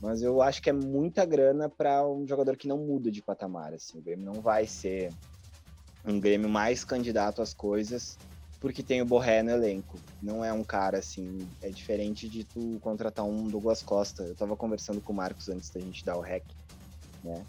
Mas 0.00 0.20
eu 0.20 0.42
acho 0.42 0.60
que 0.60 0.68
é 0.68 0.72
muita 0.72 1.24
grana 1.24 1.68
para 1.68 2.04
um 2.04 2.26
jogador 2.26 2.56
que 2.56 2.66
não 2.66 2.78
muda 2.78 3.08
de 3.08 3.22
patamar. 3.22 3.72
Assim. 3.72 3.98
O 3.98 4.02
Grêmio 4.02 4.24
não 4.24 4.42
vai 4.42 4.66
ser 4.66 5.12
um 6.04 6.18
Grêmio 6.18 6.48
mais 6.48 6.84
candidato 6.84 7.40
às 7.40 7.54
coisas 7.54 8.18
porque 8.62 8.80
tem 8.80 9.02
o 9.02 9.04
Borré 9.04 9.42
no 9.42 9.50
elenco. 9.50 9.98
Não 10.22 10.44
é 10.44 10.52
um 10.52 10.62
cara 10.62 10.98
assim. 10.98 11.46
É 11.60 11.68
diferente 11.68 12.28
de 12.28 12.44
tu 12.44 12.78
contratar 12.80 13.24
um 13.24 13.48
Douglas 13.48 13.82
Costa. 13.82 14.22
Eu 14.22 14.36
tava 14.36 14.56
conversando 14.56 15.00
com 15.00 15.12
o 15.12 15.16
Marcos 15.16 15.48
antes 15.48 15.68
da 15.68 15.80
gente 15.80 16.04
dar 16.04 16.16
o 16.16 16.20
rec, 16.20 16.44
né? 17.24 17.44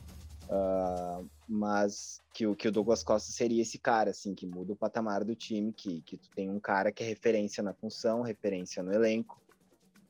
Uh, 0.46 1.30
mas 1.48 2.20
que 2.34 2.48
o, 2.48 2.56
que 2.56 2.68
o 2.68 2.72
Douglas 2.72 3.04
Costa 3.04 3.32
seria 3.32 3.62
esse 3.62 3.78
cara, 3.78 4.10
assim, 4.10 4.34
que 4.34 4.48
muda 4.48 4.74
o 4.74 4.76
patamar 4.76 5.24
do 5.24 5.36
time, 5.36 5.72
que, 5.72 6.02
que 6.02 6.18
tu 6.18 6.30
tem 6.36 6.50
um 6.50 6.60
cara 6.60 6.92
que 6.92 7.04
é 7.04 7.06
referência 7.08 7.62
na 7.62 7.74
função, 7.74 8.24
referência 8.24 8.82
no 8.82 8.92
elenco, 8.92 9.40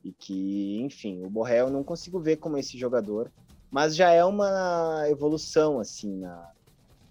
e 0.02 0.10
que, 0.10 0.80
enfim, 0.80 1.22
o 1.22 1.28
Borrell 1.28 1.66
eu 1.66 1.72
não 1.72 1.84
consigo 1.84 2.18
ver 2.18 2.36
como 2.36 2.56
esse 2.56 2.78
jogador, 2.78 3.30
mas 3.70 3.94
já 3.94 4.10
é 4.10 4.24
uma 4.24 5.04
evolução, 5.08 5.78
assim, 5.78 6.16
na, 6.16 6.50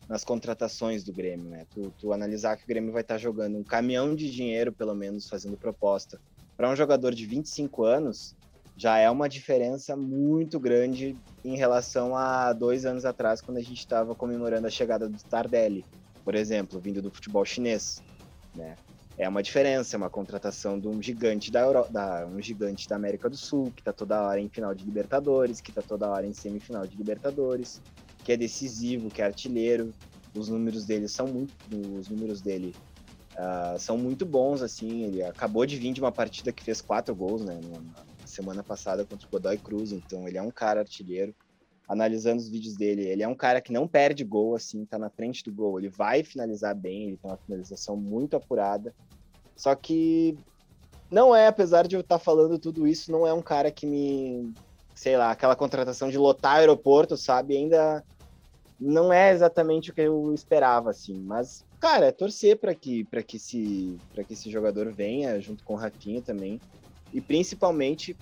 nas 0.08 0.24
contratações 0.24 1.04
do 1.04 1.14
Grêmio, 1.14 1.50
né? 1.50 1.66
Tu, 1.74 1.94
tu, 2.00 2.14
analisar 2.14 2.58
que 2.58 2.64
o 2.64 2.68
Grêmio 2.68 2.92
vai 2.92 3.02
estar 3.02 3.18
jogando 3.18 3.58
um 3.58 3.64
caminhão 3.64 4.16
de 4.16 4.30
dinheiro, 4.30 4.72
pelo 4.72 4.94
menos, 4.94 5.30
fazendo 5.30 5.58
proposta 5.58 6.20
para 6.56 6.70
um 6.70 6.76
jogador 6.76 7.14
de 7.14 7.26
25 7.26 7.84
anos, 7.84 8.36
já 8.78 8.98
é 8.98 9.10
uma 9.10 9.30
diferença 9.30 9.96
muito 9.96 10.60
grande 10.60 11.16
em 11.44 11.56
relação 11.56 12.16
a 12.16 12.54
dois 12.54 12.86
anos 12.86 13.06
atrás, 13.06 13.42
quando 13.42 13.58
a 13.58 13.62
gente 13.62 13.80
estava 13.80 14.16
comemorando 14.16 14.68
a 14.68 14.70
chegada 14.70 15.08
do 15.08 15.18
Tardelli, 15.24 15.86
por 16.24 16.36
exemplo, 16.36 16.80
vindo 16.80 17.02
do 17.02 17.12
futebol 17.12 17.44
chinês, 17.44 18.02
né? 18.56 18.76
é 19.18 19.30
uma 19.30 19.44
diferença, 19.44 19.96
é 19.96 19.98
uma 19.98 20.10
contratação 20.10 20.80
de 20.80 20.88
um 20.88 21.02
gigante 21.02 21.52
da, 21.52 21.62
Euro... 21.62 21.86
da 21.90 22.26
um 22.26 22.42
gigante 22.42 22.88
da 22.88 22.96
América 22.96 23.30
do 23.30 23.38
Sul, 23.38 23.72
que 23.76 23.82
está 23.82 23.94
toda 23.94 24.22
hora 24.22 24.40
em 24.40 24.50
final 24.50 24.74
de 24.74 24.84
Libertadores, 24.84 25.62
que 25.62 25.70
está 25.70 25.82
toda 25.82 26.10
hora 26.10 26.26
em 26.26 26.34
semifinal 26.34 26.88
de 26.88 26.96
Libertadores, 26.98 27.82
que 28.24 28.32
é 28.32 28.38
decisivo, 28.38 29.10
que 29.10 29.22
é 29.22 29.26
artilheiro. 29.26 29.94
Os 30.36 30.50
números 30.50 30.86
dele 30.86 31.08
são 31.08 31.28
muito, 31.28 31.54
os 32.00 32.10
números 32.10 32.42
dele 32.42 32.74
uh, 33.34 33.78
são 33.78 33.98
muito 33.98 34.26
bons, 34.26 34.62
assim. 34.62 35.04
Ele 35.04 35.24
acabou 35.24 35.66
de 35.66 35.78
vir 35.78 35.94
de 35.94 36.02
uma 36.02 36.12
partida 36.12 36.52
que 36.52 36.64
fez 36.64 36.82
quatro 36.82 37.14
gols, 37.14 37.44
né, 37.44 37.60
na 37.62 38.04
semana 38.26 38.64
passada 38.64 39.06
contra 39.06 39.28
o 39.28 39.32
Godoy 39.32 39.58
Cruz, 39.58 39.92
então 39.92 40.28
ele 40.28 40.38
é 40.38 40.42
um 40.42 40.52
cara 40.52 40.80
artilheiro 40.80 41.36
analisando 41.88 42.42
os 42.42 42.50
vídeos 42.50 42.76
dele, 42.76 43.08
ele 43.08 43.24
é 43.24 43.28
um 43.28 43.36
cara 43.36 43.62
que 43.62 43.72
não 43.72 43.88
perde 43.88 44.24
gol, 44.24 44.56
assim, 44.56 44.86
tá 44.86 44.98
na 44.98 45.10
frente 45.10 45.44
do 45.44 45.54
gol. 45.54 45.80
Ele 45.80 45.90
vai 45.90 46.24
finalizar 46.24 46.76
bem, 46.76 47.08
ele 47.08 47.18
tem 47.18 47.30
uma 47.30 47.38
finalização 47.38 47.96
muito 47.96 48.36
apurada. 48.36 48.94
Só 49.56 49.76
que 49.76 50.38
não 51.12 51.36
é, 51.36 51.48
apesar 51.48 51.88
de 51.88 51.96
eu 51.96 52.02
estar 52.02 52.18
tá 52.18 52.24
falando 52.24 52.58
tudo 52.58 52.88
isso, 52.88 53.12
não 53.12 53.28
é 53.28 53.34
um 53.34 53.42
cara 53.42 53.72
que 53.72 53.86
me. 53.86 54.54
Sei 54.96 55.18
lá, 55.18 55.32
aquela 55.32 55.56
contratação 55.56 56.10
de 56.10 56.18
lotar 56.18 56.58
aeroporto, 56.58 57.18
sabe? 57.18 57.58
Ainda 57.58 58.04
não 58.84 59.14
é 59.14 59.32
exatamente 59.32 59.92
o 59.92 59.94
que 59.94 60.02
eu 60.02 60.34
esperava, 60.34 60.90
assim. 60.90 61.20
Mas, 61.22 61.64
cara, 61.80 62.08
é 62.08 62.12
torcer 62.12 62.58
para 62.58 62.76
que, 62.76 63.06
que, 63.26 63.38
esse, 63.38 63.98
que 64.28 64.34
esse 64.34 64.52
jogador 64.52 64.92
venha, 64.92 65.40
junto 65.40 65.64
com 65.64 65.74
o 65.74 65.78
Rafinha 65.78 66.22
também. 66.22 66.60
E 67.14 67.22
principalmente, 67.22 68.16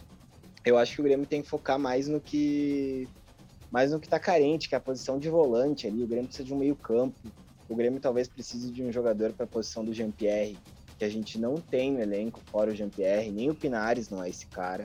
eu 0.64 0.78
acho 0.78 0.95
que 0.95 1.01
o 1.01 1.03
Grêmio 1.03 1.26
tem 1.26 1.41
que 1.41 1.49
focar 1.49 1.80
mais 1.80 2.07
no 2.07 2.20
que 2.20 3.07
mas 3.72 3.91
no 3.93 4.01
que 4.01 4.05
está 4.05 4.20
carente, 4.20 4.68
que 4.68 4.76
é 4.76 4.78
a 4.78 4.82
posição 4.82 5.18
de 5.18 5.30
volante 5.30 5.88
ali, 5.88 6.03
o 6.03 6.07
Grêmio 6.07 6.28
precisa 6.28 6.45
de 6.45 6.53
um 6.53 6.57
meio-campo. 6.57 7.16
O 7.70 7.76
Grêmio 7.76 8.01
talvez 8.01 8.28
precise 8.28 8.70
de 8.70 8.84
um 8.84 8.91
jogador 8.91 9.32
para 9.32 9.45
a 9.45 9.47
posição 9.47 9.86
do 9.86 9.93
Jean-Pierre, 9.93 10.57
que 10.99 11.05
a 11.05 11.09
gente 11.09 11.39
não 11.39 11.55
tem 11.55 11.93
no 11.93 12.01
elenco 12.01 12.41
fora 12.51 12.72
o 12.72 12.76
Jean-Pierre, 12.76 13.32
nem 13.32 13.49
o 13.49 13.55
Pinares 13.55 14.09
não 14.09 14.22
é 14.22 14.30
esse 14.30 14.45
cara. 14.47 14.84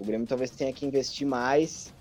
O 0.00 0.04
Grêmio 0.04 0.26
talvez 0.26 0.50
tenha 0.50 0.72
que 0.72 0.86
investir 0.86 1.26
mais 1.26 1.92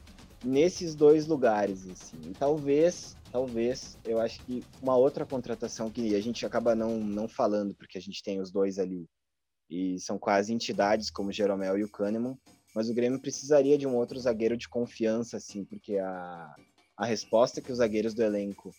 nesses 0.44 0.96
dois 0.96 1.28
lugares, 1.28 1.88
assim. 1.88 2.18
E 2.28 2.34
talvez, 2.34 3.16
talvez, 3.32 3.98
eu 4.06 4.20
acho 4.20 4.44
que 4.46 4.64
uma 4.82 4.96
outra 4.96 5.26
contratação 5.26 5.90
que 5.90 6.16
a 6.16 6.22
gente 6.22 6.46
acaba 6.46 6.76
não, 6.76 7.00
não 7.00 7.28
falando, 7.28 7.74
porque 7.76 7.98
a 7.98 8.02
gente 8.02 8.24
tem 8.24 8.40
os 8.40 8.52
dois 8.52 8.80
ali, 8.80 9.08
e 9.70 10.00
são 10.00 10.18
quase 10.18 10.54
entidades 10.54 11.10
como 11.10 11.30
o 11.30 11.34
Jeromel 11.34 11.78
e 11.78 11.84
o 11.84 11.90
Kahneman, 11.90 12.38
mas 12.76 12.90
o 12.90 12.94
Grêmio 12.94 13.20
precisaria 13.20 13.78
de 13.78 13.88
um 13.88 13.96
outro 13.96 14.20
zagueiro 14.20 14.58
de 14.58 14.68
confiança, 14.68 15.38
assim, 15.38 15.64
porque 15.64 15.98
a, 15.98 16.56
a 16.98 17.06
resposta 17.06 17.62
que 17.62 17.72
os 17.72 17.78
zagueiros 17.78 18.14
do 18.14 18.24
elenco, 18.24 18.74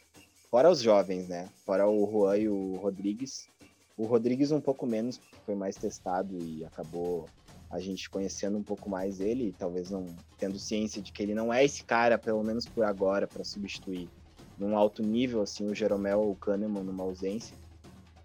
fora 0.51 0.71
os 0.71 0.81
jovens, 0.81 1.29
né? 1.29 1.49
Fora 1.65 1.89
o 1.89 2.11
Juan 2.11 2.39
e 2.39 2.49
o 2.49 2.77
Rodrigues, 2.77 3.49
o 3.97 4.05
Rodrigues 4.05 4.51
um 4.51 4.61
pouco 4.61 4.87
menos, 4.87 5.21
foi 5.45 5.55
mais 5.55 5.77
testado 5.77 6.39
e 6.39 6.65
acabou 6.65 7.29
a 7.73 7.81
gente 7.81 8.11
conhecendo 8.11 8.59
um 8.59 8.63
pouco 8.63 8.91
mais 8.91 9.19
ele, 9.19 9.49
e 9.49 9.53
talvez 9.53 9.91
não 9.91 10.07
tendo 10.39 10.59
ciência 10.59 11.01
de 11.01 11.11
que 11.11 11.23
ele 11.23 11.35
não 11.35 11.53
é 11.53 11.65
esse 11.65 11.83
cara, 11.83 12.19
pelo 12.19 12.45
menos 12.45 12.67
por 12.67 12.85
agora, 12.85 13.27
para 13.27 13.43
substituir 13.43 14.11
num 14.59 14.77
alto 14.77 15.03
nível, 15.03 15.41
assim, 15.41 15.67
o 15.67 15.75
Jeromel 15.75 16.21
ou 16.21 16.33
o 16.33 16.37
Kahneman 16.37 16.85
numa 16.85 17.03
ausência. 17.03 17.57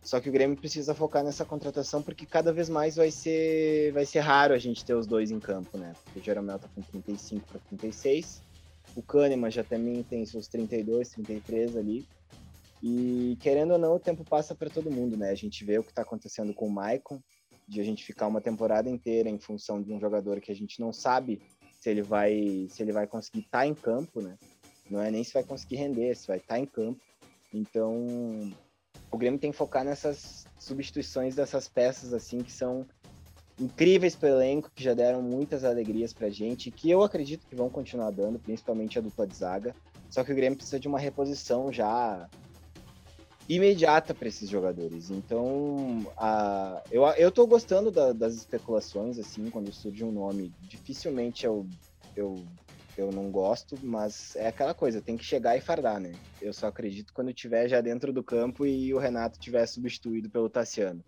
Só 0.03 0.19
que 0.19 0.27
o 0.27 0.31
Grêmio 0.31 0.57
precisa 0.57 0.93
focar 0.93 1.23
nessa 1.23 1.45
contratação 1.45 2.01
porque 2.03 2.25
cada 2.25 2.51
vez 2.51 2.67
mais 2.67 2.97
vai 2.97 3.09
ser, 3.09 3.93
vai 3.93 4.05
ser 4.05 4.19
raro 4.19 4.53
a 4.53 4.57
gente 4.57 4.83
ter 4.83 4.93
os 4.93 5.07
dois 5.07 5.31
em 5.31 5.39
campo, 5.39 5.77
né? 5.77 5.93
Porque 6.03 6.19
o 6.19 6.23
Jeromel 6.23 6.59
tá 6.59 6.67
com 6.75 6.81
35 6.81 7.47
para 7.47 7.59
36 7.59 8.41
O 8.97 9.01
Kahneman 9.01 9.49
já 9.49 9.63
também 9.63 10.03
tem 10.03 10.25
seus 10.25 10.49
32, 10.49 11.09
33 11.09 11.77
ali. 11.77 12.05
E 12.83 13.37
querendo 13.39 13.71
ou 13.71 13.77
não, 13.77 13.95
o 13.95 13.99
tempo 13.99 14.25
passa 14.25 14.53
para 14.53 14.69
todo 14.69 14.91
mundo, 14.91 15.15
né? 15.17 15.31
A 15.31 15.35
gente 15.35 15.63
vê 15.63 15.79
o 15.79 15.83
que 15.83 15.89
está 15.89 16.01
acontecendo 16.01 16.53
com 16.53 16.67
o 16.67 16.71
Maicon, 16.71 17.21
de 17.67 17.81
a 17.81 17.83
gente 17.83 18.03
ficar 18.03 18.27
uma 18.27 18.41
temporada 18.41 18.89
inteira 18.89 19.29
em 19.29 19.39
função 19.39 19.81
de 19.81 19.91
um 19.91 19.99
jogador 19.99 20.39
que 20.39 20.51
a 20.51 20.55
gente 20.55 20.79
não 20.79 20.93
sabe 20.93 21.41
se 21.79 21.89
ele 21.89 22.01
vai 22.01 22.67
se 22.69 22.81
ele 22.81 22.91
vai 22.91 23.05
conseguir 23.05 23.39
estar 23.39 23.59
tá 23.59 23.67
em 23.67 23.73
campo, 23.73 24.21
né? 24.21 24.37
Não 24.89 25.01
é 25.01 25.11
nem 25.11 25.23
se 25.23 25.33
vai 25.33 25.43
conseguir 25.43 25.75
render, 25.75 26.15
se 26.15 26.27
vai 26.27 26.37
estar 26.37 26.55
tá 26.55 26.59
em 26.59 26.65
campo. 26.65 27.01
Então, 27.53 28.05
o 29.11 29.17
Grêmio 29.17 29.39
tem 29.39 29.51
que 29.51 29.57
focar 29.57 29.83
nessas 29.83 30.45
substituições 30.57 31.35
dessas 31.35 31.67
peças 31.67 32.13
assim 32.13 32.39
que 32.39 32.51
são 32.51 32.85
incríveis 33.59 34.15
para 34.15 34.29
o 34.29 34.31
elenco, 34.33 34.71
que 34.73 34.83
já 34.83 34.93
deram 34.93 35.21
muitas 35.21 35.63
alegrias 35.63 36.13
para 36.13 36.27
a 36.27 36.29
gente, 36.29 36.71
que 36.71 36.89
eu 36.89 37.03
acredito 37.03 37.47
que 37.47 37.55
vão 37.55 37.69
continuar 37.69 38.11
dando, 38.11 38.39
principalmente 38.39 38.97
a 38.97 39.01
dupla 39.01 39.25
de 39.25 39.35
zaga. 39.35 39.75
Só 40.09 40.23
que 40.23 40.31
o 40.31 40.35
Grêmio 40.35 40.57
precisa 40.57 40.79
de 40.79 40.87
uma 40.87 40.99
reposição 40.99 41.71
já 41.73 42.29
imediata 43.49 44.13
para 44.13 44.27
esses 44.27 44.49
jogadores. 44.49 45.09
Então, 45.09 46.05
a, 46.17 46.81
eu, 46.91 47.05
eu 47.05 47.31
tô 47.31 47.47
gostando 47.47 47.91
da, 47.91 48.11
das 48.11 48.35
especulações, 48.35 49.17
assim, 49.17 49.49
quando 49.49 49.71
surge 49.71 50.03
um 50.03 50.11
nome. 50.11 50.53
Dificilmente 50.61 51.45
eu, 51.45 51.65
eu, 52.15 52.43
eu 52.97 53.11
não 53.11 53.31
gosto, 53.31 53.77
mas 53.81 54.35
é 54.35 54.47
aquela 54.47 54.73
coisa, 54.73 55.01
tem 55.01 55.15
que 55.15 55.23
chegar 55.23 55.55
e 55.55 55.61
fardar, 55.61 55.99
né? 55.99 56.13
Eu 56.41 56.51
só 56.51 56.67
acredito 56.67 57.13
quando 57.13 57.29
estiver 57.29 57.69
já 57.69 57.79
dentro 57.79 58.11
do 58.11 58.23
campo 58.23 58.65
e 58.65 58.93
o 58.93 58.99
Renato 58.99 59.39
tiver 59.39 59.65
substituído 59.65 60.29
pelo 60.29 60.49
Tassiano. 60.49 61.03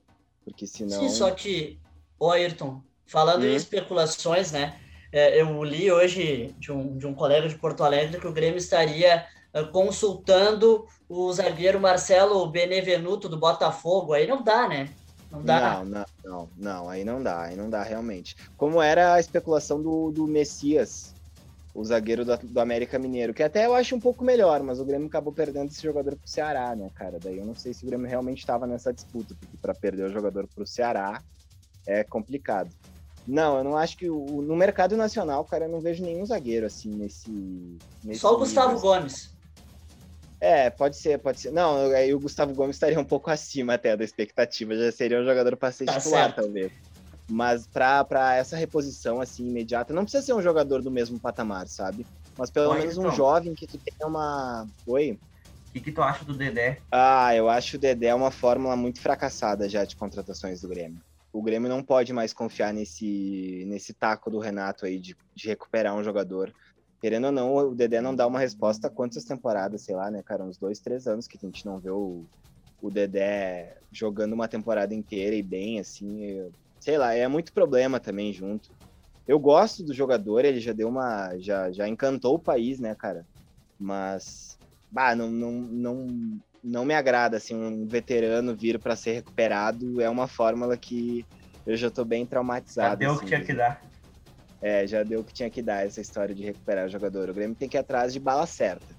Porque 0.45 0.65
senão. 0.65 0.99
Sim, 0.99 1.09
só 1.09 1.29
que, 1.31 1.79
o 2.17 2.31
Ayrton, 2.31 2.81
falando 3.05 3.43
hum. 3.43 3.49
em 3.49 3.55
especulações, 3.55 4.51
né? 4.51 4.79
É, 5.11 5.41
eu 5.41 5.63
li 5.63 5.91
hoje 5.91 6.53
de 6.59 6.71
um, 6.71 6.97
de 6.97 7.07
um 7.07 7.13
colega 7.13 7.49
de 7.49 7.55
Porto 7.55 7.83
Alegre 7.83 8.19
que 8.19 8.27
o 8.27 8.31
Grêmio 8.31 8.59
estaria 8.59 9.25
consultando 9.71 10.85
o 11.07 11.31
zagueiro 11.33 11.79
Marcelo 11.79 12.45
Benevenuto 12.47 13.27
do 13.27 13.37
Botafogo. 13.37 14.13
Aí 14.13 14.27
não 14.27 14.43
dá, 14.43 14.67
né? 14.67 14.89
Não 15.31 15.43
dá. 15.43 15.83
Não, 15.83 15.85
não, 15.85 16.05
não, 16.23 16.49
não, 16.57 16.89
aí 16.89 17.03
não 17.03 17.21
dá, 17.21 17.43
aí 17.43 17.55
não 17.55 17.69
dá 17.69 17.83
realmente. 17.83 18.35
Como 18.57 18.81
era 18.81 19.13
a 19.13 19.19
especulação 19.19 19.81
do, 19.81 20.11
do 20.11 20.27
Messias, 20.27 21.13
o 21.73 21.83
zagueiro 21.83 22.25
do, 22.25 22.35
do, 22.37 22.59
América 22.59 22.97
Mineiro, 22.97 23.33
que 23.33 23.43
até 23.43 23.65
eu 23.65 23.75
acho 23.75 23.95
um 23.95 23.99
pouco 23.99 24.23
melhor, 24.23 24.63
mas 24.63 24.79
o 24.79 24.85
Grêmio 24.85 25.07
acabou 25.07 25.31
perdendo 25.31 25.69
esse 25.69 25.83
jogador 25.83 26.15
pro 26.15 26.27
Ceará, 26.27 26.75
né, 26.75 26.89
cara? 26.95 27.19
Daí 27.19 27.37
eu 27.37 27.45
não 27.45 27.55
sei 27.55 27.73
se 27.73 27.83
o 27.83 27.87
Grêmio 27.87 28.07
realmente 28.07 28.39
estava 28.39 28.65
nessa 28.65 28.91
disputa, 28.91 29.35
porque 29.39 29.57
para 29.57 29.73
perder 29.73 30.05
o 30.05 30.09
jogador 30.09 30.47
pro 30.47 30.65
Ceará 30.65 31.21
é 31.85 32.03
complicado. 32.03 32.69
Não, 33.27 33.59
eu 33.59 33.63
não 33.63 33.77
acho 33.77 33.95
que 33.95 34.09
o, 34.09 34.41
no 34.41 34.55
mercado 34.55 34.97
nacional, 34.97 35.45
cara, 35.45 35.65
eu 35.65 35.69
não 35.69 35.79
vejo 35.79 36.03
nenhum 36.03 36.25
zagueiro 36.25 36.65
assim 36.65 36.89
nesse. 36.89 37.29
nesse 38.03 38.19
Só 38.19 38.33
o 38.33 38.39
Gustavo 38.39 38.73
assim. 38.73 38.81
Gomes. 38.81 39.38
É, 40.41 40.69
pode 40.69 40.97
ser, 40.97 41.19
pode 41.19 41.39
ser. 41.39 41.51
Não, 41.51 41.91
aí 41.91 42.13
o 42.13 42.19
Gustavo 42.19 42.53
Gomes 42.53 42.75
estaria 42.75 42.99
um 42.99 43.05
pouco 43.05 43.29
acima 43.31 43.73
até 43.73 43.95
da 43.97 44.03
expectativa, 44.03 44.75
já 44.75 44.91
seria 44.91 45.19
um 45.19 45.25
jogador 45.25 45.57
para 45.57 45.71
ser 45.71 45.85
tá 45.85 45.97
titular, 45.97 46.25
certo. 46.25 46.41
talvez. 46.41 46.71
Mas 47.29 47.67
para 47.67 48.35
essa 48.35 48.57
reposição 48.57 49.21
assim 49.21 49.47
imediata, 49.47 49.93
não 49.93 50.03
precisa 50.03 50.25
ser 50.25 50.33
um 50.33 50.41
jogador 50.41 50.81
do 50.81 50.89
mesmo 50.89 51.19
patamar, 51.19 51.67
sabe? 51.67 52.05
Mas 52.37 52.49
pelo 52.49 52.71
Oi, 52.71 52.79
menos 52.79 52.97
um 52.97 53.01
então. 53.01 53.15
jovem 53.15 53.53
que 53.53 53.67
tu 53.67 53.77
tenha 53.77 54.09
uma. 54.09 54.65
Oi? 54.87 55.19
O 55.69 55.71
que, 55.73 55.81
que 55.81 55.91
tu 55.91 56.01
acha 56.01 56.25
do 56.25 56.33
Dedé? 56.33 56.81
Ah, 56.91 57.35
eu 57.35 57.47
acho 57.47 57.75
o 57.75 57.79
Dedé 57.79 58.15
uma 58.15 58.31
fórmula 58.31 58.75
muito 58.75 58.99
fracassada 58.99 59.69
já 59.69 59.85
de 59.85 59.95
contratações 59.95 60.61
do 60.61 60.69
Grêmio. 60.69 60.99
O 61.31 61.43
Grêmio 61.43 61.69
não 61.69 61.83
pode 61.83 62.11
mais 62.11 62.33
confiar 62.33 62.73
nesse, 62.73 63.65
nesse 63.67 63.93
taco 63.93 64.31
do 64.31 64.39
Renato 64.39 64.87
aí 64.87 64.97
de, 64.97 65.15
de 65.35 65.47
recuperar 65.47 65.95
um 65.95 66.03
jogador 66.03 66.51
querendo 66.99 67.25
ou 67.25 67.31
não, 67.31 67.55
o 67.55 67.75
Dedé 67.75 68.01
não 68.01 68.15
dá 68.15 68.27
uma 68.27 68.39
resposta 68.39 68.87
há 68.87 68.89
quantas 68.89 69.23
temporadas, 69.23 69.83
sei 69.83 69.95
lá, 69.95 70.11
né, 70.11 70.21
cara? 70.23 70.43
Uns 70.43 70.57
dois, 70.57 70.79
três 70.79 71.07
anos 71.07 71.27
que 71.27 71.37
a 71.37 71.45
gente 71.45 71.65
não 71.65 71.79
vê 71.79 71.89
o, 71.89 72.25
o 72.81 72.89
Dedé 72.89 73.77
jogando 73.91 74.33
uma 74.33 74.47
temporada 74.47 74.93
inteira 74.93 75.35
e 75.35 75.43
bem, 75.43 75.79
assim. 75.79 76.23
Eu, 76.25 76.53
sei 76.79 76.97
lá, 76.97 77.13
é 77.13 77.27
muito 77.27 77.53
problema 77.53 77.99
também 77.99 78.33
junto. 78.33 78.69
Eu 79.27 79.39
gosto 79.39 79.83
do 79.83 79.93
jogador, 79.93 80.43
ele 80.43 80.59
já 80.59 80.73
deu 80.73 80.87
uma. 80.87 81.37
Já, 81.37 81.71
já 81.71 81.87
encantou 81.87 82.35
o 82.35 82.39
país, 82.39 82.79
né, 82.79 82.95
cara? 82.95 83.25
Mas. 83.77 84.57
Bah, 84.91 85.15
não, 85.15 85.29
não, 85.29 85.51
não, 85.51 86.07
não 86.63 86.85
me 86.85 86.95
agrada, 86.95 87.37
assim, 87.37 87.55
um 87.55 87.85
veterano 87.85 88.55
vir 88.55 88.79
para 88.79 88.95
ser 88.95 89.13
recuperado. 89.13 90.01
É 90.01 90.09
uma 90.09 90.27
fórmula 90.27 90.75
que 90.75 91.25
eu 91.65 91.77
já 91.77 91.91
tô 91.91 92.03
bem 92.03 92.25
traumatizado. 92.25 92.89
Já 92.89 92.95
deu 92.95 93.09
o 93.11 93.13
assim, 93.13 93.21
que 93.21 93.27
tinha 93.27 93.43
que 93.43 93.53
dar. 93.53 93.88
É, 94.61 94.85
já 94.85 95.03
deu 95.03 95.21
o 95.21 95.23
que 95.23 95.33
tinha 95.33 95.49
que 95.49 95.61
dar 95.61 95.85
essa 95.85 96.01
história 96.01 96.35
de 96.35 96.43
recuperar 96.43 96.85
o 96.85 96.89
jogador. 96.89 97.29
O 97.29 97.33
Grêmio 97.33 97.55
tem 97.55 97.69
que 97.69 97.77
ir 97.77 97.79
atrás 97.79 98.11
de 98.11 98.19
bala 98.19 98.45
certa. 98.45 98.97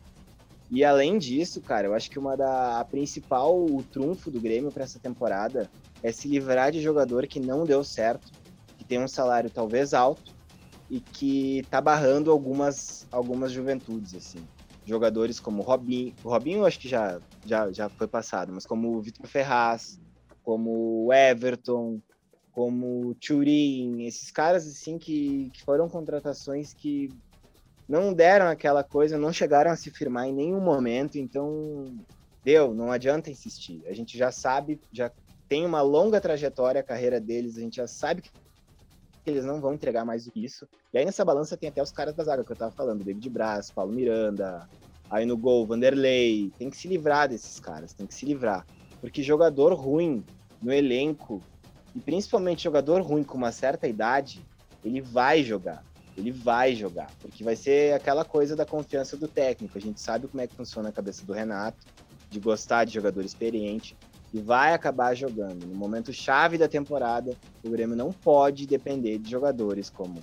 E 0.70 0.84
além 0.84 1.18
disso, 1.18 1.60
cara, 1.60 1.88
eu 1.88 1.94
acho 1.94 2.08
que 2.08 2.18
uma 2.18 2.36
da 2.36 2.80
a 2.80 2.84
principal 2.84 3.60
o 3.64 3.82
trunfo 3.82 4.30
do 4.30 4.40
Grêmio 4.40 4.70
para 4.70 4.84
essa 4.84 5.00
temporada 5.00 5.68
é 6.02 6.12
se 6.12 6.28
livrar 6.28 6.70
de 6.70 6.80
jogador 6.80 7.26
que 7.26 7.40
não 7.40 7.66
deu 7.66 7.82
certo, 7.82 8.30
que 8.78 8.84
tem 8.84 9.02
um 9.02 9.08
salário 9.08 9.50
talvez 9.50 9.92
alto 9.92 10.32
e 10.88 11.00
que 11.00 11.62
tá 11.70 11.80
barrando 11.80 12.30
algumas 12.30 13.06
algumas 13.10 13.50
juventudes 13.50 14.14
assim. 14.14 14.46
Jogadores 14.86 15.40
como 15.40 15.62
Robinho, 15.62 16.14
o 16.22 16.30
Robinho 16.30 16.64
acho 16.64 16.78
que 16.78 16.88
já 16.88 17.20
já 17.44 17.70
já 17.72 17.88
foi 17.88 18.06
passado, 18.06 18.52
mas 18.52 18.64
como 18.64 18.96
o 18.96 19.02
Vitor 19.02 19.26
Ferraz, 19.26 20.00
como 20.42 21.06
o 21.06 21.12
Everton, 21.12 22.00
como 22.60 23.14
Turin, 23.14 24.02
esses 24.02 24.30
caras 24.30 24.66
assim 24.66 24.98
que, 24.98 25.48
que 25.48 25.62
foram 25.62 25.88
contratações 25.88 26.74
que 26.74 27.08
não 27.88 28.12
deram 28.12 28.48
aquela 28.48 28.84
coisa, 28.84 29.16
não 29.16 29.32
chegaram 29.32 29.70
a 29.70 29.76
se 29.76 29.90
firmar 29.90 30.26
em 30.26 30.34
nenhum 30.34 30.60
momento, 30.60 31.16
então 31.16 31.86
deu, 32.44 32.74
não 32.74 32.92
adianta 32.92 33.30
insistir. 33.30 33.82
A 33.86 33.94
gente 33.94 34.18
já 34.18 34.30
sabe, 34.30 34.78
já 34.92 35.10
tem 35.48 35.64
uma 35.64 35.80
longa 35.80 36.20
trajetória 36.20 36.82
a 36.82 36.84
carreira 36.84 37.18
deles, 37.18 37.56
a 37.56 37.60
gente 37.60 37.76
já 37.76 37.86
sabe 37.86 38.20
que 38.20 38.30
eles 39.24 39.46
não 39.46 39.58
vão 39.58 39.72
entregar 39.72 40.04
mais 40.04 40.26
do 40.26 40.30
que 40.30 40.44
isso. 40.44 40.68
E 40.92 40.98
aí 40.98 41.04
nessa 41.06 41.24
balança 41.24 41.56
tem 41.56 41.70
até 41.70 41.82
os 41.82 41.90
caras 41.90 42.14
da 42.14 42.24
zaga 42.24 42.44
que 42.44 42.52
eu 42.52 42.56
tava 42.56 42.72
falando, 42.72 43.02
David 43.02 43.30
Braz, 43.30 43.70
Paulo 43.70 43.90
Miranda, 43.90 44.68
aí 45.08 45.24
no 45.24 45.38
gol, 45.38 45.66
Vanderlei, 45.66 46.52
tem 46.58 46.68
que 46.68 46.76
se 46.76 46.86
livrar 46.86 47.26
desses 47.26 47.58
caras, 47.58 47.94
tem 47.94 48.06
que 48.06 48.14
se 48.14 48.26
livrar. 48.26 48.66
Porque 49.00 49.22
jogador 49.22 49.72
ruim 49.72 50.22
no 50.60 50.70
elenco 50.70 51.42
e 51.94 52.00
principalmente 52.00 52.64
jogador 52.64 53.02
ruim 53.02 53.22
com 53.22 53.36
uma 53.36 53.52
certa 53.52 53.88
idade, 53.88 54.44
ele 54.84 55.00
vai 55.00 55.42
jogar. 55.42 55.84
Ele 56.16 56.30
vai 56.30 56.74
jogar. 56.74 57.10
Porque 57.20 57.42
vai 57.42 57.56
ser 57.56 57.94
aquela 57.94 58.24
coisa 58.24 58.54
da 58.54 58.66
confiança 58.66 59.16
do 59.16 59.28
técnico. 59.28 59.76
A 59.76 59.80
gente 59.80 60.00
sabe 60.00 60.28
como 60.28 60.40
é 60.40 60.46
que 60.46 60.54
funciona 60.54 60.88
a 60.88 60.92
cabeça 60.92 61.24
do 61.24 61.32
Renato, 61.32 61.86
de 62.28 62.38
gostar 62.40 62.84
de 62.84 62.94
jogador 62.94 63.24
experiente. 63.24 63.96
E 64.32 64.40
vai 64.40 64.72
acabar 64.72 65.14
jogando. 65.14 65.66
No 65.66 65.74
momento 65.74 66.12
chave 66.12 66.56
da 66.56 66.68
temporada, 66.68 67.36
o 67.64 67.70
Grêmio 67.70 67.96
não 67.96 68.12
pode 68.12 68.66
depender 68.66 69.18
de 69.18 69.30
jogadores 69.30 69.90
como 69.90 70.22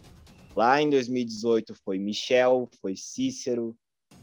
lá 0.57 0.81
em 0.81 0.89
2018 0.89 1.75
foi 1.75 1.99
Michel, 1.99 2.67
foi 2.81 2.95
Cícero, 2.95 3.77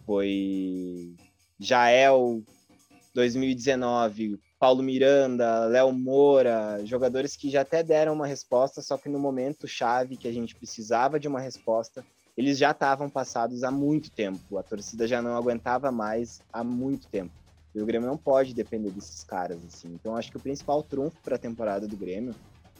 foi 0.04 1.14
Jael, 1.60 2.42
2019 3.14 4.40
Paulo 4.64 4.82
Miranda, 4.82 5.66
Léo 5.66 5.92
Moura, 5.92 6.80
jogadores 6.86 7.36
que 7.36 7.50
já 7.50 7.60
até 7.60 7.82
deram 7.82 8.14
uma 8.14 8.26
resposta, 8.26 8.80
só 8.80 8.96
que 8.96 9.10
no 9.10 9.18
momento 9.18 9.68
chave 9.68 10.16
que 10.16 10.26
a 10.26 10.32
gente 10.32 10.54
precisava 10.54 11.20
de 11.20 11.28
uma 11.28 11.38
resposta, 11.38 12.02
eles 12.34 12.56
já 12.56 12.70
estavam 12.70 13.10
passados 13.10 13.62
há 13.62 13.70
muito 13.70 14.10
tempo. 14.10 14.56
A 14.56 14.62
torcida 14.62 15.06
já 15.06 15.20
não 15.20 15.36
aguentava 15.36 15.92
mais 15.92 16.40
há 16.50 16.64
muito 16.64 17.06
tempo. 17.08 17.30
E 17.74 17.82
o 17.82 17.84
Grêmio 17.84 18.08
não 18.08 18.16
pode 18.16 18.54
depender 18.54 18.88
desses 18.88 19.22
caras 19.22 19.58
assim. 19.66 19.88
Então 19.88 20.16
acho 20.16 20.30
que 20.30 20.38
o 20.38 20.40
principal 20.40 20.82
trunfo 20.82 21.18
para 21.22 21.36
a 21.36 21.38
temporada 21.38 21.86
do 21.86 21.94
Grêmio, 21.94 22.34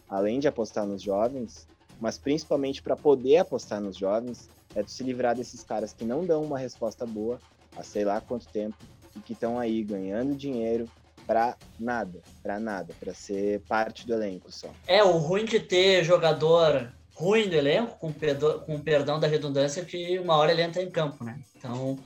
além 0.08 0.40
de 0.40 0.48
apostar 0.48 0.86
nos 0.86 1.02
jovens, 1.02 1.68
mas 2.00 2.16
principalmente 2.16 2.80
para 2.80 2.96
poder 2.96 3.36
apostar 3.36 3.82
nos 3.82 3.98
jovens, 3.98 4.48
é 4.74 4.82
de 4.82 4.90
se 4.90 5.04
livrar 5.04 5.36
desses 5.36 5.62
caras 5.62 5.92
que 5.92 6.06
não 6.06 6.24
dão 6.24 6.44
uma 6.44 6.58
resposta 6.58 7.04
boa 7.04 7.38
há 7.76 7.82
sei 7.82 8.06
lá 8.06 8.22
quanto 8.22 8.48
tempo 8.48 8.78
e 9.14 9.20
que 9.20 9.34
estão 9.34 9.58
aí 9.58 9.84
ganhando 9.84 10.34
dinheiro, 10.34 10.88
para 11.26 11.56
nada, 11.78 12.20
para 12.42 12.58
nada, 12.58 12.94
para 12.98 13.14
ser 13.14 13.60
parte 13.60 14.06
do 14.06 14.14
elenco 14.14 14.50
só. 14.52 14.68
É, 14.86 15.02
o 15.02 15.16
ruim 15.18 15.44
de 15.44 15.60
ter 15.60 16.04
jogador 16.04 16.92
ruim 17.14 17.48
do 17.48 17.54
elenco, 17.54 17.98
com, 17.98 18.12
perdão, 18.12 18.60
com 18.60 18.78
perdão 18.80 19.20
da 19.20 19.26
redundância, 19.26 19.80
é 19.80 19.84
que 19.84 20.18
uma 20.18 20.36
hora 20.36 20.52
ele 20.52 20.62
entra 20.62 20.82
em 20.82 20.90
campo, 20.90 21.24
né? 21.24 21.38
Então 21.56 21.98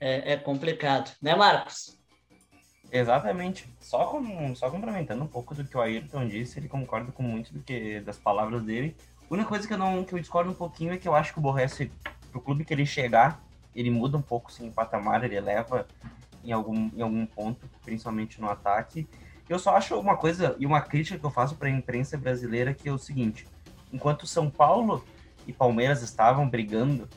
é, 0.00 0.32
é 0.32 0.36
complicado, 0.36 1.10
né, 1.22 1.34
Marcos? 1.34 1.96
Exatamente. 2.90 3.68
Só, 3.80 4.06
com, 4.06 4.54
só 4.54 4.70
complementando 4.70 5.22
um 5.22 5.28
pouco 5.28 5.54
do 5.54 5.64
que 5.64 5.76
o 5.76 5.80
Ayrton 5.80 6.28
disse, 6.28 6.58
ele 6.58 6.68
concorda 6.68 7.10
com 7.12 7.22
muito 7.22 7.52
do 7.52 7.60
que 7.62 8.00
das 8.00 8.18
palavras 8.18 8.62
dele. 8.62 8.96
A 9.28 9.34
única 9.34 9.48
coisa 9.48 9.66
que 9.66 9.74
eu 9.74 9.78
não 9.78 10.04
que 10.04 10.14
eu 10.14 10.18
discordo 10.18 10.50
um 10.50 10.54
pouquinho 10.54 10.92
é 10.92 10.96
que 10.96 11.08
eu 11.08 11.14
acho 11.14 11.32
que 11.32 11.38
o 11.38 11.42
Borges, 11.42 11.90
pro 12.30 12.40
clube 12.40 12.64
que 12.64 12.72
ele 12.72 12.86
chegar, 12.86 13.42
ele 13.74 13.90
muda 13.90 14.16
um 14.16 14.22
pouco 14.22 14.52
sim, 14.52 14.68
o 14.68 14.72
patamar, 14.72 15.24
ele 15.24 15.36
eleva 15.36 15.86
em 16.46 16.52
algum, 16.52 16.90
em 16.94 17.02
algum 17.02 17.26
ponto, 17.26 17.68
principalmente 17.84 18.40
no 18.40 18.48
ataque. 18.48 19.08
Eu 19.48 19.58
só 19.58 19.76
acho 19.76 19.98
uma 19.98 20.16
coisa, 20.16 20.56
e 20.58 20.66
uma 20.66 20.80
crítica 20.80 21.18
que 21.18 21.24
eu 21.24 21.30
faço 21.30 21.56
para 21.56 21.68
a 21.68 21.70
imprensa 21.70 22.16
brasileira, 22.16 22.74
que 22.74 22.88
é 22.88 22.92
o 22.92 22.98
seguinte: 22.98 23.46
enquanto 23.92 24.26
São 24.26 24.50
Paulo 24.50 25.04
e 25.46 25.52
Palmeiras 25.52 26.02
estavam 26.02 26.48
brigando 26.48 27.08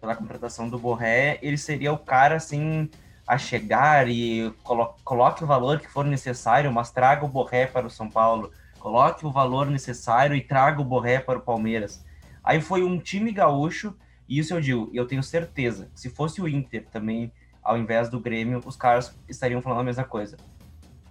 pela 0.00 0.16
contratação 0.16 0.68
do 0.68 0.78
Borré, 0.78 1.38
ele 1.42 1.56
seria 1.56 1.92
o 1.92 1.98
cara 1.98 2.36
assim 2.36 2.88
a 3.26 3.38
chegar 3.38 4.08
e 4.08 4.52
colo 4.64 4.94
coloque 5.04 5.44
o 5.44 5.46
valor 5.46 5.78
que 5.78 5.88
for 5.88 6.04
necessário, 6.04 6.72
mas 6.72 6.90
traga 6.90 7.24
o 7.24 7.28
Borré 7.28 7.66
para 7.66 7.86
o 7.86 7.90
São 7.90 8.10
Paulo, 8.10 8.50
coloque 8.78 9.24
o 9.24 9.30
valor 9.30 9.70
necessário 9.70 10.34
e 10.34 10.40
traga 10.40 10.80
o 10.80 10.84
Borré 10.84 11.20
para 11.20 11.38
o 11.38 11.42
Palmeiras. 11.42 12.04
Aí 12.42 12.60
foi 12.60 12.82
um 12.82 12.98
time 12.98 13.30
gaúcho, 13.30 13.96
e 14.28 14.38
isso 14.38 14.54
eu 14.54 14.60
digo, 14.60 14.90
eu 14.92 15.06
tenho 15.06 15.22
certeza, 15.22 15.90
se 15.94 16.10
fosse 16.10 16.42
o 16.42 16.48
Inter 16.48 16.84
também, 16.90 17.32
ao 17.62 17.78
invés 17.78 18.08
do 18.08 18.18
Grêmio, 18.18 18.60
os 18.64 18.76
caras 18.76 19.14
estariam 19.28 19.62
falando 19.62 19.80
a 19.80 19.84
mesma 19.84 20.04
coisa. 20.04 20.36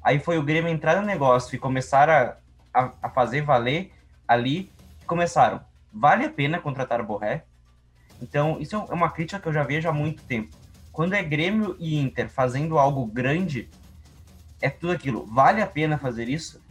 Aí 0.04 0.20
foi 0.20 0.38
o 0.38 0.43
Grêmio 0.43 0.72
entrar 0.72 0.99
no 0.99 1.06
negócio 1.06 1.56
e 1.56 1.60
começar 1.60 2.10
a, 2.10 2.38
a, 2.74 2.91
a 3.04 3.10
fazer 3.10 3.41
valer 3.41 3.91
ali, 4.28 4.72
começaram. 5.06 5.62
Vale 5.93 6.26
a 6.26 6.30
pena 6.30 6.60
contratar 6.60 6.99
o 6.99 7.06
Borré? 7.06 7.45
Então, 8.22 8.60
isso 8.60 8.76
é 8.76 8.93
uma 8.93 9.10
crítica 9.10 9.39
que 9.39 9.47
eu 9.47 9.54
já 9.54 9.64
vejo 9.64 9.88
há 9.88 9.93
muito 9.93 10.24
tempo. 10.24 10.56
Quando 10.91 11.14
é 11.14 11.24
Grêmio 11.24 11.76
e 11.80 11.99
Inter 11.99 12.30
fazendo 12.30 12.78
algo 12.78 13.06
grande, 13.06 13.70
é 14.62 14.70
tudo 14.70 14.93
aquilo. 14.93 15.26
Vale 15.26 15.62
a 15.62 15.68
pena 15.68 15.97
fazer 15.97 16.28
isso? 16.30 16.62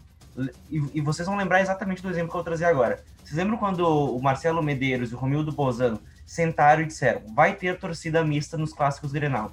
E, 0.71 0.83
e 0.95 1.01
vocês 1.01 1.27
vão 1.27 1.37
lembrar 1.37 1.61
exatamente 1.61 2.03
do 2.03 2.09
exemplo 2.09 2.31
que 2.31 2.37
eu 2.37 2.45
trazer 2.45 2.67
agora. 2.67 3.03
Vocês 3.25 3.37
lembram 3.37 3.59
quando 3.59 3.81
o 3.81 4.21
Marcelo 4.23 4.63
Medeiros 4.63 5.11
e 5.11 5.15
o 5.15 5.19
Romildo 5.19 5.53
Bozano 5.53 6.01
sentaram 6.25 6.83
e 6.83 6.87
disseram: 6.87 7.23
vai 7.35 7.55
ter 7.55 7.79
torcida 7.79 8.25
mista 8.25 8.57
nos 8.57 8.73
clássicos 8.73 9.13
Grenal? 9.13 9.53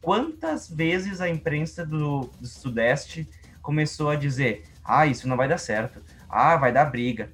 Quantas 0.00 0.68
vezes 0.68 1.20
a 1.20 1.28
imprensa 1.28 1.84
do, 1.84 2.30
do 2.40 2.46
Sudeste 2.46 3.28
começou 3.60 4.10
a 4.10 4.16
dizer: 4.16 4.64
ah, 4.84 5.06
isso 5.06 5.28
não 5.28 5.36
vai 5.36 5.48
dar 5.48 5.58
certo, 5.58 6.00
ah, 6.28 6.56
vai 6.56 6.72
dar 6.72 6.84
briga. 6.86 7.30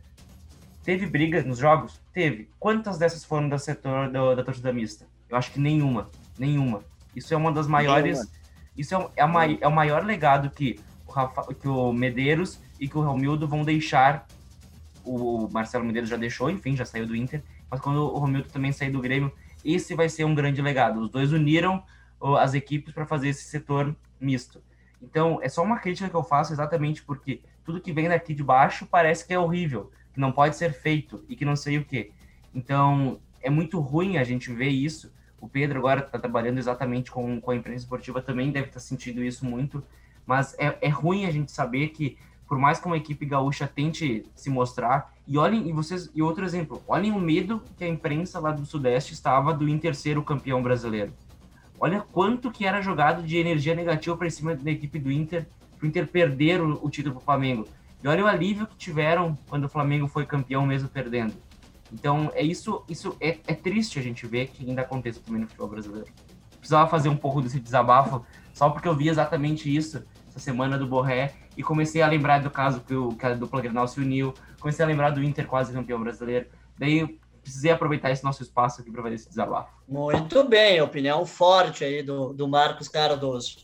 Teve 0.83 1.07
briga 1.07 1.43
nos 1.43 1.59
jogos? 1.59 2.01
Teve. 2.13 2.49
Quantas 2.59 2.99
dessas 2.99 3.25
foram 3.25 3.49
do 3.49 3.59
setor 3.59 4.11
do, 4.11 4.35
da 4.35 4.43
torcida 4.43 4.73
mista? 4.73 5.07
Eu 5.29 5.37
acho 5.37 5.53
que 5.53 5.61
nenhuma. 5.61 6.09
Nenhuma. 6.39 6.83
Isso 7.15 7.33
é 7.33 7.37
uma 7.37 7.53
das 7.53 7.67
maiores. 7.67 8.19
Nenhuma. 8.19 8.43
Isso 8.77 8.95
é, 8.95 9.11
é, 9.17 9.23
a, 9.23 9.53
é 9.61 9.69
o 9.69 9.73
maior 9.73 10.05
legado 10.05 10.51
que 10.51 10.81
o, 11.07 11.13
Rafa, 11.13 11.55
que 11.55 11.69
o 11.69 11.93
Medeiros 11.93 12.59
e 12.81 12.89
que 12.89 12.99
o 12.99 13.03
Romildo 13.03 13.47
vão 13.47 13.63
deixar. 13.63 14.27
O 15.05 15.49
Marcelo 15.53 15.85
Medeiros 15.85 16.09
já 16.09 16.17
deixou, 16.17 16.51
enfim, 16.51 16.77
já 16.77 16.85
saiu 16.85 17.07
do 17.07 17.15
Inter. 17.15 17.43
Mas 17.71 17.81
quando 17.81 17.99
o 17.99 18.19
Romildo 18.19 18.49
também 18.49 18.73
sair 18.73 18.91
do 18.91 19.01
Grêmio, 19.01 19.33
esse 19.65 19.95
vai 19.95 20.09
ser 20.09 20.25
um 20.25 20.35
grande 20.35 20.61
legado. 20.61 21.01
Os 21.01 21.11
dois 21.11 21.33
uniram 21.33 21.83
as 22.39 22.55
equipes 22.55 22.93
para 22.95 23.07
fazer 23.07 23.29
esse 23.29 23.45
setor 23.45 23.95
misto. 24.20 24.62
Então, 25.01 25.41
é 25.43 25.49
só 25.49 25.62
uma 25.62 25.79
crítica 25.79 26.09
que 26.09 26.14
eu 26.14 26.23
faço 26.23 26.53
exatamente 26.53 27.03
porque 27.03 27.41
tudo 27.64 27.81
que 27.81 27.93
vem 27.93 28.09
daqui 28.09 28.35
de 28.35 28.43
baixo 28.43 28.87
parece 28.87 29.27
que 29.27 29.35
é 29.35 29.39
horrível 29.39 29.91
que 30.12 30.20
não 30.20 30.31
pode 30.31 30.57
ser 30.57 30.73
feito 30.73 31.25
e 31.29 31.35
que 31.35 31.45
não 31.45 31.57
sei 31.57 31.79
o 31.79 31.85
que. 31.85 32.12
Então, 32.55 33.20
é 33.41 33.51
muito 33.51 33.81
ruim 33.81 34.18
a 34.18 34.25
gente 34.25 34.53
ver 34.53 34.68
isso. 34.68 35.12
O 35.41 35.49
Pedro 35.49 35.79
agora 35.79 36.01
está 36.01 36.18
trabalhando 36.18 36.59
exatamente 36.59 37.11
com, 37.11 37.41
com 37.41 37.51
a 37.51 37.57
imprensa 37.57 37.85
esportiva, 37.85 38.23
também 38.23 38.53
deve 38.53 38.68
estar 38.68 38.79
tá 38.79 38.81
sentindo 38.81 39.25
isso 39.25 39.45
muito. 39.45 39.83
Mas 40.25 40.55
é, 40.59 40.77
é 40.81 40.89
ruim 40.89 41.25
a 41.25 41.31
gente 41.31 41.51
saber 41.51 41.89
que, 41.89 42.16
por 42.47 42.59
mais 42.59 42.79
que 42.79 42.87
uma 42.87 42.97
equipe 42.97 43.27
gaúcha 43.27 43.66
tente 43.66 44.25
se 44.35 44.51
mostrar, 44.51 45.12
e 45.27 45.39
olhem, 45.39 45.68
e 45.68 45.73
vocês, 45.73 46.11
e 46.14 46.23
outro 46.23 46.45
exemplo, 46.45 46.83
olhem 46.87 47.11
o 47.11 47.18
medo 47.18 47.62
que 47.77 47.85
a 47.85 47.89
imprensa 47.89 48.39
lá 48.39 48.53
do 48.53 48.66
Sudeste 48.66 49.14
estava 49.14 49.53
do 49.53 49.68
Inter 49.68 49.95
ser 49.95 50.18
o 50.18 50.23
campeão 50.23 50.62
brasileiro. 50.62 51.12
Olha 51.83 52.01
quanto 52.12 52.49
que 52.49 52.64
era 52.64 52.80
jogado 52.80 53.24
de 53.24 53.37
energia 53.37 53.74
negativa 53.74 54.16
para 54.16 54.30
cima 54.30 54.55
da 54.55 54.70
equipe 54.70 55.01
do 55.01 55.11
Inter, 55.11 55.49
para 55.76 55.85
o 55.85 55.89
Inter 55.89 56.07
perder 56.07 56.61
o, 56.61 56.78
o 56.80 56.89
título 56.89 57.16
para 57.16 57.22
o 57.22 57.24
Flamengo. 57.24 57.66
E 58.01 58.07
olha 58.07 58.22
o 58.22 58.28
alívio 58.28 58.68
que 58.68 58.76
tiveram 58.76 59.37
quando 59.49 59.64
o 59.64 59.68
Flamengo 59.68 60.07
foi 60.07 60.24
campeão 60.24 60.64
mesmo 60.64 60.89
perdendo. 60.89 61.35
Então, 61.93 62.30
é 62.35 62.43
isso, 62.43 62.85
isso 62.89 63.16
é, 63.20 63.37
é 63.49 63.53
triste 63.53 63.99
a 63.99 64.03
gente 64.03 64.24
ver 64.28 64.47
que 64.47 64.64
ainda 64.64 64.83
aconteça 64.83 65.18
também 65.26 65.41
no 65.41 65.49
futebol 65.49 65.66
brasileiro. 65.66 66.07
Precisava 66.57 66.89
fazer 66.89 67.09
um 67.09 67.16
pouco 67.16 67.43
desse 67.43 67.59
desabafo, 67.59 68.24
só 68.55 68.70
porque 68.70 68.87
eu 68.87 68.95
vi 68.95 69.09
exatamente 69.09 69.74
isso 69.74 70.05
essa 70.28 70.39
semana 70.39 70.78
do 70.78 70.87
Borré 70.87 71.35
e 71.57 71.64
comecei 71.64 72.01
a 72.01 72.07
lembrar 72.07 72.39
do 72.39 72.49
caso 72.49 72.80
que, 72.83 72.95
o, 72.95 73.09
que 73.09 73.26
a 73.26 73.35
dupla 73.35 73.61
Grenal 73.61 73.89
se 73.89 73.99
uniu, 73.99 74.33
comecei 74.61 74.85
a 74.85 74.89
lembrar 74.89 75.11
do 75.11 75.20
Inter 75.20 75.49
quase 75.49 75.72
campeão 75.72 76.01
brasileiro. 76.01 76.47
Daí 76.78 77.18
precisei 77.43 77.70
aproveitar 77.70 78.11
esse 78.11 78.24
nosso 78.24 78.43
espaço 78.43 78.80
aqui 78.80 78.90
para 78.90 79.03
fazer 79.03 79.16
esse 79.16 79.28
desabafo. 79.28 79.70
Muito 79.88 80.45
bem, 80.45 80.80
opinião 80.80 81.26
forte 81.26 81.84
aí 81.84 82.03
do, 82.03 82.32
do 82.32 82.49
Marcos 82.49 82.88
Cardoso. 82.88 83.59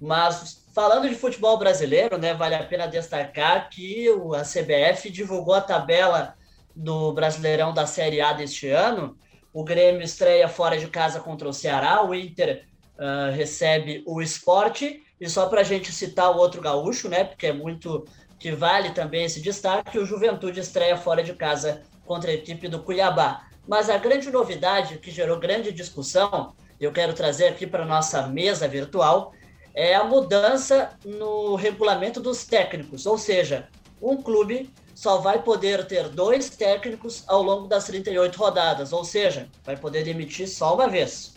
Mas 0.00 0.64
falando 0.74 1.08
de 1.08 1.14
futebol 1.14 1.58
brasileiro, 1.58 2.16
né, 2.18 2.34
vale 2.34 2.54
a 2.54 2.64
pena 2.64 2.86
destacar 2.86 3.68
que 3.68 4.08
a 4.36 4.42
CBF 4.42 5.10
divulgou 5.10 5.54
a 5.54 5.60
tabela 5.60 6.34
do 6.74 7.12
Brasileirão 7.12 7.74
da 7.74 7.86
Série 7.86 8.20
A 8.20 8.32
deste 8.32 8.68
ano. 8.68 9.16
O 9.52 9.64
Grêmio 9.64 10.02
estreia 10.02 10.48
fora 10.48 10.78
de 10.78 10.86
casa 10.86 11.20
contra 11.20 11.48
o 11.48 11.52
Ceará, 11.52 12.04
o 12.04 12.14
Inter 12.14 12.64
uh, 12.96 13.34
recebe 13.34 14.02
o 14.06 14.22
esporte. 14.22 15.02
E 15.20 15.28
só 15.28 15.48
para 15.48 15.62
a 15.62 15.64
gente 15.64 15.90
citar 15.90 16.30
o 16.30 16.38
outro 16.38 16.60
gaúcho, 16.60 17.08
né, 17.08 17.24
porque 17.24 17.48
é 17.48 17.52
muito 17.52 18.06
que 18.38 18.52
vale 18.52 18.90
também 18.90 19.24
esse 19.24 19.40
destaque, 19.42 19.98
o 19.98 20.06
Juventude 20.06 20.60
estreia 20.60 20.96
fora 20.96 21.24
de 21.24 21.34
casa 21.34 21.82
contra 22.08 22.30
a 22.30 22.34
equipe 22.34 22.66
do 22.66 22.82
Cuiabá. 22.82 23.46
Mas 23.68 23.90
a 23.90 23.98
grande 23.98 24.30
novidade 24.30 24.98
que 24.98 25.10
gerou 25.10 25.38
grande 25.38 25.70
discussão, 25.70 26.54
eu 26.80 26.90
quero 26.90 27.12
trazer 27.12 27.48
aqui 27.48 27.66
para 27.66 27.84
nossa 27.84 28.26
mesa 28.26 28.66
virtual, 28.66 29.34
é 29.74 29.94
a 29.94 30.02
mudança 30.02 30.90
no 31.04 31.54
regulamento 31.54 32.18
dos 32.18 32.44
técnicos, 32.44 33.04
ou 33.04 33.18
seja, 33.18 33.68
um 34.00 34.16
clube 34.16 34.72
só 34.94 35.18
vai 35.18 35.42
poder 35.42 35.86
ter 35.86 36.08
dois 36.08 36.50
técnicos 36.50 37.22
ao 37.28 37.42
longo 37.42 37.68
das 37.68 37.84
38 37.84 38.36
rodadas, 38.36 38.92
ou 38.92 39.04
seja, 39.04 39.48
vai 39.62 39.76
poder 39.76 40.02
demitir 40.02 40.48
só 40.48 40.74
uma 40.74 40.88
vez. 40.88 41.34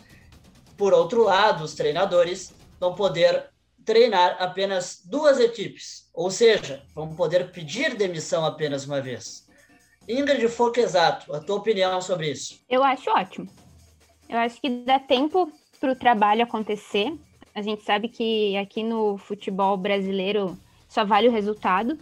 Por 0.77 0.93
outro 0.93 1.23
lado, 1.23 1.63
os 1.63 1.75
treinadores 1.75 2.53
vão 2.79 2.95
poder 2.95 3.49
treinar 3.85 4.37
apenas 4.39 5.01
duas 5.05 5.39
equipes, 5.39 6.09
ou 6.13 6.31
seja, 6.31 6.81
vão 6.95 7.13
poder 7.13 7.51
pedir 7.51 7.95
demissão 7.95 8.45
apenas 8.45 8.85
uma 8.85 9.01
vez. 9.01 9.50
Ingrid 10.19 10.45
exato, 10.77 11.33
a 11.33 11.39
tua 11.39 11.57
opinião 11.57 12.01
sobre 12.01 12.31
isso? 12.31 12.59
Eu 12.69 12.83
acho 12.83 13.09
ótimo. 13.09 13.47
Eu 14.29 14.37
acho 14.37 14.59
que 14.61 14.69
dá 14.69 14.99
tempo 14.99 15.51
para 15.79 15.91
o 15.91 15.95
trabalho 15.95 16.43
acontecer, 16.43 17.13
a 17.53 17.61
gente 17.61 17.83
sabe 17.83 18.07
que 18.07 18.55
aqui 18.57 18.83
no 18.83 19.17
futebol 19.17 19.75
brasileiro 19.75 20.57
só 20.87 21.03
vale 21.03 21.27
o 21.27 21.31
resultado. 21.31 21.97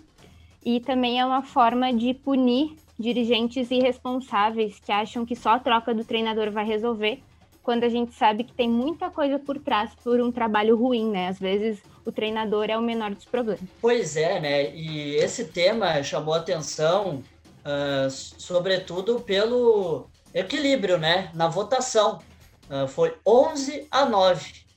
E 0.64 0.80
também 0.80 1.20
é 1.20 1.26
uma 1.26 1.42
forma 1.42 1.92
de 1.94 2.14
punir 2.14 2.76
dirigentes 3.00 3.72
irresponsáveis 3.72 4.80
que 4.80 4.92
acham 4.92 5.26
que 5.26 5.36
só 5.36 5.52
a 5.52 5.60
troca 5.60 5.94
do 5.94 6.04
treinador 6.04 6.52
vai 6.52 6.66
resolver, 6.66 7.24
quando 7.64 7.86
a 7.86 7.90
gente 7.90 8.14
sabe 8.14 8.44
que 8.44 8.52
tem 8.52 8.70
muita 8.70 9.10
coisa 9.10 9.40
por 9.40 9.58
trás 9.58 9.92
por 10.04 10.20
um 10.20 10.32
trabalho 10.32 10.76
ruim, 10.76 11.10
né? 11.10 11.30
Às 11.30 11.40
vezes 11.40 11.82
o 12.06 12.12
treinador 12.12 12.66
é 12.70 12.78
o 12.78 12.82
menor 12.82 13.12
dos 13.12 13.26
problemas. 13.26 13.62
Pois 13.82 14.18
é, 14.18 14.40
né? 14.40 14.76
E 14.76 15.16
esse 15.16 15.46
tema 15.46 16.04
chamou 16.04 16.34
atenção, 16.34 17.24
uh, 17.70 18.10
sobretudo 18.10 19.20
pelo 19.20 20.10
equilíbrio, 20.34 20.98
né? 20.98 21.32
Na 21.34 21.48
votação. 21.48 22.20
Uh, 22.70 22.88
foi 22.88 23.18
11 23.26 23.88
a 23.90 24.06
9 24.06 24.70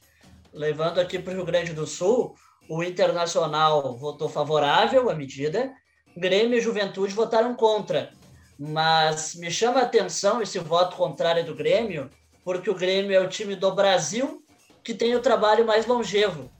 levando 0.53 1.01
aqui 1.01 1.18
para 1.18 1.32
o 1.32 1.36
Rio 1.36 1.45
Grande 1.45 1.72
do 1.72 1.86
Sul, 1.86 2.34
o 2.68 2.82
Internacional 2.82 3.97
votou 3.97 4.28
favorável 4.28 5.11
à 5.11 5.14
medida, 5.14 5.72
Grêmio 6.16 6.59
e 6.59 6.61
Juventude 6.61 7.14
votaram 7.14 7.55
contra. 7.55 8.11
Mas 8.59 9.34
me 9.34 9.51
chama 9.51 9.80
a 9.80 9.84
atenção 9.84 10.43
esse 10.43 10.59
voto 10.59 10.97
contrário 10.97 11.45
do 11.45 11.55
Grêmio, 11.55 12.11
porque 12.45 12.70
o 12.70 12.74
Grêmio 12.74 13.16
é 13.16 13.20
o 13.20 13.28
time 13.28 13.57
do 13.57 13.72
Brasil 13.74 14.45
que 14.84 14.95
tem 14.95 15.14
o 15.14 15.20
trabalho 15.20 15.64
mais 15.64 15.86
longevo. 15.86 16.51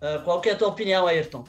Uh, 0.00 0.22
qual 0.24 0.40
que 0.40 0.48
é 0.48 0.52
a 0.52 0.56
tua 0.56 0.68
opinião, 0.68 1.06
Ayrton? 1.06 1.44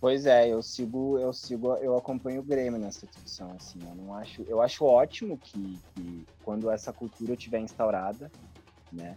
Pois 0.00 0.24
é, 0.24 0.48
eu 0.48 0.62
sigo, 0.62 1.18
eu 1.18 1.30
sigo, 1.30 1.74
eu 1.76 1.94
acompanho 1.94 2.40
o 2.40 2.44
Grêmio 2.44 2.80
nessa 2.80 3.06
discussão, 3.06 3.50
assim, 3.52 3.78
eu 3.86 3.94
não 3.94 4.14
acho, 4.14 4.42
eu 4.48 4.62
acho 4.62 4.84
ótimo 4.84 5.38
que, 5.38 5.78
que 5.94 6.26
quando 6.42 6.70
essa 6.70 6.90
cultura 6.90 7.34
estiver 7.34 7.60
instaurada, 7.60 8.32
né, 8.90 9.14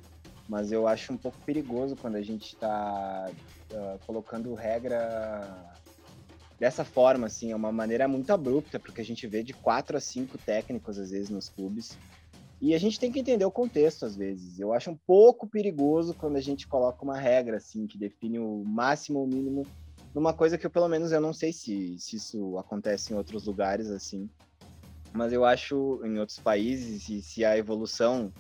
mas 0.48 0.74
eu 0.74 0.86
acho 0.86 1.14
um 1.14 1.18
pouco 1.18 1.38
perigoso 1.46 1.96
quando 1.96 2.16
a 2.18 2.22
gente 2.22 2.48
está 2.48 3.32
uh, 3.32 3.76
ah, 3.76 4.00
colocando 4.06 4.54
regra 4.54 5.80
dessa 6.60 6.84
forma, 6.84 7.28
assim, 7.28 7.54
é 7.54 7.56
uma 7.56 7.72
maneira 7.72 8.06
muito 8.06 8.32
abrupta, 8.32 8.78
porque 8.78 9.00
a 9.00 9.06
gente 9.06 9.26
vê 9.26 9.42
de 9.42 9.54
quatro 9.54 9.96
a 9.96 10.02
cinco 10.02 10.38
técnicos, 10.38 11.00
às 11.00 11.12
vezes, 11.12 11.30
nos 11.30 11.48
clubes, 11.48 11.98
e 12.62 12.74
a 12.74 12.78
gente 12.78 13.00
tem 13.00 13.12
que 13.12 13.20
entender 13.20 13.46
o 13.46 13.52
contexto, 13.52 14.06
às 14.06 14.16
vezes. 14.18 14.60
Eu 14.60 14.74
acho 14.74 14.92
um 14.92 14.98
pouco 15.08 15.48
perigoso 15.48 16.14
quando 16.14 16.36
a 16.36 16.42
gente 16.42 16.68
coloca 16.68 17.04
uma 17.04 17.18
regra, 17.18 17.58
assim, 17.58 17.88
que 17.88 17.98
define 17.98 18.40
o 18.40 18.64
máximo 18.66 19.20
ou 19.20 19.26
o 19.26 19.28
mínimo 19.28 19.66
numa 20.14 20.34
coisa 20.34 20.58
que 20.58 20.66
eu, 20.66 20.72
pelo 20.72 20.88
menos, 20.88 21.12
eu 21.12 21.22
não 21.22 21.34
sei 21.34 21.52
se, 21.52 21.98
se 21.98 22.18
isso 22.18 22.58
acontece 22.58 23.14
em 23.14 23.16
outros 23.16 23.46
lugares, 23.46 23.90
assim, 23.90 24.30
mas 25.14 25.32
eu 25.32 25.46
acho 25.46 26.02
em 26.04 26.20
outros 26.20 26.40
países, 26.40 27.10
e 27.10 27.22
se 27.22 27.44
a 27.46 27.58
evolução 27.58 28.32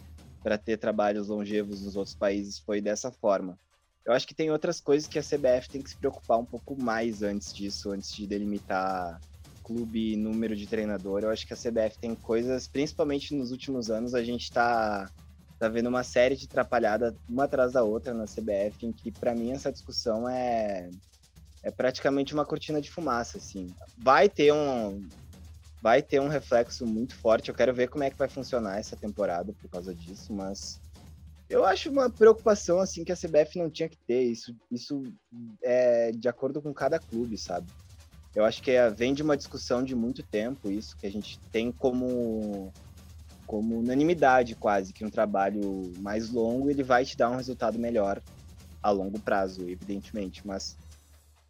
para 0.43 0.57
ter 0.57 0.77
trabalhos 0.77 1.29
longevos 1.29 1.81
nos 1.83 1.95
outros 1.95 2.15
países 2.15 2.59
foi 2.59 2.81
dessa 2.81 3.11
forma. 3.11 3.57
Eu 4.05 4.11
acho 4.11 4.27
que 4.27 4.35
tem 4.35 4.51
outras 4.51 4.81
coisas 4.81 5.07
que 5.07 5.17
a 5.17 5.23
CBF 5.23 5.69
tem 5.69 5.81
que 5.81 5.89
se 5.89 5.97
preocupar 5.97 6.37
um 6.37 6.45
pouco 6.45 6.79
mais 6.81 7.23
antes 7.23 7.53
disso, 7.53 7.91
antes 7.91 8.13
de 8.13 8.27
delimitar 8.27 9.17
clube, 9.63 10.17
número 10.17 10.55
de 10.55 10.67
treinador. 10.67 11.23
Eu 11.23 11.29
acho 11.29 11.47
que 11.47 11.53
a 11.53 11.57
CBF 11.57 11.97
tem 11.97 12.13
coisas, 12.13 12.67
principalmente 12.67 13.33
nos 13.33 13.51
últimos 13.51 13.89
anos, 13.89 14.13
a 14.13 14.21
gente 14.21 14.43
está 14.43 15.09
tá 15.57 15.69
vendo 15.69 15.87
uma 15.87 16.03
série 16.03 16.35
de 16.35 16.45
atrapalhadas 16.45 17.15
uma 17.29 17.45
atrás 17.45 17.71
da 17.71 17.83
outra 17.83 18.13
na 18.13 18.25
CBF, 18.25 18.85
em 18.85 18.91
que 18.91 19.09
para 19.09 19.33
mim 19.33 19.51
essa 19.51 19.71
discussão 19.71 20.27
é 20.27 20.89
é 21.63 21.71
praticamente 21.71 22.33
uma 22.33 22.45
cortina 22.45 22.81
de 22.81 22.91
fumaça, 22.91 23.37
assim. 23.37 23.73
Vai 23.97 24.29
ter 24.29 24.53
um 24.53 25.01
vai 25.81 26.01
ter 26.01 26.21
um 26.21 26.29
reflexo 26.29 26.85
muito 26.85 27.13
forte. 27.15 27.49
Eu 27.49 27.55
quero 27.55 27.73
ver 27.73 27.89
como 27.89 28.05
é 28.05 28.09
que 28.09 28.17
vai 28.17 28.29
funcionar 28.29 28.79
essa 28.79 28.95
temporada 28.95 29.51
por 29.53 29.69
causa 29.69 29.93
disso, 29.93 30.33
mas 30.33 30.79
eu 31.49 31.65
acho 31.65 31.89
uma 31.89 32.09
preocupação 32.09 32.79
assim 32.79 33.03
que 33.03 33.11
a 33.11 33.17
CBF 33.17 33.59
não 33.59 33.69
tinha 33.69 33.89
que 33.89 33.97
ter. 34.07 34.23
Isso, 34.23 34.55
isso 34.71 35.03
é 35.61 36.11
de 36.11 36.29
acordo 36.29 36.61
com 36.61 36.73
cada 36.73 36.99
clube, 36.99 37.37
sabe? 37.37 37.67
Eu 38.33 38.45
acho 38.45 38.63
que 38.63 38.71
é, 38.71 38.89
vem 38.89 39.13
de 39.13 39.21
uma 39.21 39.37
discussão 39.37 39.83
de 39.83 39.93
muito 39.93 40.23
tempo 40.23 40.71
isso 40.71 40.97
que 40.97 41.05
a 41.05 41.11
gente 41.11 41.39
tem 41.51 41.71
como 41.71 42.71
como 43.45 43.79
unanimidade 43.79 44.55
quase 44.55 44.93
que 44.93 45.05
um 45.05 45.09
trabalho 45.09 45.91
mais 45.99 46.29
longo 46.29 46.69
ele 46.69 46.81
vai 46.81 47.03
te 47.05 47.15
dar 47.17 47.29
um 47.29 47.35
resultado 47.35 47.77
melhor 47.77 48.21
a 48.81 48.89
longo 48.89 49.19
prazo, 49.19 49.69
evidentemente. 49.69 50.47
Mas 50.47 50.77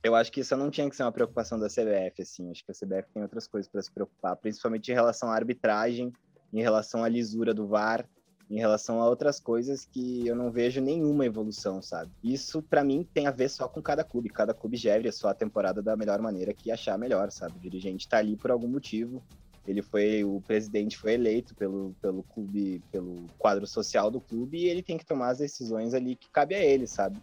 eu 0.04 0.16
acho 0.16 0.32
que 0.32 0.42
isso 0.42 0.56
não 0.58 0.70
tinha 0.70 0.90
que 0.90 0.96
ser 0.96 1.04
uma 1.04 1.12
preocupação 1.12 1.60
da 1.60 1.68
CBF, 1.68 2.22
assim. 2.22 2.52
Acho 2.52 2.64
que 2.66 2.72
a 2.72 2.76
CBF 2.76 3.10
tem 3.14 3.24
outras 3.24 3.48
coisas 3.48 3.72
para 3.72 3.82
se 3.82 3.92
preocupar, 3.92 4.36
principalmente 4.36 4.92
em 4.92 4.94
relação 4.94 5.30
à 5.30 5.36
arbitragem, 5.36 6.12
em 6.52 6.62
relação 6.62 7.04
à 7.04 7.10
lisura 7.10 7.54
do 7.54 7.68
VAR 7.68 8.08
em 8.50 8.60
relação 8.60 9.02
a 9.02 9.10
outras 9.10 9.40
coisas 9.40 9.86
que 9.86 10.28
eu 10.28 10.36
não 10.36 10.52
vejo 10.52 10.82
nenhuma 10.82 11.26
evolução, 11.26 11.82
sabe? 11.82 12.12
Isso 12.24 12.62
para 12.62 12.84
mim 12.84 13.08
tem 13.14 13.26
a 13.26 13.32
ver 13.32 13.50
só 13.50 13.68
com 13.68 13.82
cada 13.82 14.04
clube, 14.04 14.30
cada 14.30 14.54
clube 14.54 14.78
gere 14.78 15.08
a 15.08 15.12
sua 15.12 15.34
temporada 15.34 15.82
da 15.82 15.96
melhor 15.96 16.22
maneira 16.22 16.54
que 16.54 16.72
achar 16.72 16.98
melhor, 16.98 17.32
sabe? 17.32 17.58
O 17.58 17.62
dirigente 17.62 18.08
tá 18.08 18.18
ali 18.18 18.38
por 18.38 18.52
algum 18.52 18.68
motivo. 18.68 19.24
Ele 19.66 19.82
foi 19.82 20.24
o 20.24 20.42
presidente 20.42 20.98
foi 20.98 21.14
eleito 21.14 21.56
pelo 21.56 21.96
pelo 22.02 22.22
clube, 22.24 22.84
pelo 22.92 23.28
quadro 23.40 23.66
social 23.66 24.12
do 24.12 24.20
clube 24.20 24.58
e 24.58 24.66
ele 24.66 24.84
tem 24.84 24.98
que 24.98 25.06
tomar 25.06 25.30
as 25.30 25.38
decisões 25.38 25.94
ali 25.94 26.16
que 26.16 26.30
cabe 26.30 26.54
a 26.54 26.64
ele, 26.64 26.86
sabe? 26.86 27.18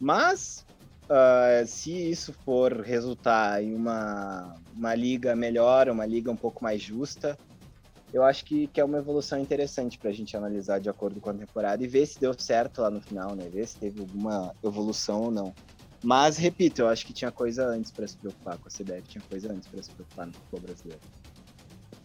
Mas 0.00 0.64
Uh, 1.08 1.66
se 1.66 1.90
isso 1.90 2.34
for 2.44 2.82
resultar 2.82 3.62
em 3.62 3.74
uma, 3.74 4.54
uma 4.76 4.94
liga 4.94 5.34
melhor, 5.34 5.88
uma 5.88 6.04
liga 6.04 6.30
um 6.30 6.36
pouco 6.36 6.62
mais 6.62 6.82
justa, 6.82 7.38
eu 8.12 8.22
acho 8.22 8.44
que, 8.44 8.66
que 8.66 8.80
é 8.80 8.84
uma 8.84 8.98
evolução 8.98 9.38
interessante 9.38 9.98
para 9.98 10.10
a 10.10 10.12
gente 10.12 10.36
analisar 10.36 10.80
de 10.80 10.90
acordo 10.90 11.18
com 11.20 11.30
a 11.30 11.34
temporada 11.34 11.82
e 11.82 11.86
ver 11.86 12.06
se 12.06 12.20
deu 12.20 12.38
certo 12.38 12.82
lá 12.82 12.90
no 12.90 13.00
final, 13.00 13.34
né? 13.34 13.48
Ver 13.48 13.66
se 13.66 13.76
teve 13.76 14.00
alguma 14.00 14.54
evolução 14.62 15.22
ou 15.22 15.30
não. 15.30 15.54
Mas, 16.02 16.36
repito, 16.36 16.82
eu 16.82 16.88
acho 16.88 17.04
que 17.06 17.12
tinha 17.12 17.30
coisa 17.30 17.66
antes 17.66 17.90
para 17.90 18.06
se 18.06 18.16
preocupar 18.16 18.56
com 18.58 18.68
a 18.68 18.70
CBF, 18.70 19.08
tinha 19.08 19.22
coisa 19.28 19.52
antes 19.52 19.66
para 19.66 19.82
se 19.82 19.90
preocupar 19.90 20.26
no 20.26 20.32
futebol 20.32 20.60
brasileiro. 20.60 21.00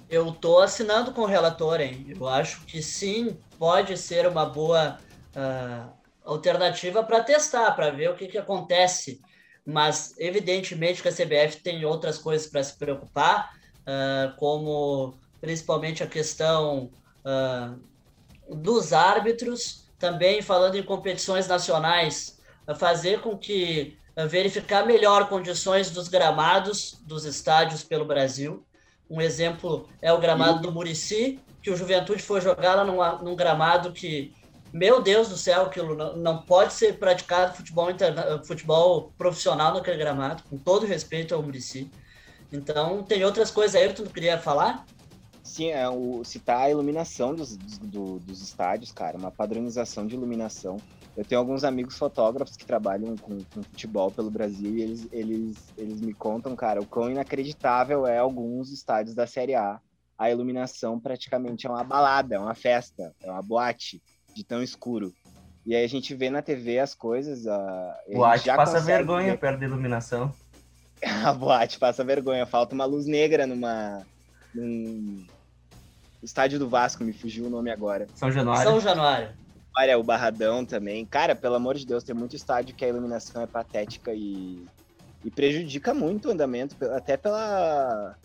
Eu 0.10 0.32
tô 0.32 0.60
assinando 0.60 1.12
com 1.12 1.22
o 1.22 1.26
relator, 1.26 1.80
hein? 1.80 2.06
Eu 2.10 2.28
acho 2.28 2.66
que 2.66 2.82
sim, 2.82 3.38
pode 3.58 3.98
ser 3.98 4.28
uma 4.28 4.46
boa 4.46 4.98
uh, 5.36 6.03
alternativa 6.24 7.04
para 7.04 7.24
testar, 7.24 7.72
para 7.72 7.92
ver 7.92 8.10
o 8.10 8.16
que, 8.16 8.28
que 8.28 8.38
acontece. 8.38 9.22
Mas, 9.66 10.14
evidentemente, 10.18 11.02
que 11.02 11.08
a 11.08 11.12
CBF 11.12 11.62
tem 11.62 11.86
outras 11.86 12.18
coisas 12.18 12.48
para 12.48 12.64
se 12.64 12.78
preocupar, 12.78 13.54
uh, 13.82 14.36
como 14.38 15.16
principalmente 15.40 16.04
a 16.04 16.08
questão 16.08 16.92
uh, 17.26 18.56
dos 18.56 18.92
árbitros, 18.92 19.90
também 19.98 20.42
falando 20.42 20.76
em 20.76 20.84
competições 20.84 21.48
nacionais, 21.48 22.40
fazer 22.78 23.22
com 23.22 23.38
que 23.38 23.98
uh, 24.18 24.28
verificar 24.28 24.86
melhor 24.86 25.30
condições 25.30 25.90
dos 25.92 26.08
gramados 26.10 27.00
dos 27.06 27.24
estádios 27.26 27.84
pelo 27.84 28.06
Brasil. 28.06 28.66
Um 29.10 29.22
exemplo 29.22 29.88
é 30.02 30.12
o 30.12 30.20
gramado 30.20 30.62
do 30.62 30.72
Murici, 30.72 31.40
que 31.62 31.72
o 31.72 31.78
Juventude 31.78 32.22
foi 32.22 32.42
jogar 32.42 32.76
lá 32.76 32.84
num, 32.84 33.24
num 33.24 33.36
gramado 33.36 33.94
que, 33.94 34.34
meu 34.74 35.02
Deus 35.04 35.30
do 35.30 35.38
céu, 35.38 35.68
aquilo 35.68 35.96
não, 35.96 36.18
não 36.18 36.42
pode 36.42 36.74
ser 36.74 36.98
praticado 36.98 37.56
futebol, 37.56 37.92
interna, 37.92 38.44
futebol 38.44 39.14
profissional 39.16 39.72
naquele 39.76 39.98
gramado, 39.98 40.42
com 40.50 40.58
todo 40.58 40.88
respeito 40.88 41.36
ao 41.36 41.44
Murici. 41.44 41.92
Então, 42.52 43.04
tem 43.04 43.24
outras 43.24 43.52
coisas 43.52 43.76
aí 43.76 43.88
que 43.90 43.96
tu 43.96 44.04
não 44.04 44.12
queria 44.12 44.40
falar? 44.40 44.84
Sim, 45.44 45.70
é 45.70 45.88
o, 45.88 46.24
citar 46.24 46.62
a 46.62 46.72
iluminação 46.72 47.36
dos, 47.36 47.56
dos, 47.56 48.24
dos 48.24 48.42
estádios, 48.42 48.92
cara, 48.92 49.16
uma 49.16 49.30
padronização 49.30 50.08
de 50.08 50.16
iluminação. 50.16 50.78
Eu 51.16 51.24
tenho 51.24 51.40
alguns 51.40 51.64
amigos 51.64 51.96
fotógrafos 51.96 52.58
que 52.58 52.66
trabalham 52.66 53.16
com, 53.16 53.38
com, 53.54 53.62
futebol 53.62 54.10
pelo 54.10 54.32
Brasil 54.32 54.76
e 54.76 54.82
eles, 54.82 55.08
eles, 55.12 55.58
eles 55.78 56.02
me 56.02 56.16
contam, 56.16 56.56
cara, 56.56 56.82
o 56.82 56.86
quão 56.88 57.12
inacreditável 57.12 58.08
é 58.08 58.18
alguns 58.18 58.72
estádios 58.72 59.14
da 59.14 59.28
Série 59.28 59.54
A. 59.54 59.80
A 60.18 60.32
iluminação 60.32 61.00
praticamente 61.00 61.68
é 61.68 61.70
uma 61.70 61.84
balada, 61.84 62.36
é 62.36 62.40
uma 62.40 62.56
festa, 62.56 63.14
é 63.22 63.30
uma 63.30 63.42
boate 63.44 64.02
de 64.34 64.44
tão 64.44 64.62
escuro. 64.62 65.14
E 65.66 65.76
aí 65.76 65.84
a 65.84 65.88
gente 65.88 66.14
vê 66.14 66.30
na 66.30 66.42
TV 66.42 66.80
as 66.80 66.94
coisas. 66.94 67.48
A, 67.48 67.98
boate 68.12 68.48
passa 68.48 68.80
vergonha 68.80 69.32
ver... 69.32 69.38
perto 69.38 69.60
da 69.60 69.66
iluminação. 69.66 70.34
a 71.26 71.34
boate 71.34 71.80
passa 71.80 72.04
vergonha, 72.04 72.46
falta 72.46 72.76
uma 72.76 72.86
luz 72.86 73.06
negra 73.06 73.48
numa, 73.48 74.06
num 74.54 75.26
estádio 76.22 76.60
do 76.60 76.70
Vasco, 76.70 77.04
me 77.04 77.14
fugiu 77.14 77.46
o 77.46 77.50
nome 77.50 77.72
agora. 77.72 78.08
São 78.16 78.32
Januário. 78.32 78.64
São 78.64 78.80
Januário. 78.80 79.30
Olha, 79.78 79.98
o 79.98 80.04
Barradão 80.04 80.64
também. 80.64 81.06
Cara, 81.06 81.36
pelo 81.36 81.56
amor 81.56 81.76
de 81.76 81.86
Deus, 81.86 82.04
tem 82.04 82.14
muito 82.14 82.36
estádio 82.36 82.76
que 82.76 82.86
a 82.86 82.88
iluminação 82.88 83.42
é 83.42 83.48
patética 83.48 84.14
e, 84.14 84.64
e 85.26 85.32
prejudica 85.32 85.94
muito 85.94 86.28
o 86.28 86.32
andamento, 86.32 86.76
até 86.92 87.18
pela. 87.18 88.16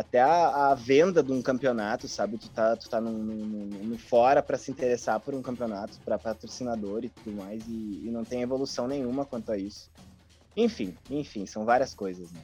Até 0.00 0.18
a, 0.18 0.70
a 0.70 0.74
venda 0.74 1.22
de 1.22 1.30
um 1.30 1.42
campeonato, 1.42 2.08
sabe? 2.08 2.38
Tu 2.38 2.48
tá, 2.48 2.74
tu 2.74 2.88
tá 2.88 3.00
no, 3.02 3.12
no, 3.12 3.34
no 3.34 3.98
fora 3.98 4.42
para 4.42 4.56
se 4.56 4.70
interessar 4.70 5.20
por 5.20 5.34
um 5.34 5.42
campeonato, 5.42 5.98
para 6.02 6.18
patrocinador 6.18 7.04
e 7.04 7.10
tudo 7.10 7.32
mais, 7.36 7.62
e, 7.68 8.06
e 8.06 8.10
não 8.10 8.24
tem 8.24 8.40
evolução 8.40 8.88
nenhuma 8.88 9.26
quanto 9.26 9.52
a 9.52 9.58
isso. 9.58 9.90
Enfim, 10.56 10.96
enfim, 11.10 11.44
são 11.44 11.66
várias 11.66 11.94
coisas, 11.94 12.32
né? 12.32 12.40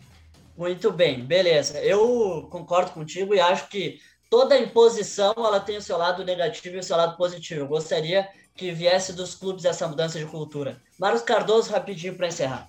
Muito 0.54 0.92
bem, 0.92 1.24
beleza. 1.24 1.80
Eu 1.80 2.46
concordo 2.50 2.90
contigo 2.90 3.34
e 3.34 3.40
acho 3.40 3.68
que 3.70 4.00
toda 4.28 4.58
imposição 4.58 5.32
ela 5.38 5.58
tem 5.58 5.78
o 5.78 5.82
seu 5.82 5.96
lado 5.96 6.26
negativo 6.26 6.76
e 6.76 6.80
o 6.80 6.82
seu 6.82 6.96
lado 6.98 7.16
positivo. 7.16 7.62
Eu 7.62 7.68
gostaria 7.68 8.28
que 8.54 8.70
viesse 8.70 9.14
dos 9.14 9.34
clubes 9.34 9.64
essa 9.64 9.88
mudança 9.88 10.18
de 10.18 10.26
cultura. 10.26 10.82
Marcos 11.00 11.22
Cardoso, 11.22 11.72
rapidinho 11.72 12.16
para 12.16 12.28
encerrar. 12.28 12.68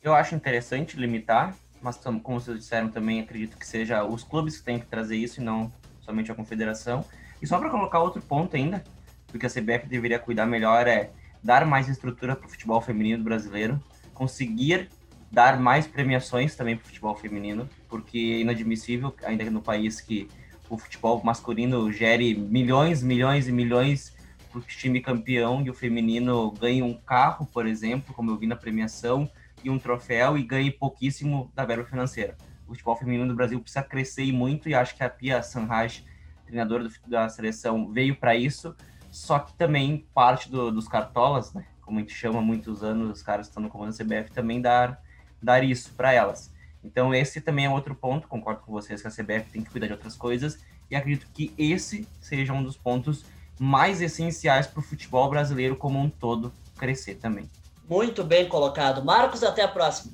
Eu 0.00 0.14
acho 0.14 0.36
interessante 0.36 0.96
limitar, 0.96 1.56
mas 1.86 1.96
como 1.98 2.40
vocês 2.40 2.58
disseram 2.58 2.88
também, 2.88 3.20
acredito 3.20 3.56
que 3.56 3.64
seja 3.64 4.02
os 4.04 4.24
clubes 4.24 4.58
que 4.58 4.64
têm 4.64 4.80
que 4.80 4.86
trazer 4.86 5.16
isso 5.16 5.40
e 5.40 5.44
não 5.44 5.72
somente 6.00 6.32
a 6.32 6.34
confederação. 6.34 7.04
E 7.40 7.46
só 7.46 7.60
para 7.60 7.70
colocar 7.70 8.00
outro 8.00 8.20
ponto 8.20 8.56
ainda, 8.56 8.82
porque 9.28 9.46
a 9.46 9.48
CBF 9.48 9.86
deveria 9.86 10.18
cuidar 10.18 10.46
melhor 10.46 10.88
é 10.88 11.10
dar 11.44 11.64
mais 11.64 11.88
estrutura 11.88 12.34
para 12.34 12.44
o 12.44 12.50
futebol 12.50 12.80
feminino 12.80 13.22
brasileiro, 13.22 13.80
conseguir 14.12 14.88
dar 15.30 15.60
mais 15.60 15.86
premiações 15.86 16.56
também 16.56 16.76
para 16.76 16.82
o 16.82 16.86
futebol 16.88 17.14
feminino, 17.14 17.68
porque 17.88 18.18
é 18.18 18.40
inadmissível, 18.40 19.14
ainda 19.22 19.48
no 19.48 19.62
país 19.62 20.00
que 20.00 20.28
o 20.68 20.76
futebol 20.76 21.22
masculino 21.22 21.92
gere 21.92 22.34
milhões, 22.34 23.00
milhões 23.00 23.46
e 23.46 23.52
milhões 23.52 24.12
para 24.50 24.58
o 24.58 24.62
time 24.62 25.00
campeão 25.00 25.62
e 25.62 25.70
o 25.70 25.74
feminino 25.74 26.50
ganha 26.50 26.84
um 26.84 26.94
carro, 26.94 27.46
por 27.46 27.64
exemplo, 27.64 28.12
como 28.12 28.32
eu 28.32 28.36
vi 28.36 28.48
na 28.48 28.56
premiação, 28.56 29.30
e 29.66 29.70
um 29.70 29.78
troféu 29.78 30.38
e 30.38 30.44
ganhe 30.44 30.70
pouquíssimo 30.70 31.50
da 31.54 31.64
verba 31.64 31.84
financeira. 31.84 32.36
O 32.66 32.68
futebol 32.68 32.96
feminino 32.96 33.26
do 33.26 33.34
Brasil 33.34 33.60
precisa 33.60 33.82
crescer 33.82 34.32
muito 34.32 34.68
e 34.68 34.74
acho 34.74 34.94
que 34.94 35.02
a 35.02 35.10
Pia 35.10 35.42
Sanraj, 35.42 36.04
treinadora 36.44 36.88
da 37.06 37.28
seleção, 37.28 37.92
veio 37.92 38.14
para 38.14 38.36
isso, 38.36 38.74
só 39.10 39.40
que 39.40 39.52
também 39.54 40.06
parte 40.14 40.48
do, 40.48 40.70
dos 40.70 40.86
cartolas, 40.86 41.52
né, 41.52 41.64
como 41.82 41.98
a 41.98 42.00
gente 42.00 42.14
chama 42.14 42.38
há 42.38 42.42
muitos 42.42 42.84
anos, 42.84 43.10
os 43.10 43.22
caras 43.22 43.48
estão 43.48 43.62
no 43.62 43.68
comando 43.68 43.96
da 43.96 44.04
CBF, 44.04 44.30
também 44.30 44.60
dar 44.60 45.02
dar 45.42 45.62
isso 45.62 45.92
para 45.94 46.12
elas. 46.12 46.52
Então, 46.82 47.14
esse 47.14 47.40
também 47.40 47.66
é 47.66 47.70
outro 47.70 47.94
ponto, 47.94 48.28
concordo 48.28 48.60
com 48.62 48.72
vocês 48.72 49.02
que 49.02 49.08
a 49.08 49.10
CBF 49.10 49.50
tem 49.50 49.62
que 49.62 49.70
cuidar 49.70 49.86
de 49.86 49.92
outras 49.92 50.16
coisas, 50.16 50.64
e 50.90 50.96
acredito 50.96 51.26
que 51.32 51.52
esse 51.58 52.08
seja 52.20 52.52
um 52.52 52.62
dos 52.62 52.76
pontos 52.76 53.24
mais 53.58 54.00
essenciais 54.00 54.66
para 54.66 54.80
o 54.80 54.82
futebol 54.82 55.28
brasileiro 55.28 55.76
como 55.76 55.98
um 55.98 56.08
todo 56.08 56.52
crescer 56.78 57.16
também. 57.16 57.50
Muito 57.88 58.24
bem 58.24 58.48
colocado. 58.48 59.04
Marcos, 59.04 59.42
até 59.42 59.62
a 59.62 59.68
próxima. 59.68 60.12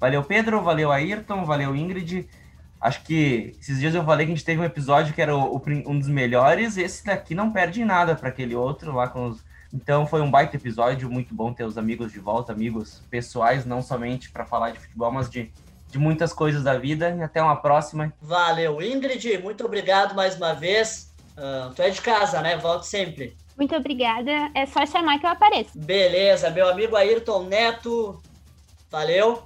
Valeu, 0.00 0.22
Pedro, 0.22 0.62
valeu, 0.62 0.92
Ayrton, 0.92 1.44
valeu, 1.44 1.74
Ingrid. 1.74 2.28
Acho 2.80 3.02
que 3.02 3.56
esses 3.60 3.78
dias 3.78 3.94
eu 3.94 4.04
falei 4.04 4.26
que 4.26 4.32
a 4.32 4.34
gente 4.34 4.44
teve 4.44 4.60
um 4.60 4.64
episódio 4.64 5.14
que 5.14 5.22
era 5.22 5.34
o, 5.34 5.56
o, 5.56 5.62
um 5.86 5.98
dos 5.98 6.08
melhores, 6.08 6.76
esse 6.76 7.04
daqui 7.04 7.34
não 7.34 7.50
perde 7.50 7.82
nada 7.82 8.14
para 8.14 8.28
aquele 8.28 8.54
outro 8.54 8.94
lá 8.94 9.08
com 9.08 9.28
os 9.28 9.42
então 9.74 10.06
foi 10.06 10.20
um 10.20 10.30
baita 10.30 10.54
episódio, 10.54 11.10
muito 11.10 11.34
bom 11.34 11.52
ter 11.52 11.64
os 11.64 11.76
amigos 11.76 12.12
de 12.12 12.20
volta, 12.20 12.52
amigos 12.52 13.02
pessoais, 13.10 13.66
não 13.66 13.82
somente 13.82 14.30
para 14.30 14.46
falar 14.46 14.70
de 14.70 14.78
futebol, 14.78 15.10
mas 15.10 15.28
de, 15.28 15.52
de 15.88 15.98
muitas 15.98 16.32
coisas 16.32 16.62
da 16.62 16.78
vida. 16.78 17.10
E 17.10 17.20
até 17.20 17.42
uma 17.42 17.56
próxima. 17.56 18.12
Valeu, 18.22 18.80
Ingrid, 18.80 19.36
muito 19.38 19.64
obrigado 19.64 20.14
mais 20.14 20.36
uma 20.36 20.54
vez. 20.54 21.12
Uh, 21.36 21.74
tu 21.74 21.82
é 21.82 21.90
de 21.90 22.00
casa, 22.00 22.40
né? 22.40 22.56
Volte 22.56 22.86
sempre. 22.86 23.36
Muito 23.56 23.74
obrigada. 23.74 24.50
É 24.54 24.66
só 24.66 24.84
chamar 24.84 25.18
que 25.18 25.26
eu 25.26 25.30
apareço. 25.30 25.78
Beleza, 25.78 26.50
meu 26.50 26.68
amigo 26.68 26.96
Ayrton 26.96 27.44
Neto. 27.44 28.20
Valeu. 28.90 29.42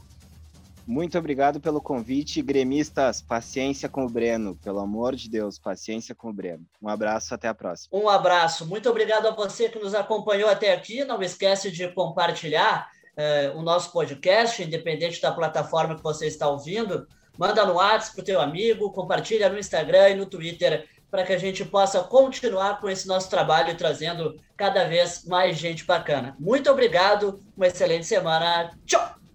Muito 0.86 1.18
obrigado 1.18 1.60
pelo 1.60 1.82
convite. 1.82 2.40
Gremistas, 2.40 3.20
paciência 3.20 3.90
com 3.90 4.06
o 4.06 4.08
Breno. 4.08 4.56
Pelo 4.56 4.78
amor 4.78 5.14
de 5.14 5.28
Deus, 5.28 5.58
paciência 5.58 6.14
com 6.14 6.30
o 6.30 6.32
Breno. 6.32 6.64
Um 6.80 6.88
abraço, 6.88 7.34
até 7.34 7.46
a 7.46 7.54
próxima. 7.54 7.98
Um 7.98 8.08
abraço. 8.08 8.64
Muito 8.66 8.88
obrigado 8.88 9.26
a 9.26 9.32
você 9.32 9.68
que 9.68 9.78
nos 9.78 9.94
acompanhou 9.94 10.48
até 10.48 10.72
aqui. 10.72 11.04
Não 11.04 11.20
esquece 11.20 11.70
de 11.70 11.88
compartilhar 11.88 12.90
eh, 13.18 13.52
o 13.54 13.60
nosso 13.60 13.92
podcast, 13.92 14.62
independente 14.62 15.20
da 15.20 15.30
plataforma 15.30 15.94
que 15.94 16.02
você 16.02 16.26
está 16.26 16.48
ouvindo. 16.48 17.06
Manda 17.36 17.66
no 17.66 17.74
WhatsApp 17.74 18.14
para 18.14 18.22
o 18.22 18.24
teu 18.24 18.40
amigo, 18.40 18.90
compartilha 18.90 19.50
no 19.50 19.58
Instagram 19.58 20.08
e 20.08 20.14
no 20.14 20.24
Twitter 20.24 20.88
para 21.10 21.24
que 21.24 21.32
a 21.32 21.38
gente 21.38 21.64
possa 21.64 22.02
continuar 22.02 22.80
com 22.80 22.88
esse 22.88 23.06
nosso 23.06 23.30
trabalho 23.30 23.76
trazendo 23.76 24.36
cada 24.56 24.84
vez 24.84 25.24
mais 25.24 25.56
gente 25.56 25.84
bacana. 25.84 26.36
Muito 26.38 26.70
obrigado, 26.70 27.40
uma 27.56 27.66
excelente 27.66 28.06
semana. 28.06 28.70
Tchau! 28.84 29.27